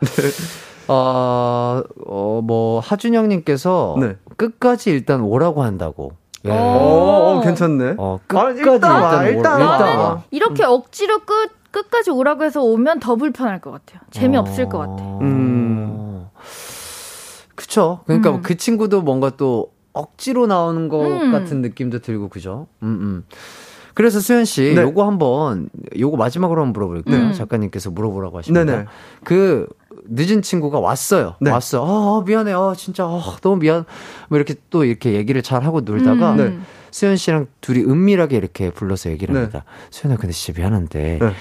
어, 0.87 1.81
어, 2.07 2.41
뭐, 2.43 2.79
하준영님께서 2.79 3.97
네. 3.99 4.15
끝까지 4.37 4.89
일단 4.91 5.21
오라고 5.21 5.63
한다고. 5.63 6.11
예. 6.45 6.51
어, 6.51 6.55
어, 7.37 7.41
괜찮네. 7.41 7.95
어, 7.97 8.19
아, 8.19 8.27
끝까지 8.27 8.59
일단 8.59 8.91
와, 9.01 9.11
오라- 9.21 9.27
일단 9.29 9.61
와. 9.61 9.77
일단 9.77 9.97
와. 9.99 10.23
이렇게 10.31 10.63
억지로 10.63 11.19
끝 11.19 11.51
끝까지 11.71 12.11
오라고 12.11 12.43
해서 12.43 12.61
오면 12.61 12.99
더 12.99 13.15
불편할 13.15 13.59
것 13.59 13.71
같아요. 13.71 14.01
재미없을 14.11 14.69
것 14.69 14.77
같아. 14.77 15.03
음. 15.21 16.27
그쵸. 17.55 18.01
그러니까 18.05 18.29
음. 18.31 18.41
그 18.43 18.57
친구도 18.57 19.01
뭔가 19.01 19.31
또 19.31 19.71
억지로 19.93 20.45
나오는 20.47 20.87
것 20.89 21.01
음. 21.01 21.31
같은 21.31 21.61
느낌도 21.63 21.99
들고, 21.99 22.29
그죠? 22.29 22.67
음, 22.83 22.87
음. 23.01 23.25
그래서 23.93 24.19
수현 24.19 24.45
씨, 24.45 24.73
네. 24.75 24.81
요거 24.81 25.05
한번, 25.05 25.69
요거 25.97 26.17
마지막으로 26.17 26.61
한번 26.61 26.73
물어볼게요. 26.73 27.27
음. 27.27 27.33
작가님께서 27.33 27.91
물어보라고 27.91 28.39
하십니다. 28.39 28.65
네네. 28.65 28.85
그, 29.23 29.67
늦은 30.05 30.41
친구가 30.41 30.79
왔어요. 30.79 31.35
네. 31.39 31.51
왔어. 31.51 31.85
아, 31.85 32.19
아, 32.19 32.23
미안해. 32.25 32.53
아, 32.53 32.73
진짜, 32.75 33.05
아, 33.05 33.21
너무 33.41 33.57
미안. 33.57 33.85
뭐 34.29 34.37
이렇게 34.37 34.55
또 34.69 34.83
이렇게 34.83 35.13
얘기를 35.13 35.41
잘 35.41 35.63
하고 35.63 35.81
놀다가, 35.81 36.31
음. 36.33 36.37
네. 36.37 36.57
수현 36.91 37.17
씨랑 37.17 37.47
둘이 37.61 37.83
은밀하게 37.83 38.37
이렇게 38.37 38.69
불러서 38.71 39.09
얘기를 39.09 39.33
네. 39.33 39.39
합니다. 39.41 39.63
수현아, 39.91 40.17
근데 40.17 40.33
진짜 40.33 40.59
미안한데, 40.59 41.19
네. 41.21 41.33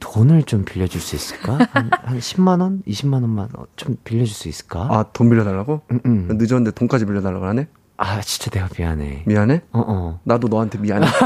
돈을 0.00 0.44
좀 0.44 0.64
빌려줄 0.64 1.00
수 1.00 1.16
있을까? 1.16 1.58
한, 1.72 1.90
한 1.90 2.18
10만 2.20 2.60
원? 2.60 2.82
20만 2.86 3.14
원만 3.14 3.48
좀 3.76 3.96
빌려줄 4.04 4.34
수 4.34 4.48
있을까? 4.48 4.80
아, 4.90 5.04
돈 5.12 5.28
빌려달라고? 5.28 5.82
음, 5.90 6.00
음. 6.04 6.28
늦었는데 6.30 6.72
돈까지 6.72 7.06
빌려달라고 7.06 7.46
하네? 7.46 7.66
아, 7.98 8.20
진짜 8.20 8.50
내가 8.50 8.68
미안해. 8.78 9.22
미안해? 9.26 9.62
어, 9.72 9.84
어. 9.86 10.20
나도 10.24 10.48
너한테 10.48 10.78
미안해. 10.78 11.06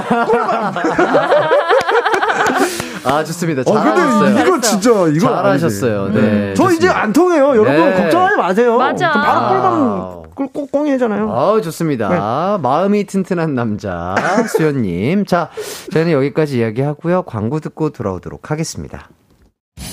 아, 3.04 3.24
좋습니다. 3.24 3.62
어, 3.62 3.72
근데 3.72 3.82
잘하셨어요. 4.00 4.38
이거 4.46 4.60
진짜, 4.60 4.90
이거. 5.08 5.20
잘하셨어요. 5.28 6.02
아니지. 6.04 6.20
네. 6.20 6.54
저 6.54 6.70
이제 6.70 6.88
안 6.88 7.12
통해요. 7.12 7.48
여러분, 7.50 7.72
네. 7.74 7.94
걱정하지 8.02 8.36
마세요. 8.36 8.76
맞아. 8.76 9.12
저 9.12 9.20
바로 9.20 9.40
아. 9.40 9.48
꿀밤, 9.48 10.22
꿀, 10.34 10.48
꽁꽁이잖아요. 10.52 11.32
아우, 11.32 11.60
좋습니다. 11.62 12.58
마음이 12.62 13.04
튼튼한 13.06 13.54
남자, 13.54 14.14
수현님. 14.48 15.24
자, 15.26 15.48
저희는 15.92 16.12
여기까지 16.12 16.58
이야기하고요. 16.58 17.22
광고 17.22 17.58
듣고 17.60 17.90
돌아오도록 17.90 18.50
하겠습니다. 18.50 19.08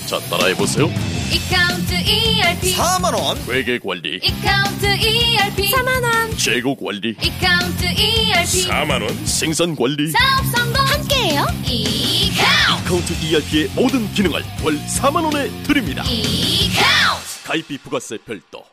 자, 0.06 0.18
따라해보세요. 0.30 0.86
이카운트 1.32 1.92
ERP 1.94 2.74
4만원. 2.74 3.36
회계관리, 3.48 4.20
이카운트 4.22 4.86
ERP 4.86 5.70
4만원. 5.70 6.38
재고 6.38 6.74
관리, 6.74 7.14
이카운트 7.22 7.84
ERP 7.84 8.68
4만원. 8.68 9.26
생산관리, 9.26 10.10
사업 10.10 10.46
성공. 10.56 10.86
함께해요. 10.86 11.46
이카운트. 11.64 12.88
카운트 12.88 13.12
ERP의 13.24 13.68
모든 13.74 14.12
기능을 14.14 14.42
월 14.62 14.78
4만원에 14.86 15.50
드립니다. 15.64 16.02
이카운트. 16.04 17.44
가입비 17.44 17.78
부가세 17.78 18.18
별도. 18.26 18.64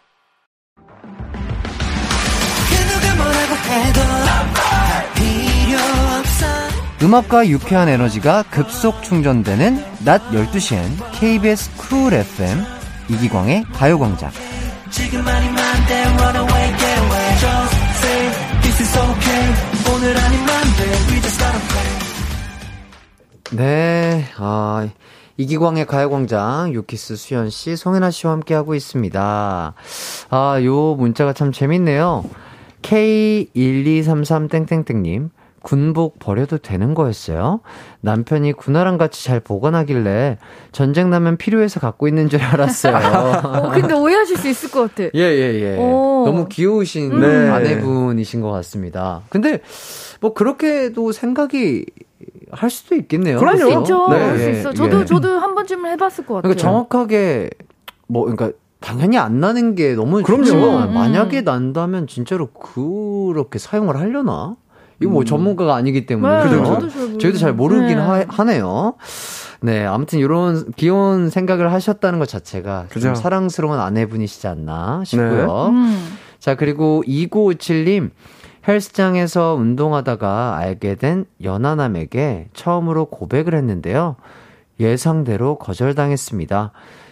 음악과 7.04 7.48
유쾌한 7.50 7.90
에너지가 7.90 8.44
급속 8.50 9.04
충전되는 9.04 9.84
낮 10.06 10.22
12시엔 10.32 10.88
KBS 11.14 11.76
쿨 11.78 12.14
FM 12.14 12.64
이기광의 13.10 13.66
가요광장. 13.74 14.32
네, 23.52 24.26
아, 24.38 24.88
이기광의 25.38 25.86
가요광장, 25.86 26.74
유키스 26.74 27.18
수현씨, 27.18 27.76
송혜나 27.76 28.10
씨와 28.10 28.34
함께하고 28.34 28.74
있습니다. 28.74 29.74
아, 30.30 30.60
요 30.64 30.96
문자가 30.96 31.34
참 31.34 31.52
재밌네요. 31.52 32.24
K1233땡땡땡님, 32.82 35.30
군복 35.66 36.20
버려도 36.20 36.60
되는 36.60 36.94
거였어요? 36.94 37.60
남편이 38.02 38.54
군화랑 38.54 39.00
같이 39.00 39.26
잘 39.26 39.40
보관하길래 39.40 40.38
전쟁 40.72 41.10
나면 41.10 41.38
필요해서 41.38 41.80
갖고 41.80 42.08
있는 42.08 42.30
줄 42.30 42.40
알았어요. 42.40 42.94
어, 43.44 43.72
근데 43.72 43.96
오해하실 43.96 44.38
수 44.38 44.48
있을 44.48 44.70
것 44.70 44.82
같아. 44.94 45.10
예, 45.16 45.20
예, 45.20 45.60
예. 45.60 45.78
오. 45.78 46.24
너무 46.28 46.48
귀여우신 46.50 47.20
네. 47.20 47.50
아내분이신 47.50 48.42
것 48.42 48.52
같습니다. 48.52 49.24
근데, 49.30 49.62
뭐, 50.22 50.36
그렇게도 50.36 51.12
생각이 51.12 51.88
할 52.52 52.70
수도 52.70 52.94
있겠네요. 52.94 53.40
그럼요. 53.40 53.58
그렇죠? 53.58 53.80
있죠. 53.80 54.08
네, 54.10 54.20
그럴 54.20 54.38
수 54.38 54.46
예, 54.46 54.52
있어. 54.52 54.72
저도 54.72 55.02
예. 55.02 55.06
저도 55.06 55.40
한 55.40 55.56
번쯤은 55.56 55.90
해봤을 55.94 56.28
것 56.28 56.36
같아요. 56.36 56.42
그러니까 56.44 56.62
정확하게, 56.62 57.50
뭐, 58.06 58.26
그러니까, 58.26 58.52
당연히 58.82 59.18
안 59.18 59.40
나는 59.40 59.74
게 59.74 59.96
너무 59.96 60.22
그럼요. 60.22 60.44
좋지만 60.44 60.90
음. 60.90 60.94
만약에 60.94 61.42
난다면 61.42 62.06
진짜로 62.06 62.50
그렇게 62.52 63.58
사용을 63.58 63.98
하려나? 63.98 64.58
이거 65.02 65.12
뭐 65.12 65.22
음. 65.22 65.26
전문가가 65.26 65.76
아니기 65.76 66.06
때문에. 66.06 66.44
네, 66.44 66.50
그죠? 66.50 66.66
저도 66.66 67.18
저희도 67.18 67.38
잘 67.38 67.54
모르긴 67.54 67.88
네. 67.88 67.94
하, 67.96 68.26
하네요. 68.28 68.96
네, 69.62 69.86
아무튼 69.86 70.20
이런 70.20 70.72
귀여운 70.76 71.30
생각을 71.30 71.72
하셨다는 71.72 72.20
것 72.20 72.28
자체가 72.28 72.82
좀 72.82 72.88
그죠. 72.90 73.16
사랑스러운 73.16 73.80
아내분이시지 73.80 74.48
않나 74.48 75.04
싶고요. 75.06 75.68
음. 75.70 76.18
자, 76.40 76.56
그리고 76.56 77.04
2957님, 77.08 78.12
헬스장에서 78.68 79.56
운동하다가 79.56 80.58
알게 80.58 80.96
된 80.96 81.26
연하남에게 81.44 82.50
처음으로 82.54 83.06
고백을 83.06 83.54
했는데요. 83.54 84.16
예상대로 84.80 85.58
거절당했습니다. 85.58 86.72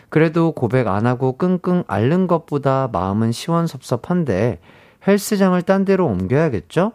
그래도 0.09 0.51
고백 0.51 0.87
안 0.87 1.07
하고 1.07 1.37
끙끙 1.37 1.83
앓는 1.87 2.27
것보다 2.27 2.89
마음은 2.91 3.31
시원섭섭한데 3.31 4.59
헬스장을 5.07 5.59
딴 5.63 5.85
데로 5.85 6.05
옮겨야겠죠? 6.05 6.91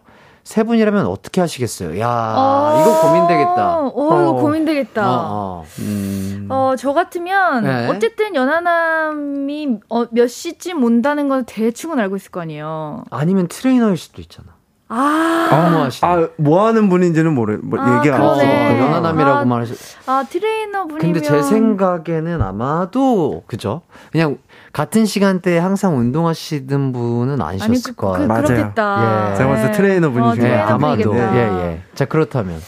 세 0.49 0.63
분이라면 0.63 1.05
어떻게 1.05 1.41
하시겠어요? 1.41 1.99
야, 1.99 2.09
어, 2.35 2.81
이거 2.81 3.01
고민되겠다. 3.01 3.77
어, 3.81 3.87
이거 3.89 4.29
어. 4.29 4.33
고민되겠다. 4.33 5.07
어, 5.07 5.13
어, 5.13 5.61
어. 5.61 5.65
음. 5.77 6.49
저 6.79 6.93
같으면 6.93 7.63
네. 7.65 7.87
어쨌든 7.87 8.33
연하남이 8.33 9.77
어, 9.89 10.05
몇 10.09 10.27
시쯤 10.27 10.83
온다는 10.83 11.29
건 11.29 11.45
대충은 11.45 11.99
알고 11.99 12.15
있을 12.15 12.31
거 12.31 12.41
아니에요. 12.41 13.03
아니면 13.11 13.47
트레이너일 13.47 13.95
수도 13.95 14.23
있잖아. 14.23 14.47
아, 14.87 15.49
업무하시는. 15.51 16.11
아, 16.11 16.29
뭐 16.37 16.65
하는 16.65 16.89
분인지는 16.89 17.31
모르, 17.35 17.59
뭐, 17.61 17.79
아, 17.79 17.97
얘기 17.99 18.09
안 18.09 18.19
어. 18.19 18.31
하시고. 18.31 18.49
연하남이라고 18.51 19.37
아, 19.37 19.45
말하시. 19.45 19.75
아 20.07 20.25
트레이너 20.27 20.87
분이면 20.87 21.13
근데 21.13 21.21
제 21.21 21.43
생각에는 21.43 22.41
아마도 22.41 23.43
그죠? 23.45 23.83
그냥 24.11 24.39
같은 24.71 25.05
시간대에 25.05 25.57
항상 25.57 25.97
운동하시는 25.97 26.91
분은 26.91 27.41
아니 27.41 27.61
아니셨을 27.61 27.93
그, 27.95 28.01
거예요. 28.05 28.19
그, 28.19 28.23
맞아요. 28.23 28.43
그렇겠다. 28.43 29.31
예. 29.31 29.37
제가 29.37 29.49
봤을 29.49 29.71
때 29.71 29.77
트레이너 29.77 30.07
어, 30.07 30.11
분이신 30.11 30.43
예, 30.43 30.49
것 30.49 30.55
같아요. 30.55 30.75
아마도. 30.75 31.03
분이겠다. 31.11 31.35
예, 31.35 31.71
예. 31.71 31.81
자, 31.95 32.05
그렇다면. 32.05 32.59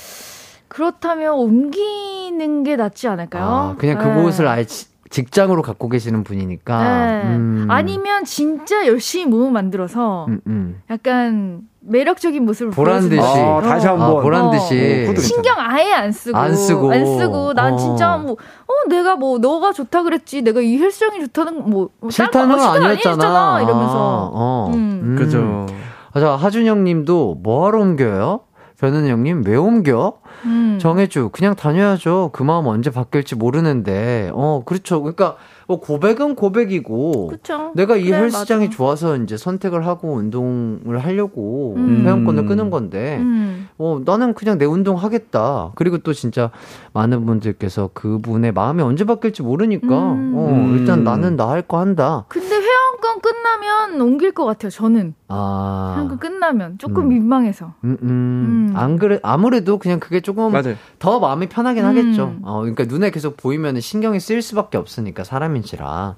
그렇다면 0.68 1.34
옮기는 1.34 2.64
게 2.64 2.76
낫지 2.76 3.08
않을까요? 3.08 3.44
아, 3.44 3.76
그냥 3.78 3.98
네. 4.00 4.04
그곳을 4.04 4.48
아예 4.48 4.64
지- 4.66 4.88
직장으로 5.10 5.62
갖고 5.62 5.90
계시는 5.90 6.24
분이니까. 6.24 6.84
네. 6.84 7.24
음. 7.36 7.68
아니면 7.70 8.24
진짜 8.24 8.88
열심히 8.88 9.26
몸을 9.26 9.52
만들어서 9.52 10.26
음, 10.30 10.40
음. 10.48 10.82
약간 10.90 11.62
매력적인 11.84 12.46
모습을 12.46 12.72
보란 12.72 13.10
듯이. 13.10 13.20
아, 13.20 13.60
다시 13.62 13.88
한 13.88 14.02
아, 14.02 14.08
번. 14.12 14.22
보란 14.24 14.46
어. 14.46 14.52
듯이. 14.52 15.08
어, 15.10 15.20
신경 15.20 15.56
아예 15.60 15.92
안 15.94 16.12
쓰고 16.12 16.38
안 16.38 16.56
쓰고. 16.56 16.92
안 16.92 17.06
쓰고 17.06 17.54
난 17.54 17.74
어. 17.74 17.78
진짜 17.78 18.18
뭐 18.18 18.38
어 18.72 18.90
내가 18.90 19.16
뭐 19.16 19.38
너가 19.38 19.74
좋다 19.74 20.04
그랬지 20.04 20.42
내가 20.42 20.62
이 20.62 20.78
헬스장이 20.78 21.20
좋다는 21.22 21.70
뭐 21.70 21.90
싫다는 22.10 22.56
건 22.56 22.60
아니었잖아. 22.60 22.88
아니었잖아 22.90 23.62
이러면서 23.62 23.98
어, 23.98 24.32
어. 24.34 24.72
음. 24.74 25.02
음. 25.04 25.16
그죠. 25.18 25.66
아, 26.14 26.20
자, 26.20 26.36
하준영 26.36 26.84
님도 26.84 27.38
뭐하러 27.44 27.80
옮겨요? 27.82 28.42
변은영 28.80 29.24
님, 29.24 29.44
왜 29.46 29.56
옮겨? 29.56 30.14
음. 30.44 30.80
정해줘. 30.82 31.30
그냥 31.32 31.54
다녀야죠. 31.56 32.32
그 32.34 32.42
마음 32.42 32.66
언제 32.66 32.90
바뀔지 32.90 33.36
모르는데. 33.36 34.32
어, 34.34 34.64
그렇죠. 34.66 35.02
그러니까, 35.04 35.36
뭐 35.72 35.80
고백은 35.80 36.36
고백이고. 36.36 37.28
그쵸. 37.28 37.72
내가 37.76 37.96
이 37.96 38.04
그래, 38.06 38.18
헬스장이 38.24 38.66
맞아. 38.66 38.76
좋아서 38.76 39.16
이제 39.16 39.38
선택을 39.38 39.86
하고 39.88 40.16
운동을 40.16 41.00
하려고 41.00 41.76
음. 41.78 42.04
회원권을 42.06 42.46
끄는 42.46 42.70
건데. 42.70 43.20
음. 43.22 43.70
어, 43.78 44.02
나는 44.06 44.34
그냥 44.34 44.58
내 44.58 44.66
운동 44.66 44.98
하겠다. 44.98 45.72
그리고 45.76 45.98
또 46.00 46.12
진짜 46.12 46.52
많은 46.94 47.26
분들께서 47.26 47.92
그분의 47.94 48.52
마음이 48.52 48.84
언제 48.84 49.06
바뀔지 49.06 49.44
모르니까. 49.44 49.88
음. 49.88 50.34
어, 50.36 50.50
음. 50.52 50.78
일단 50.78 51.06
나는 51.06 51.38
나 51.38 51.48
할 51.52 51.62
거 51.62 51.80
한다. 51.80 52.26
근데 52.28 52.56
회원권 53.02 53.22
끝나면 53.22 54.00
옮길 54.00 54.32
것 54.32 54.46
같아요. 54.46 54.70
저는 54.70 55.16
아. 55.28 55.94
회원권 55.96 56.20
끝나면 56.20 56.78
조금 56.78 57.04
음. 57.04 57.10
민망해서. 57.10 57.74
음, 57.84 57.98
음. 58.02 58.08
음. 58.08 58.74
안 58.76 58.98
그래, 58.98 59.20
아무래도 59.24 59.78
그냥 59.80 60.00
그게 60.00 60.22
조금 60.22 60.52
맞아요. 60.52 60.76
더 61.00 61.20
마음이 61.20 61.50
편하긴 61.50 61.84
음. 61.84 61.90
하겠죠. 61.90 62.36
어, 62.44 62.60
그러니까 62.62 62.86
눈에 62.86 63.10
계속 63.12 63.36
보이면 63.38 63.82
신경이 63.82 64.20
쓰일 64.20 64.42
수밖에 64.42 64.78
없으니까, 64.78 65.24
사람인지라. 65.24 66.16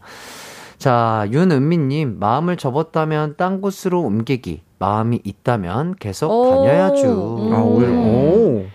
자, 0.77 1.27
윤은미님, 1.31 2.19
마음을 2.19 2.57
접었다면 2.57 3.35
딴 3.37 3.61
곳으로 3.61 4.01
옮기기. 4.01 4.61
마음이 4.79 5.21
있다면 5.23 5.95
계속 5.97 6.29
오. 6.29 6.65
다녀야죠. 6.65 7.37
음. 7.37 7.53
아, 7.53 7.61
오. 7.61 8.65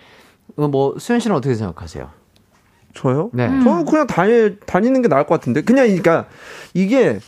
어, 0.57 0.67
뭐, 0.67 0.95
수현 0.97 1.19
씨는 1.19 1.35
어떻게 1.35 1.53
생각하세요? 1.53 2.09
저요? 2.95 3.29
네. 3.33 3.47
음. 3.47 3.63
저는 3.63 3.85
그냥 3.85 4.07
다니, 4.07 4.57
다니는 4.65 5.03
게 5.03 5.07
나을 5.07 5.27
것 5.27 5.35
같은데. 5.35 5.61
그냥, 5.61 5.85
그러니까, 5.85 6.25
이게, 6.73 7.19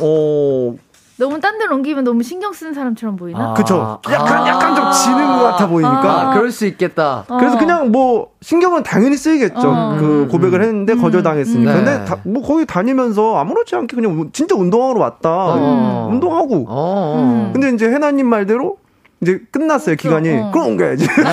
어, 0.00 0.74
너무 1.18 1.40
딴 1.40 1.56
데로 1.58 1.74
옮기면 1.76 2.04
너무 2.04 2.22
신경 2.22 2.52
쓰는 2.52 2.74
사람처럼 2.74 3.16
보이나? 3.16 3.52
아. 3.52 3.54
그쵸. 3.54 3.98
약간, 4.10 4.42
아. 4.42 4.48
약간 4.48 4.76
좀 4.76 4.84
지는 4.92 5.26
것 5.38 5.42
같아 5.44 5.66
보이니까. 5.66 6.30
아, 6.30 6.34
그럴 6.34 6.50
수 6.50 6.66
있겠다. 6.66 7.24
어. 7.26 7.36
그래서 7.38 7.58
그냥 7.58 7.90
뭐 7.90 8.28
신경은 8.42 8.82
당연히 8.82 9.16
쓰이겠죠. 9.16 9.60
어. 9.64 9.96
그 9.98 10.28
고백을 10.30 10.60
했는데 10.62 10.92
음. 10.92 11.00
거절당했으니까. 11.00 11.70
음. 11.72 11.76
근데 11.76 11.98
네. 11.98 12.04
다, 12.04 12.16
뭐 12.24 12.42
거기 12.42 12.66
다니면서 12.66 13.36
아무렇지 13.38 13.74
않게 13.76 13.96
그냥 13.96 14.12
운- 14.20 14.30
진짜 14.32 14.54
운동하러 14.56 15.00
왔다. 15.00 15.30
어. 15.30 16.08
운동하고. 16.12 16.56
어, 16.56 16.64
어. 16.68 17.14
음. 17.22 17.50
근데 17.54 17.70
이제 17.70 17.88
해나님 17.88 18.28
말대로 18.28 18.76
이제 19.22 19.40
끝났어요 19.50 19.96
기간이. 19.96 20.30
어. 20.30 20.50
그럼 20.52 20.68
옮겨야지. 20.68 21.06
그래. 21.06 21.24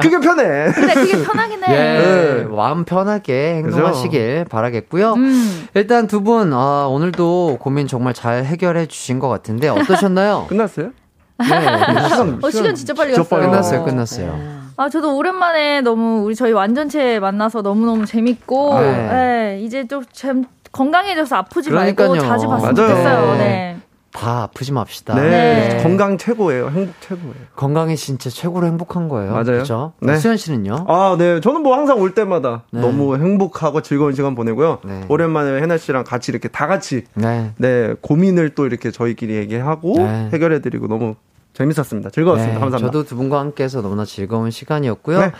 그게 0.00 0.20
편해. 0.20 0.70
그래, 0.72 0.94
그게 0.94 1.22
편하긴 1.24 1.64
해. 1.64 1.74
예, 1.74 2.44
마음 2.48 2.84
편하게 2.84 3.56
행동하시길 3.56 4.46
바라겠고요. 4.48 5.14
음. 5.14 5.68
일단 5.74 6.06
두 6.06 6.22
분, 6.22 6.52
아, 6.52 6.86
오늘도 6.88 7.58
고민 7.60 7.88
정말 7.88 8.14
잘 8.14 8.44
해결해 8.44 8.86
주신 8.86 9.18
것 9.18 9.28
같은데, 9.28 9.68
어떠셨나요? 9.68 10.46
끝났어요? 10.50 10.90
네, 11.38 11.46
시간, 11.46 12.38
어, 12.42 12.50
시간 12.50 12.74
진짜 12.74 12.94
빨리 12.94 13.12
진짜 13.14 13.22
갔어요. 13.22 13.40
빨리 13.40 13.50
끝났어요, 13.50 13.80
어. 13.80 13.84
끝났어요. 13.84 14.60
아, 14.76 14.88
저도 14.88 15.16
오랜만에 15.16 15.80
너무 15.80 16.22
우리 16.24 16.34
저희 16.34 16.52
완전체 16.52 17.18
만나서 17.18 17.62
너무너무 17.62 18.06
재밌고, 18.06 18.78
네. 18.80 19.08
네, 19.08 19.60
이제 19.62 19.86
좀참 19.86 20.44
건강해져서 20.70 21.36
아프지 21.36 21.70
그러니까요. 21.70 22.10
말고 22.10 22.24
자주 22.24 22.46
봤으면 22.46 22.74
맞아요. 22.74 22.88
좋겠어요. 22.88 23.34
네. 23.38 23.76
네. 24.12 24.20
다 24.20 24.42
아프지 24.42 24.72
맙시다. 24.72 25.14
네. 25.14 25.30
네. 25.30 25.82
건강 25.82 26.18
최고예요. 26.18 26.68
행복 26.70 26.94
최고예요. 27.00 27.34
건강이 27.56 27.96
진짜 27.96 28.28
최고로 28.28 28.66
행복한 28.66 29.08
거예요. 29.08 29.32
맞아요. 29.32 29.58
그죠? 29.58 29.92
네. 30.00 30.16
수현 30.16 30.36
씨는요? 30.36 30.86
아, 30.88 31.16
네. 31.18 31.40
저는 31.40 31.62
뭐 31.62 31.76
항상 31.76 32.00
올 32.00 32.14
때마다 32.14 32.64
네. 32.70 32.80
너무 32.80 33.16
행복하고 33.16 33.82
즐거운 33.82 34.14
시간 34.14 34.34
보내고요. 34.34 34.78
네. 34.84 35.04
오랜만에 35.08 35.62
해나 35.62 35.78
씨랑 35.78 36.04
같이 36.04 36.32
이렇게 36.32 36.48
다 36.48 36.66
같이 36.66 37.04
네. 37.14 37.52
네, 37.58 37.94
고민을 38.00 38.50
또 38.50 38.66
이렇게 38.66 38.90
저희끼리 38.90 39.34
얘기하고 39.34 39.94
네. 39.98 40.30
해결해 40.32 40.60
드리고 40.60 40.88
너무 40.88 41.14
재밌었습니다. 41.52 42.10
즐거웠습니다. 42.10 42.54
네, 42.54 42.60
감사합니다. 42.60 42.92
저도 42.92 43.04
두 43.04 43.16
분과 43.16 43.40
함께해서 43.40 43.82
너무나 43.82 44.04
즐거운 44.04 44.50
시간이었고요. 44.50 45.20
네. 45.20 45.32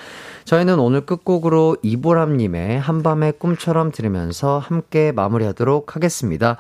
저희는 0.44 0.78
오늘 0.80 1.02
끝곡으로 1.06 1.76
이보람님의 1.82 2.80
한밤의 2.80 3.34
꿈처럼 3.38 3.92
들으면서 3.92 4.58
함께 4.58 5.12
마무리하도록 5.12 5.94
하겠습니다. 5.94 6.56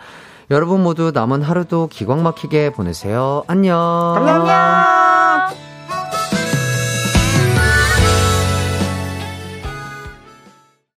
여러분 0.50 0.82
모두 0.82 1.12
남은 1.14 1.42
하루도 1.42 1.86
기광 1.86 2.24
막히게 2.24 2.72
보내세요. 2.72 3.44
안녕. 3.46 3.76
감사합니다. 4.16 4.99